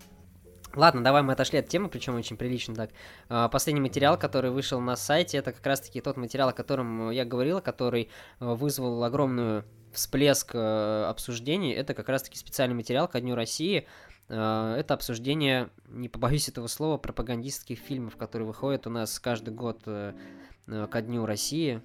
Ладно, 0.76 1.04
давай 1.04 1.24
мы 1.24 1.34
отошли 1.34 1.58
от 1.58 1.70
темы, 1.70 1.90
причем 1.90 2.16
очень 2.16 2.38
прилично 2.38 2.76
так. 2.76 2.92
А, 3.30 3.50
последний 3.50 3.82
материал, 3.82 4.16
который 4.18 4.52
вышел 4.52 4.80
на 4.80 4.96
сайте, 4.96 5.38
это 5.38 5.52
как 5.52 5.66
раз-таки 5.66 6.02
тот 6.02 6.18
материал, 6.18 6.50
о 6.50 6.54
котором 6.54 7.10
я 7.10 7.26
говорил, 7.26 7.60
который 7.60 8.10
э, 8.40 8.46
вызвал 8.46 9.04
огромную 9.04 9.66
всплеск 9.92 10.52
э, 10.54 11.06
обсуждений. 11.10 11.74
Это 11.74 11.94
как 11.96 12.10
раз-таки 12.10 12.38
специальный 12.38 12.76
материал 12.76 13.08
ко 13.08 13.20
Дню 13.20 13.36
России. 13.36 13.88
Э, 14.30 14.76
это 14.78 14.94
обсуждение, 14.94 15.70
не 15.88 16.10
побоюсь 16.10 16.50
этого 16.50 16.68
слова, 16.68 16.98
пропагандистских 16.98 17.80
фильмов, 17.80 18.18
которые 18.18 18.48
выходят 18.48 18.88
у 18.88 18.90
нас 18.90 19.20
каждый 19.20 19.54
год 19.54 19.84
ко 19.84 21.02
Дню 21.02 21.26
России, 21.26 21.82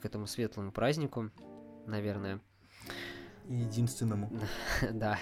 к 0.00 0.04
этому 0.04 0.26
светлому 0.26 0.72
празднику, 0.72 1.30
наверное. 1.86 2.40
Единственному. 3.48 4.30
да. 4.92 5.18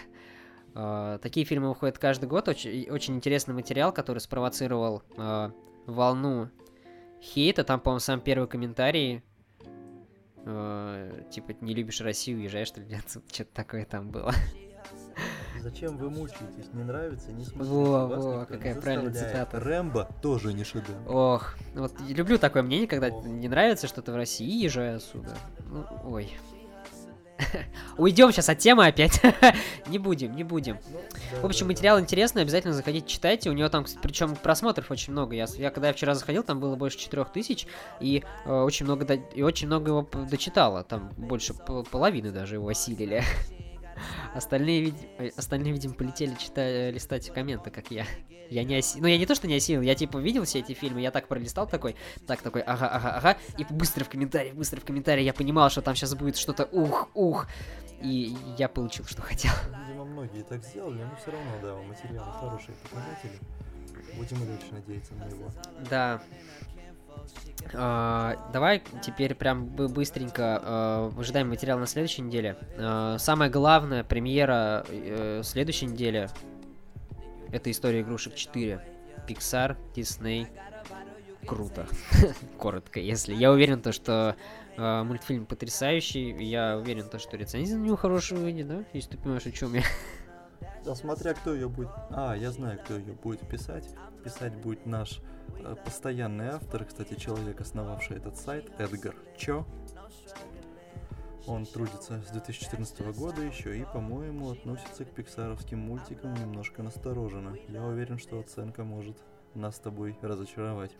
Такие 1.22 1.46
фильмы 1.46 1.68
выходят 1.68 1.98
каждый 1.98 2.28
год. 2.28 2.48
Очень, 2.48 2.90
очень 2.90 3.16
интересный 3.16 3.54
материал, 3.54 3.92
который 3.92 4.18
спровоцировал 4.18 5.02
uh, 5.16 5.50
волну 5.86 6.50
хейта. 7.22 7.64
Там, 7.64 7.80
по-моему, 7.80 8.00
сам 8.00 8.20
первый 8.20 8.46
комментарий. 8.46 9.22
Uh, 10.44 11.28
типа, 11.30 11.54
не 11.62 11.74
любишь 11.74 12.00
Россию, 12.02 12.38
уезжаешь, 12.38 12.68
что 12.68 12.80
ли? 12.80 12.94
Что-то 13.32 13.54
такое 13.54 13.86
там 13.86 14.10
было. 14.10 14.34
Зачем 15.66 15.96
вы 15.96 16.10
мучаетесь? 16.10 16.72
Не 16.74 16.84
нравится? 16.84 17.32
Не 17.32 17.44
смотрите. 17.44 17.74
Во, 17.74 18.06
во, 18.06 18.46
какая 18.46 18.80
правильная 18.80 19.12
цитата. 19.12 19.58
Рэмбо 19.58 20.08
тоже 20.22 20.52
не 20.52 20.62
шедевр. 20.62 20.96
Ох, 21.08 21.56
вот 21.74 21.92
люблю 22.08 22.38
такое 22.38 22.62
мнение, 22.62 22.86
когда 22.86 23.08
Ох. 23.08 23.24
не 23.24 23.48
нравится 23.48 23.88
что-то 23.88 24.12
в 24.12 24.14
России, 24.16 24.62
езжай 24.62 24.94
отсюда. 24.94 25.36
Ну, 25.68 25.84
ой. 26.04 26.32
Уйдем 27.98 28.30
сейчас 28.30 28.48
от 28.48 28.58
темы 28.58 28.86
опять. 28.86 29.20
не 29.88 29.98
будем, 29.98 30.36
не 30.36 30.44
будем. 30.44 30.78
Ну, 31.32 31.40
в 31.40 31.46
общем, 31.46 31.66
материал 31.66 31.98
интересный, 31.98 32.42
обязательно 32.42 32.72
заходите, 32.72 33.08
читайте. 33.08 33.50
У 33.50 33.52
него 33.52 33.68
там, 33.68 33.86
причем 34.00 34.36
просмотров 34.36 34.92
очень 34.92 35.14
много. 35.14 35.34
Я, 35.34 35.46
я 35.56 35.72
когда 35.72 35.88
я 35.88 35.94
вчера 35.94 36.14
заходил, 36.14 36.44
там 36.44 36.60
было 36.60 36.76
больше 36.76 36.96
4000, 36.96 37.66
и 37.98 38.22
э, 38.44 38.52
очень 38.52 38.86
много 38.86 39.14
и 39.14 39.42
очень 39.42 39.66
много 39.66 39.90
его 39.90 40.08
дочитало. 40.30 40.84
Там 40.84 41.10
больше 41.16 41.54
половины 41.54 42.30
даже 42.30 42.54
его 42.54 42.68
осилили. 42.68 43.24
Остальные, 44.34 44.82
вид... 44.82 44.94
Э, 45.18 45.30
остальные, 45.36 45.72
видимо, 45.72 45.94
полетели 45.94 46.34
читать, 46.34 46.94
листать 46.94 47.30
комменты, 47.30 47.70
как 47.70 47.90
я. 47.90 48.06
Я 48.50 48.64
не 48.64 48.76
оси... 48.76 49.00
Ну, 49.00 49.06
я 49.06 49.18
не 49.18 49.26
то, 49.26 49.34
что 49.34 49.48
не 49.48 49.54
осилил, 49.56 49.82
я, 49.82 49.94
типа, 49.94 50.18
видел 50.18 50.44
все 50.44 50.60
эти 50.60 50.72
фильмы, 50.72 51.00
я 51.00 51.10
так 51.10 51.28
пролистал 51.28 51.66
такой, 51.66 51.96
так, 52.26 52.42
такой, 52.42 52.62
ага, 52.62 52.88
ага, 52.88 53.10
ага, 53.16 53.38
и 53.58 53.64
быстро 53.70 54.04
в 54.04 54.08
комментарии, 54.08 54.52
быстро 54.52 54.80
в 54.80 54.84
комментарии, 54.84 55.22
я 55.22 55.32
понимал, 55.32 55.68
что 55.70 55.82
там 55.82 55.94
сейчас 55.94 56.14
будет 56.14 56.36
что-то 56.36 56.64
ух, 56.70 57.08
ух, 57.14 57.48
и 58.00 58.36
я 58.56 58.68
получил, 58.68 59.04
что 59.06 59.22
хотел. 59.22 59.52
Видимо, 59.86 60.04
многие 60.04 60.42
так 60.42 60.64
сделали, 60.64 61.02
но 61.02 61.16
все 61.16 61.32
равно, 61.32 61.50
да, 61.62 61.74
у 61.74 61.82
материала 61.82 62.32
хорошие 62.32 62.74
показатели. 62.82 63.40
Будем 64.16 64.46
дальше 64.46 64.66
надеяться 64.72 65.14
на 65.14 65.24
него. 65.24 65.50
Да. 65.90 66.22
Uh, 67.72 68.38
давай 68.52 68.82
теперь 69.02 69.34
прям 69.34 69.66
быстренько 69.66 70.62
uh, 70.64 71.20
ожидаем 71.20 71.48
материал 71.48 71.78
на 71.78 71.86
следующей 71.86 72.22
неделе. 72.22 72.56
Uh, 72.76 73.18
самая 73.18 73.50
главная 73.50 74.04
премьера 74.04 74.84
uh, 74.88 75.42
следующей 75.42 75.86
неделе 75.86 76.30
это 77.52 77.70
история 77.70 78.00
игрушек 78.00 78.34
4. 78.34 78.80
Pixar, 79.28 79.76
Disney. 79.94 80.46
Круто. 81.46 81.86
Коротко, 82.58 82.98
если. 82.98 83.34
Я 83.34 83.52
уверен, 83.52 83.80
то, 83.80 83.92
что 83.92 84.36
э, 84.76 85.02
мультфильм 85.04 85.46
потрясающий. 85.46 86.32
Я 86.44 86.76
уверен, 86.76 87.08
то, 87.08 87.18
что 87.18 87.36
рецензия 87.36 87.76
на 87.76 87.84
него 87.84 87.96
хорошая 87.96 88.40
выйдет, 88.40 88.68
да? 88.68 88.84
Если 88.92 89.10
ты 89.10 89.18
понимаешь, 89.18 89.46
о 89.46 89.52
чем 89.52 89.74
я. 89.74 89.82
Да, 90.84 90.94
смотря 90.94 91.34
кто 91.34 91.54
ее 91.54 91.68
будет... 91.68 91.90
А, 92.10 92.34
я 92.34 92.50
знаю, 92.50 92.78
кто 92.78 92.96
ее 92.96 93.12
будет 93.12 93.46
писать. 93.48 93.88
Писать 94.24 94.54
будет 94.54 94.86
наш 94.86 95.20
э, 95.60 95.74
постоянный 95.84 96.48
автор, 96.48 96.84
кстати, 96.84 97.14
человек, 97.14 97.60
основавший 97.60 98.16
этот 98.16 98.36
сайт, 98.36 98.70
Эдгар 98.78 99.14
Чо. 99.36 99.66
Он 101.46 101.64
трудится 101.64 102.20
с 102.22 102.30
2014 102.30 103.00
года 103.16 103.40
еще 103.42 103.78
и, 103.78 103.84
по-моему, 103.84 104.50
относится 104.50 105.04
к 105.04 105.10
пиксаровским 105.10 105.78
мультикам 105.78 106.34
немножко 106.34 106.82
настороженно. 106.82 107.56
Я 107.68 107.84
уверен, 107.84 108.18
что 108.18 108.40
оценка 108.40 108.82
может 108.82 109.16
нас 109.54 109.76
с 109.76 109.78
тобой 109.78 110.16
разочаровать. 110.22 110.90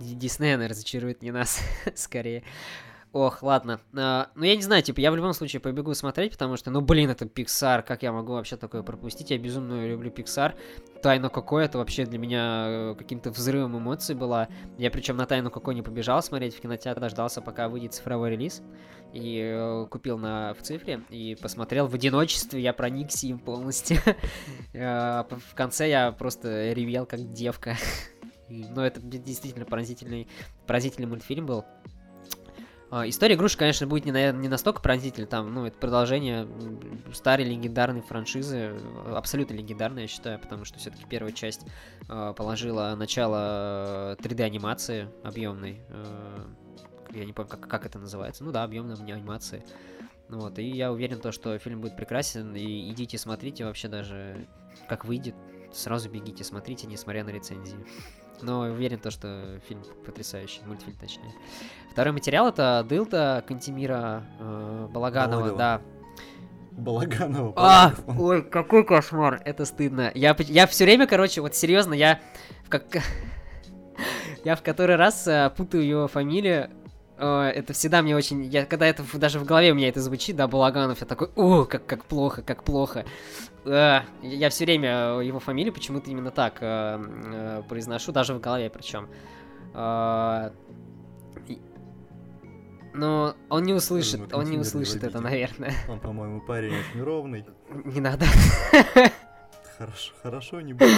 Дисней, 0.00 0.52
наверное, 0.52 0.68
разочарует 0.68 1.22
не 1.22 1.30
нас, 1.30 1.60
скорее. 1.94 2.44
Ох, 3.14 3.44
ладно. 3.44 3.80
А, 3.96 4.30
ну, 4.34 4.44
я 4.44 4.56
не 4.56 4.62
знаю, 4.62 4.82
типа, 4.82 4.98
я 4.98 5.12
в 5.12 5.16
любом 5.16 5.34
случае 5.34 5.60
побегу 5.60 5.94
смотреть, 5.94 6.32
потому 6.32 6.56
что, 6.56 6.72
ну, 6.72 6.80
блин, 6.80 7.10
это 7.10 7.26
Pixar, 7.26 7.84
как 7.84 8.02
я 8.02 8.10
могу 8.10 8.32
вообще 8.32 8.56
такое 8.56 8.82
пропустить? 8.82 9.30
Я 9.30 9.38
безумно 9.38 9.86
люблю 9.86 10.10
Pixar. 10.10 10.54
Тайну 11.00 11.30
Коко 11.30 11.60
это 11.60 11.78
вообще 11.78 12.06
для 12.06 12.18
меня 12.18 12.64
э, 12.66 12.94
каким-то 12.98 13.30
взрывом 13.30 13.78
эмоций 13.78 14.16
была. 14.16 14.48
Я 14.78 14.90
причем 14.90 15.16
на 15.16 15.26
Тайну 15.26 15.52
Коко 15.52 15.70
не 15.70 15.82
побежал 15.82 16.24
смотреть 16.24 16.56
в 16.56 16.60
кинотеатр, 16.60 17.02
дождался, 17.02 17.40
пока 17.40 17.68
выйдет 17.68 17.94
цифровой 17.94 18.30
релиз. 18.30 18.62
И 19.12 19.40
э, 19.44 19.86
купил 19.88 20.18
на 20.18 20.52
в 20.54 20.62
цифре 20.62 21.04
и 21.08 21.36
посмотрел 21.40 21.86
в 21.86 21.94
одиночестве, 21.94 22.60
я 22.60 22.72
проникся 22.72 23.28
им 23.28 23.38
полностью. 23.38 23.98
Э, 24.72 25.22
в 25.30 25.54
конце 25.54 25.88
я 25.88 26.10
просто 26.10 26.72
ревел 26.72 27.06
как 27.06 27.32
девка. 27.32 27.76
Но 28.48 28.84
это 28.84 29.00
действительно 29.00 29.66
поразительный, 29.66 30.26
поразительный 30.66 31.06
мультфильм 31.06 31.46
был. 31.46 31.64
А, 32.94 33.08
история 33.08 33.34
игрушек, 33.34 33.58
конечно, 33.58 33.88
будет 33.88 34.04
не, 34.04 34.12
на, 34.12 34.30
не 34.30 34.46
настолько 34.46 34.80
пронзительной, 34.80 35.26
там, 35.26 35.52
ну, 35.52 35.66
это 35.66 35.76
продолжение 35.76 36.46
старой 37.12 37.44
легендарной 37.44 38.02
франшизы, 38.02 38.72
абсолютно 39.08 39.54
легендарной, 39.54 40.02
я 40.02 40.08
считаю, 40.08 40.38
потому 40.38 40.64
что 40.64 40.78
все-таки 40.78 41.04
первая 41.04 41.32
часть 41.32 41.66
э, 42.08 42.34
положила 42.36 42.94
начало 42.94 44.14
3D-анимации 44.20 45.08
объемной, 45.24 45.80
э, 45.88 46.44
я 47.14 47.24
не 47.24 47.32
помню, 47.32 47.50
как, 47.50 47.68
как 47.68 47.84
это 47.84 47.98
называется, 47.98 48.44
ну 48.44 48.52
да, 48.52 48.62
объемной 48.62 48.94
анимации, 48.94 49.64
вот, 50.28 50.60
и 50.60 50.62
я 50.62 50.92
уверен, 50.92 51.18
то, 51.18 51.32
что 51.32 51.58
фильм 51.58 51.80
будет 51.80 51.96
прекрасен, 51.96 52.54
и 52.54 52.92
идите 52.92 53.18
смотрите 53.18 53.64
вообще 53.64 53.88
даже, 53.88 54.46
как 54.88 55.04
выйдет, 55.04 55.34
сразу 55.72 56.08
бегите, 56.08 56.44
смотрите, 56.44 56.86
несмотря 56.86 57.24
на 57.24 57.30
рецензии. 57.30 57.84
Но 58.42 58.60
уверен, 58.60 58.98
то, 58.98 59.10
что 59.10 59.60
фильм 59.68 59.82
потрясающий, 60.04 60.60
мультфильм 60.66 60.96
точнее. 60.96 61.32
Второй 61.90 62.12
материал 62.12 62.48
это 62.48 62.84
Дылда 62.88 63.44
Кантимира 63.46 64.24
э, 64.38 64.88
Балаганова, 64.92 65.56
да. 65.56 65.80
Балаганова. 66.72 67.52
А, 67.56 67.94
ой, 68.18 68.42
какой 68.42 68.84
кошмар, 68.84 69.40
это 69.44 69.64
стыдно. 69.64 70.10
Я, 70.14 70.36
я 70.38 70.66
все 70.66 70.84
время, 70.84 71.06
короче, 71.06 71.40
вот 71.40 71.54
серьезно, 71.54 71.94
я 71.94 72.20
в 72.64 72.68
как... 72.68 72.84
я 74.44 74.56
в 74.56 74.62
который 74.62 74.96
раз 74.96 75.26
э, 75.28 75.50
путаю 75.56 75.86
его 75.86 76.08
фамилию. 76.08 76.70
Э, 77.24 77.50
это 77.50 77.72
всегда 77.72 78.02
мне 78.02 78.14
очень... 78.14 78.44
Я, 78.44 78.66
когда 78.66 78.86
это 78.86 79.04
даже 79.14 79.38
в 79.38 79.44
голове 79.44 79.72
у 79.72 79.74
меня 79.74 79.88
это 79.88 80.00
звучит, 80.00 80.36
да, 80.36 80.46
Балаганов, 80.46 81.00
я 81.00 81.06
такой, 81.06 81.30
о, 81.36 81.64
как, 81.64 81.86
как 81.86 82.04
плохо, 82.04 82.42
как 82.42 82.64
плохо. 82.64 83.04
Э, 83.64 84.00
я 84.22 84.50
все 84.50 84.64
время 84.64 85.20
его 85.20 85.40
фамилию 85.40 85.72
почему-то 85.72 86.10
именно 86.10 86.30
так 86.30 86.58
э, 86.60 86.98
э, 87.00 87.62
произношу, 87.68 88.12
даже 88.12 88.34
в 88.34 88.40
голове 88.40 88.68
причем. 88.70 89.08
Э, 89.74 90.50
но 92.92 93.34
он 93.48 93.64
не 93.64 93.72
услышит, 93.72 94.28
Думаю, 94.28 94.38
он 94.38 94.50
не 94.50 94.58
услышит 94.58 95.02
это, 95.02 95.20
наверное. 95.20 95.72
Он, 95.88 95.98
по-моему, 95.98 96.40
парень 96.40 96.74
очень 96.74 97.02
ровный. 97.02 97.44
Не 97.84 98.00
надо. 98.00 98.26
Хорошо, 99.78 100.12
хорошо, 100.22 100.60
не 100.60 100.72
буду. 100.72 100.92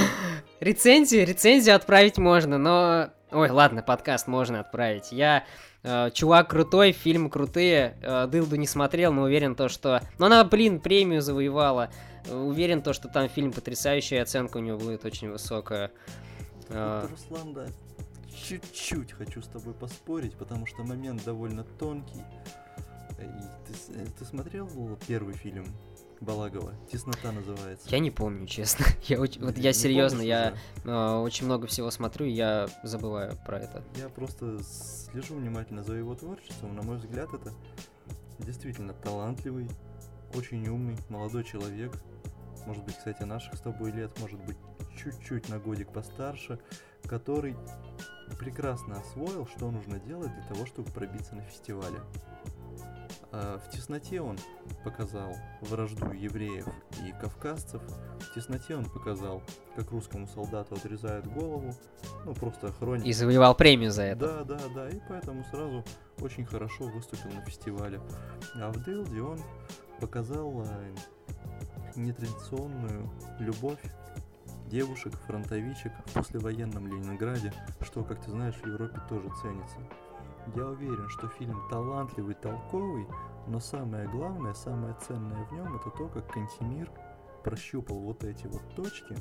Рецензию, 0.61 1.27
рецензию 1.27 1.75
отправить 1.77 2.19
можно, 2.19 2.59
но... 2.59 3.11
Ой, 3.37 3.51
ладно, 3.51 3.83
подкаст 3.83 4.29
можно 4.29 4.61
отправить. 4.61 5.13
Я 5.13 5.45
э, 5.83 6.11
чувак 6.15 6.49
крутой, 6.49 6.93
фильмы 6.93 7.29
крутые, 7.29 7.99
э, 8.01 8.27
Дылду 8.29 8.57
не 8.57 8.67
смотрел, 8.67 9.13
но 9.13 9.25
уверен 9.25 9.55
то, 9.55 9.69
что... 9.69 10.01
Но 10.17 10.25
она, 10.25 10.43
блин, 10.43 10.81
премию 10.81 11.21
завоевала. 11.21 11.91
Э, 12.25 12.35
Уверен 12.35 12.81
то, 12.81 12.95
что 12.95 13.09
там 13.09 13.29
фильм 13.29 13.53
потрясающий, 13.53 14.17
оценка 14.17 14.57
у 14.57 14.61
него 14.61 14.79
будет 14.79 15.05
очень 15.05 15.31
высокая. 15.31 15.91
Э, 16.71 17.07
Руслан, 17.11 17.53
да, 17.53 17.67
чуть-чуть 18.35 19.13
хочу 19.13 19.43
с 19.43 19.49
тобой 19.49 19.75
поспорить, 19.75 20.35
потому 20.39 20.65
что 20.65 20.83
момент 20.83 21.23
довольно 21.23 21.65
тонкий. 21.79 22.25
И 23.19 23.25
ты, 23.67 24.01
э, 24.01 24.07
ты 24.19 24.25
смотрел 24.25 24.67
первый 25.07 25.35
фильм 25.35 25.67
Балагова? 26.21 26.73
Теснота 26.91 27.33
называется. 27.33 27.89
Я 27.91 27.99
не 27.99 28.11
помню, 28.11 28.47
честно. 28.47 28.87
Я 29.03 29.19
вот 29.19 29.37
я 29.37 29.51
не 29.51 29.73
серьезно, 29.73 30.19
помнишь 30.19 30.29
я 30.29 30.55
э, 30.85 31.17
очень 31.19 31.47
много 31.47 31.67
всего 31.67 31.91
смотрю, 31.91 32.27
и 32.27 32.31
я 32.31 32.69
забываю 32.83 33.37
про 33.45 33.59
это. 33.61 33.85
Я 33.97 34.09
просто 34.09 34.59
слежу 34.63 35.37
внимательно 35.37 35.83
за 35.83 35.95
его 35.95 36.15
творчеством. 36.15 36.75
На 36.75 36.83
мой 36.83 36.97
взгляд, 36.97 37.33
это 37.35 37.53
действительно 38.39 38.93
талантливый, 38.93 39.69
очень 40.35 40.67
умный, 40.69 40.97
молодой 41.09 41.45
человек. 41.45 41.93
Может 42.67 42.85
быть, 42.85 42.97
кстати, 42.97 43.23
наших 43.23 43.55
с 43.55 43.61
тобой 43.61 43.93
лет, 43.93 44.11
может 44.19 44.41
быть, 44.41 44.57
чуть-чуть 44.97 45.49
на 45.49 45.59
годик 45.59 45.93
постарше, 45.93 46.59
который 47.05 47.57
прекрасно 48.39 49.01
освоил, 49.01 49.47
что 49.47 49.71
нужно 49.71 50.01
делать 50.01 50.33
для 50.33 50.43
того, 50.45 50.67
чтобы 50.67 50.91
пробиться 50.91 51.37
на 51.37 51.43
фестивале. 51.43 52.01
А, 53.33 53.59
В 53.59 53.71
тесноте 53.71 54.21
он 54.21 54.39
показал 54.85 55.35
вражду 55.61 56.13
евреев 56.13 56.67
и 57.05 57.13
кавказцев. 57.21 57.83
В 58.21 58.35
тесноте 58.35 58.77
он 58.77 58.85
показал, 58.85 59.43
как 59.75 59.91
русскому 59.91 60.27
солдату 60.27 60.75
отрезают 60.75 61.27
голову. 61.27 61.75
Ну, 62.25 62.35
просто 62.35 62.73
хроника. 62.73 63.09
И 63.09 63.13
завоевал 63.13 63.55
премию 63.55 63.91
за 63.91 64.03
это. 64.03 64.45
Да, 64.45 64.57
да, 64.57 64.61
да, 64.75 64.89
и 64.89 65.01
поэтому 65.09 65.45
сразу 65.45 65.85
очень 66.21 66.45
хорошо 66.45 66.85
выступил 66.85 67.31
на 67.33 67.43
фестивале. 67.43 68.01
А 68.55 68.71
в 68.71 68.83
Дилде 68.85 69.21
он 69.21 69.41
показал 70.01 70.65
э, 70.65 70.95
нетрадиционную 71.97 73.11
любовь 73.41 73.81
девушек, 74.69 75.15
фронтовичек 75.27 75.93
в 76.07 76.13
послевоенном 76.13 76.87
Ленинграде, 76.87 77.53
что, 77.81 78.03
как 78.03 78.25
ты 78.25 78.31
знаешь, 78.31 78.57
в 78.57 78.67
Европе 78.67 79.01
тоже 79.09 79.29
ценится. 79.41 79.77
Я 80.55 80.67
уверен, 80.67 81.09
что 81.09 81.29
фильм 81.29 81.61
талантливый, 81.69 82.35
толковый, 82.35 83.07
но 83.47 83.61
самое 83.61 84.09
главное, 84.09 84.55
самое 84.55 84.97
ценное 85.07 85.45
в 85.45 85.53
нем 85.53 85.75
это 85.77 85.91
то, 85.91 86.09
как 86.09 86.33
Кантемир 86.33 86.91
прощупал 87.43 87.99
вот 87.99 88.25
эти 88.25 88.47
вот 88.47 88.63
точки, 88.75 89.17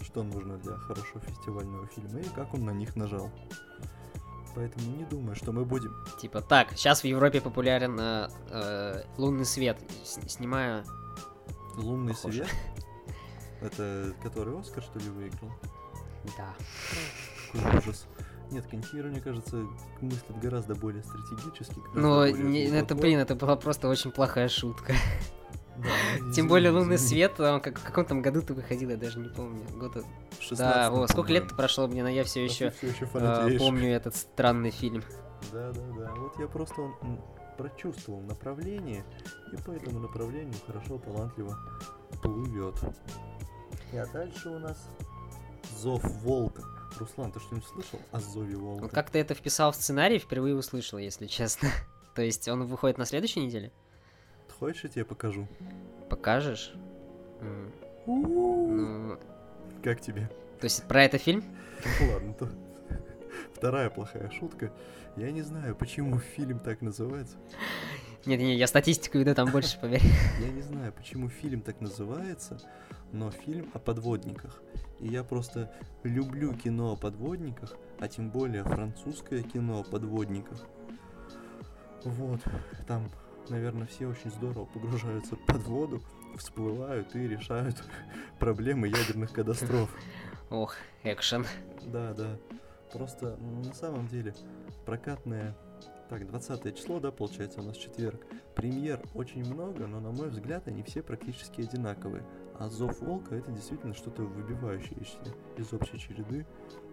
что 0.00 0.22
нужно 0.22 0.58
для 0.58 0.76
хорошо 0.76 1.20
фестивального 1.20 1.86
фильма, 1.86 2.20
и 2.20 2.28
как 2.34 2.52
он 2.54 2.64
на 2.64 2.70
них 2.72 2.96
нажал. 2.96 3.30
Поэтому 4.54 4.96
не 4.96 5.04
думаю, 5.04 5.34
что 5.34 5.52
мы 5.52 5.64
будем... 5.64 5.94
Типа, 6.20 6.42
так, 6.42 6.72
сейчас 6.72 7.00
в 7.02 7.04
Европе 7.04 7.40
популярен 7.40 7.98
э, 7.98 8.28
э, 8.50 9.02
лунный 9.16 9.46
свет. 9.46 9.78
С- 10.04 10.20
снимаю. 10.30 10.84
Лунный 11.76 12.12
Похоже. 12.12 12.44
свет? 12.44 12.56
Это 13.62 14.12
который 14.22 14.60
Оскар, 14.60 14.82
что 14.82 14.98
ли, 14.98 15.08
выиграл? 15.08 15.50
Да. 16.36 16.54
Какой 17.52 17.78
ужас. 17.78 18.06
Нет, 18.52 18.64
мне 19.10 19.20
кажется, 19.20 19.66
мыслит 20.00 20.38
гораздо 20.40 20.74
более 20.74 21.02
стратегически. 21.02 21.74
гораздо 21.80 22.00
Ну, 22.00 22.16
более 22.18 22.34
не- 22.34 22.64
это, 22.66 22.94
блин, 22.94 23.18
это 23.18 23.34
была 23.34 23.56
просто 23.56 23.88
очень 23.88 24.10
плохая 24.10 24.48
шутка. 24.48 24.92
Да, 25.78 25.88
ну, 26.20 26.32
Тем 26.32 26.48
более 26.48 26.70
лунный 26.70 26.96
извини. 26.96 27.08
свет, 27.24 27.40
он 27.40 27.60
как, 27.60 27.78
в 27.78 27.82
каком 27.82 28.04
там 28.04 28.20
году 28.20 28.42
ты 28.42 28.52
выходил, 28.52 28.90
я 28.90 28.96
даже 28.98 29.18
не 29.18 29.30
помню. 29.30 29.64
Года... 29.78 30.02
В 30.38 30.56
Да, 30.56 30.88
16-м, 30.90 31.00
о, 31.02 31.08
сколько 31.08 31.32
лет 31.32 31.48
прошло, 31.56 31.88
блин, 31.88 32.04
а 32.06 32.10
я 32.10 32.24
все 32.24 32.44
А 32.44 32.48
ты 32.48 32.52
еще 32.52 32.72
ещё 32.88 33.06
фанатеешь. 33.06 33.58
помню 33.58 33.88
этот 33.90 34.14
странный 34.14 34.70
фильм. 34.70 35.02
Да, 35.50 35.72
да, 35.72 35.80
да. 35.98 36.12
Вот 36.18 36.38
я 36.38 36.46
просто 36.46 36.82
он, 36.82 37.18
прочувствовал 37.56 38.20
направление, 38.20 39.02
и 39.52 39.56
по 39.56 39.70
этому 39.70 39.98
направлению 40.00 40.54
хорошо, 40.66 40.98
талантливо 40.98 41.58
плывет. 42.22 42.74
А 43.94 44.06
дальше 44.12 44.50
у 44.50 44.58
нас 44.58 44.76
Зов 45.78 46.02
Волка. 46.22 46.62
Руслан, 46.98 47.32
ты 47.32 47.40
что-нибудь 47.40 47.66
слышал 47.68 47.98
о 48.10 48.20
Зове 48.20 48.56
Волка? 48.56 48.82
Вот 48.82 48.90
как 48.92 49.10
ты 49.10 49.18
это 49.18 49.34
вписал 49.34 49.72
в 49.72 49.76
сценарий, 49.76 50.18
впервые 50.18 50.54
услышал, 50.56 50.98
если 50.98 51.26
честно. 51.26 51.68
То 52.14 52.22
есть 52.22 52.48
он 52.48 52.64
выходит 52.66 52.98
на 52.98 53.04
следующей 53.06 53.40
неделе? 53.40 53.72
Хочешь, 54.58 54.84
я 54.84 54.90
тебе 54.90 55.04
покажу? 55.04 55.48
Покажешь? 56.08 56.72
Ну, 58.06 59.18
Как 59.82 60.00
тебе? 60.00 60.30
то 60.60 60.64
есть 60.66 60.86
про 60.86 61.02
это 61.04 61.18
фильм? 61.18 61.42
Ладно, 62.12 62.34
то 62.34 62.48
вторая 63.54 63.90
плохая 63.90 64.30
шутка. 64.30 64.72
Я 65.16 65.32
не 65.32 65.42
знаю, 65.42 65.74
почему 65.74 66.18
фильм 66.20 66.60
так 66.60 66.80
называется. 66.82 67.36
Нет, 68.24 68.38
не, 68.38 68.54
я 68.54 68.68
статистику 68.68 69.18
веду, 69.18 69.34
там 69.34 69.50
больше, 69.50 69.78
поверь. 69.80 70.02
Я 70.40 70.50
не 70.50 70.62
знаю, 70.62 70.92
почему 70.92 71.28
фильм 71.28 71.60
так 71.60 71.80
называется, 71.80 72.60
но 73.10 73.32
фильм 73.32 73.68
о 73.74 73.80
подводниках. 73.80 74.62
И 75.00 75.08
я 75.08 75.24
просто 75.24 75.72
люблю 76.04 76.54
кино 76.54 76.92
о 76.92 76.96
подводниках, 76.96 77.74
а 77.98 78.06
тем 78.06 78.30
более 78.30 78.62
французское 78.62 79.42
кино 79.42 79.80
о 79.80 79.82
подводниках. 79.82 80.64
Вот, 82.04 82.40
там, 82.86 83.10
наверное, 83.48 83.88
все 83.88 84.06
очень 84.06 84.30
здорово 84.30 84.66
погружаются 84.66 85.34
под 85.34 85.62
воду, 85.64 86.02
всплывают 86.36 87.16
и 87.16 87.26
решают 87.26 87.82
проблемы 88.38 88.86
ядерных 88.86 89.32
катастроф. 89.32 89.90
Ох, 90.50 90.76
экшен. 91.02 91.44
Да, 91.86 92.14
да. 92.14 92.38
Просто 92.92 93.36
на 93.36 93.74
самом 93.74 94.06
деле 94.06 94.34
прокатное... 94.86 95.56
Так, 96.12 96.26
20 96.26 96.76
число, 96.76 97.00
да, 97.00 97.10
получается, 97.10 97.60
у 97.60 97.62
нас 97.64 97.74
четверг. 97.78 98.20
Премьер 98.54 99.00
очень 99.14 99.42
много, 99.50 99.86
но, 99.86 99.98
на 99.98 100.10
мой 100.10 100.28
взгляд, 100.28 100.68
они 100.68 100.82
все 100.82 101.02
практически 101.02 101.62
одинаковые. 101.62 102.22
А 102.58 102.68
Зов 102.68 103.00
Волка 103.00 103.34
это 103.34 103.50
действительно 103.50 103.94
что-то 103.94 104.20
выбивающееся 104.20 105.16
из 105.56 105.72
общей 105.72 105.98
череды. 105.98 106.44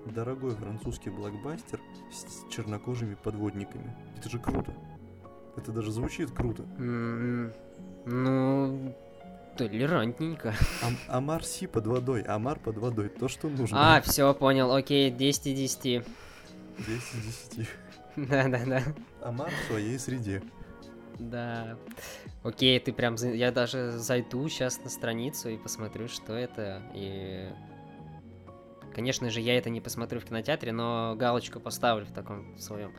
Дорогой 0.05 0.51
французский 0.51 1.09
блокбастер 1.09 1.82
с 2.13 2.49
чернокожими 2.49 3.15
подводниками. 3.22 3.93
Это 4.17 4.30
же 4.30 4.39
круто. 4.39 4.74
Это 5.57 5.74
даже 5.74 5.91
звучит 5.91 6.32
круто. 6.32 6.63
М, 6.78 7.51
Ну, 8.05 8.95
толерантненько. 9.57 10.53
Ам- 10.82 10.97
Амар 11.09 11.43
Си 11.43 11.67
под 11.67 11.88
водой, 11.88 12.22
Амар 12.22 12.57
под 12.57 12.78
водой, 12.78 13.09
то, 13.09 13.28
что 13.28 13.49
нужно. 13.49 13.97
А, 13.97 13.99
все, 13.99 14.34
понял, 14.34 14.74
окей, 14.74 15.11
10 15.11 15.47
из 15.47 15.76
10. 15.76 16.05
10 16.78 16.88
из 16.88 17.49
10. 17.57 17.70
Да-да-да. 18.15 18.82
Амар 19.22 19.49
в 19.49 19.67
своей 19.67 19.97
среде. 19.99 20.41
Да. 21.20 21.78
Окей, 22.43 22.80
ты 22.80 22.93
прям... 22.93 23.15
Я 23.15 23.51
даже 23.51 23.91
зайду 23.97 24.47
сейчас 24.47 24.82
на 24.84 24.89
страницу 24.89 25.49
и 25.49 25.57
посмотрю, 25.57 26.07
что 26.07 26.34
это. 26.34 26.82
И... 26.95 27.51
Конечно 28.93 29.30
же, 29.30 29.41
я 29.41 29.57
это 29.57 29.70
не 29.70 29.82
посмотрю 29.82 30.20
в 30.20 30.26
кинотеатре, 30.26 30.72
но 30.72 31.15
галочку 31.17 31.59
поставлю 31.59 32.05
в 32.05 32.11
таком 32.11 32.57
своем 32.57 32.93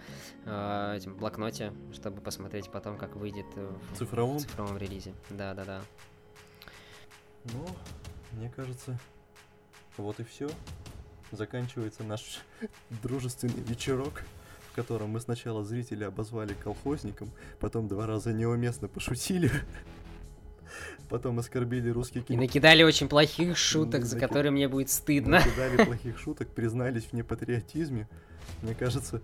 э, 0.45 0.95
этим 0.97 1.17
блокноте, 1.17 1.73
чтобы 1.93 2.21
посмотреть 2.21 2.71
потом, 2.71 2.97
как 2.97 3.17
выйдет 3.17 3.47
в 3.55 3.97
Цифровом? 3.97 4.39
в 4.39 4.43
цифровом 4.43 4.79
релизе. 4.79 5.13
Да, 5.31 5.53
да, 5.55 5.65
да. 5.65 5.81
Ну, 7.45 7.67
мне 8.33 8.51
кажется, 8.51 8.99
вот 9.97 10.21
и 10.21 10.25
все. 10.25 10.49
Заканчивается 11.33 12.05
наш 12.05 12.41
дружественный 13.03 13.63
вечерок, 13.63 14.23
в 14.71 14.75
котором 14.75 15.11
мы 15.11 15.21
сначала 15.21 15.65
зрителя 15.65 16.07
обозвали 16.09 16.55
колхозником, 16.55 17.31
потом 17.59 17.89
два 17.89 18.07
раза 18.07 18.33
неуместно 18.33 18.89
пошутили. 18.89 19.51
потом 21.09 21.39
оскорбили 21.41 21.91
русский 21.91 22.21
И 22.21 22.23
кино. 22.23 22.41
накидали 22.43 22.83
очень 22.85 23.09
плохих 23.09 23.57
шуток, 23.57 24.05
за 24.05 24.19
которые 24.19 24.53
мне 24.53 24.69
будет 24.69 24.91
стыдно. 24.91 25.39
Накидали 25.39 25.85
плохих 25.85 26.19
шуток, 26.19 26.49
признались 26.49 27.05
в 27.07 27.13
непатриотизме. 27.13 28.09
Мне 28.63 28.75
кажется, 28.75 29.21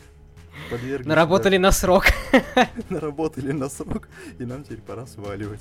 подвергли 0.70 1.08
Наработали 1.08 1.56
на 1.58 1.70
срок. 1.70 2.06
наработали 2.90 3.52
на 3.52 3.68
срок, 3.68 4.08
и 4.38 4.44
нам 4.44 4.64
теперь 4.64 4.80
пора 4.80 5.06
сваливать. 5.06 5.60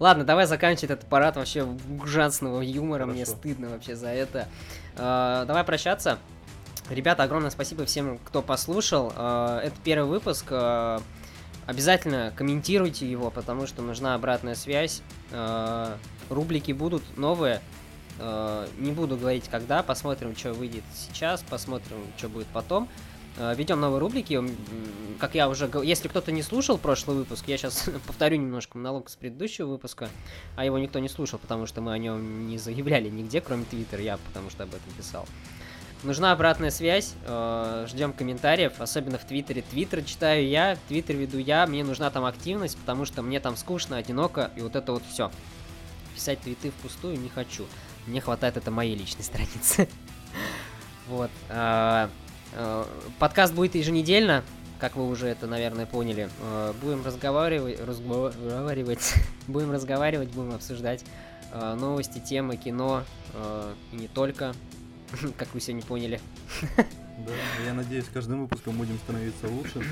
Ладно, 0.00 0.24
давай 0.24 0.46
заканчивать 0.46 0.90
этот 0.90 1.08
парад 1.08 1.36
вообще 1.36 1.62
ужасного 2.02 2.60
юмора. 2.60 3.06
Мне 3.06 3.24
Хорошо. 3.24 3.38
стыдно 3.38 3.68
вообще 3.70 3.94
за 3.94 4.08
это. 4.08 4.48
Э, 4.96 5.44
Давай 5.46 5.62
прощаться. 5.62 6.18
Ребята, 6.90 7.22
огромное 7.22 7.48
спасибо 7.50 7.86
всем, 7.86 8.18
кто 8.18 8.42
послушал. 8.42 9.12
Э, 9.16 9.60
Это 9.64 9.76
первый 9.82 10.08
выпуск. 10.08 10.46
Э, 10.50 10.98
Обязательно 11.66 12.30
комментируйте 12.36 13.10
его, 13.10 13.30
потому 13.30 13.66
что 13.66 13.80
нужна 13.80 14.14
обратная 14.14 14.54
связь. 14.54 15.00
Э, 15.30 15.96
Рубрики 16.28 16.72
будут 16.72 17.02
новые. 17.16 17.60
Не 18.78 18.92
буду 18.92 19.16
говорить 19.16 19.48
когда, 19.50 19.82
посмотрим, 19.82 20.36
что 20.36 20.52
выйдет 20.52 20.84
сейчас, 20.94 21.42
посмотрим, 21.42 21.96
что 22.16 22.28
будет 22.28 22.46
потом. 22.46 22.88
Ведем 23.56 23.80
новые 23.80 23.98
рубрики. 23.98 24.40
Как 25.18 25.34
я 25.34 25.48
уже 25.48 25.66
говорил, 25.66 25.88
если 25.88 26.06
кто-то 26.06 26.30
не 26.30 26.42
слушал 26.44 26.78
прошлый 26.78 27.16
выпуск, 27.16 27.48
я 27.48 27.58
сейчас 27.58 27.90
повторю 28.06 28.36
немножко 28.36 28.78
монолог 28.78 29.10
с 29.10 29.16
предыдущего 29.16 29.66
выпуска, 29.66 30.08
а 30.54 30.64
его 30.64 30.78
никто 30.78 31.00
не 31.00 31.08
слушал, 31.08 31.40
потому 31.40 31.66
что 31.66 31.80
мы 31.80 31.92
о 31.92 31.98
нем 31.98 32.46
не 32.46 32.56
заявляли 32.56 33.08
нигде, 33.08 33.40
кроме 33.40 33.64
Твиттера, 33.64 34.00
я 34.00 34.16
потому 34.16 34.48
что 34.48 34.62
об 34.62 34.68
этом 34.68 34.92
писал. 34.96 35.26
Нужна 36.04 36.32
обратная 36.32 36.70
связь, 36.70 37.14
э, 37.24 37.86
ждем 37.88 38.12
комментариев, 38.12 38.74
особенно 38.78 39.16
в 39.16 39.24
Твиттере. 39.24 39.62
Твиттер 39.62 40.04
читаю 40.04 40.46
я, 40.46 40.76
Твиттер 40.88 41.16
веду 41.16 41.38
я, 41.38 41.66
мне 41.66 41.82
нужна 41.82 42.10
там 42.10 42.26
активность, 42.26 42.76
потому 42.76 43.06
что 43.06 43.22
мне 43.22 43.40
там 43.40 43.56
скучно, 43.56 43.96
одиноко, 43.96 44.50
и 44.54 44.60
вот 44.60 44.76
это 44.76 44.92
вот 44.92 45.02
все. 45.10 45.30
Писать 46.14 46.40
твиты 46.40 46.70
впустую 46.72 47.18
не 47.18 47.30
хочу. 47.30 47.64
Мне 48.06 48.20
хватает 48.20 48.58
это 48.58 48.70
моей 48.70 48.94
личной 48.94 49.22
страницы. 49.24 49.88
Вот. 51.08 51.30
а, 51.48 52.10
э, 52.52 52.84
Подкаст 53.18 53.54
будет 53.54 53.74
еженедельно, 53.74 54.44
как 54.78 54.96
вы 54.96 55.08
уже 55.08 55.28
это, 55.28 55.46
наверное, 55.46 55.86
поняли. 55.86 56.28
Э, 56.42 56.74
Будем 56.82 57.02
разговаривать, 57.02 57.80
разговаривать, 57.80 59.14
будем 59.46 59.72
разговаривать, 59.72 60.28
будем 60.28 60.54
обсуждать 60.54 61.02
э, 61.50 61.74
новости, 61.74 62.18
темы, 62.18 62.58
кино 62.58 63.04
э, 63.32 63.72
и 63.92 63.96
не 63.96 64.08
только, 64.08 64.52
как 65.36 65.52
вы 65.54 65.60
сегодня 65.60 65.82
поняли. 65.82 66.20
Да, 66.76 67.32
я 67.64 67.74
надеюсь, 67.74 68.06
каждым 68.12 68.42
выпуском 68.42 68.76
будем 68.76 68.98
становиться 68.98 69.48
лучше. 69.48 69.82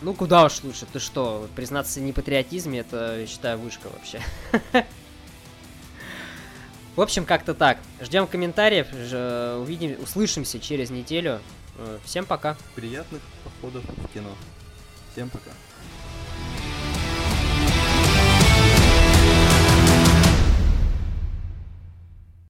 Ну 0.00 0.14
куда 0.14 0.44
уж 0.44 0.62
лучше, 0.64 0.86
ты 0.92 0.98
что, 0.98 1.48
признаться 1.54 2.00
в 2.00 2.02
непатриотизме, 2.02 2.80
это, 2.80 3.20
я 3.20 3.26
считаю, 3.26 3.58
вышка 3.58 3.88
вообще. 3.88 4.20
В 6.96 7.00
общем, 7.00 7.24
как-то 7.24 7.54
так. 7.54 7.78
Ждем 8.02 8.26
комментариев, 8.26 8.86
ж- 8.92 9.56
увидим, 9.58 9.96
услышимся 10.02 10.60
через 10.60 10.90
неделю. 10.90 11.40
Э, 11.78 11.98
Всем 12.04 12.26
пока. 12.26 12.56
Приятных 12.74 13.22
походов 13.44 13.82
в 13.84 14.08
кино. 14.12 14.30
Всем 15.12 15.30
пока. 15.30 15.50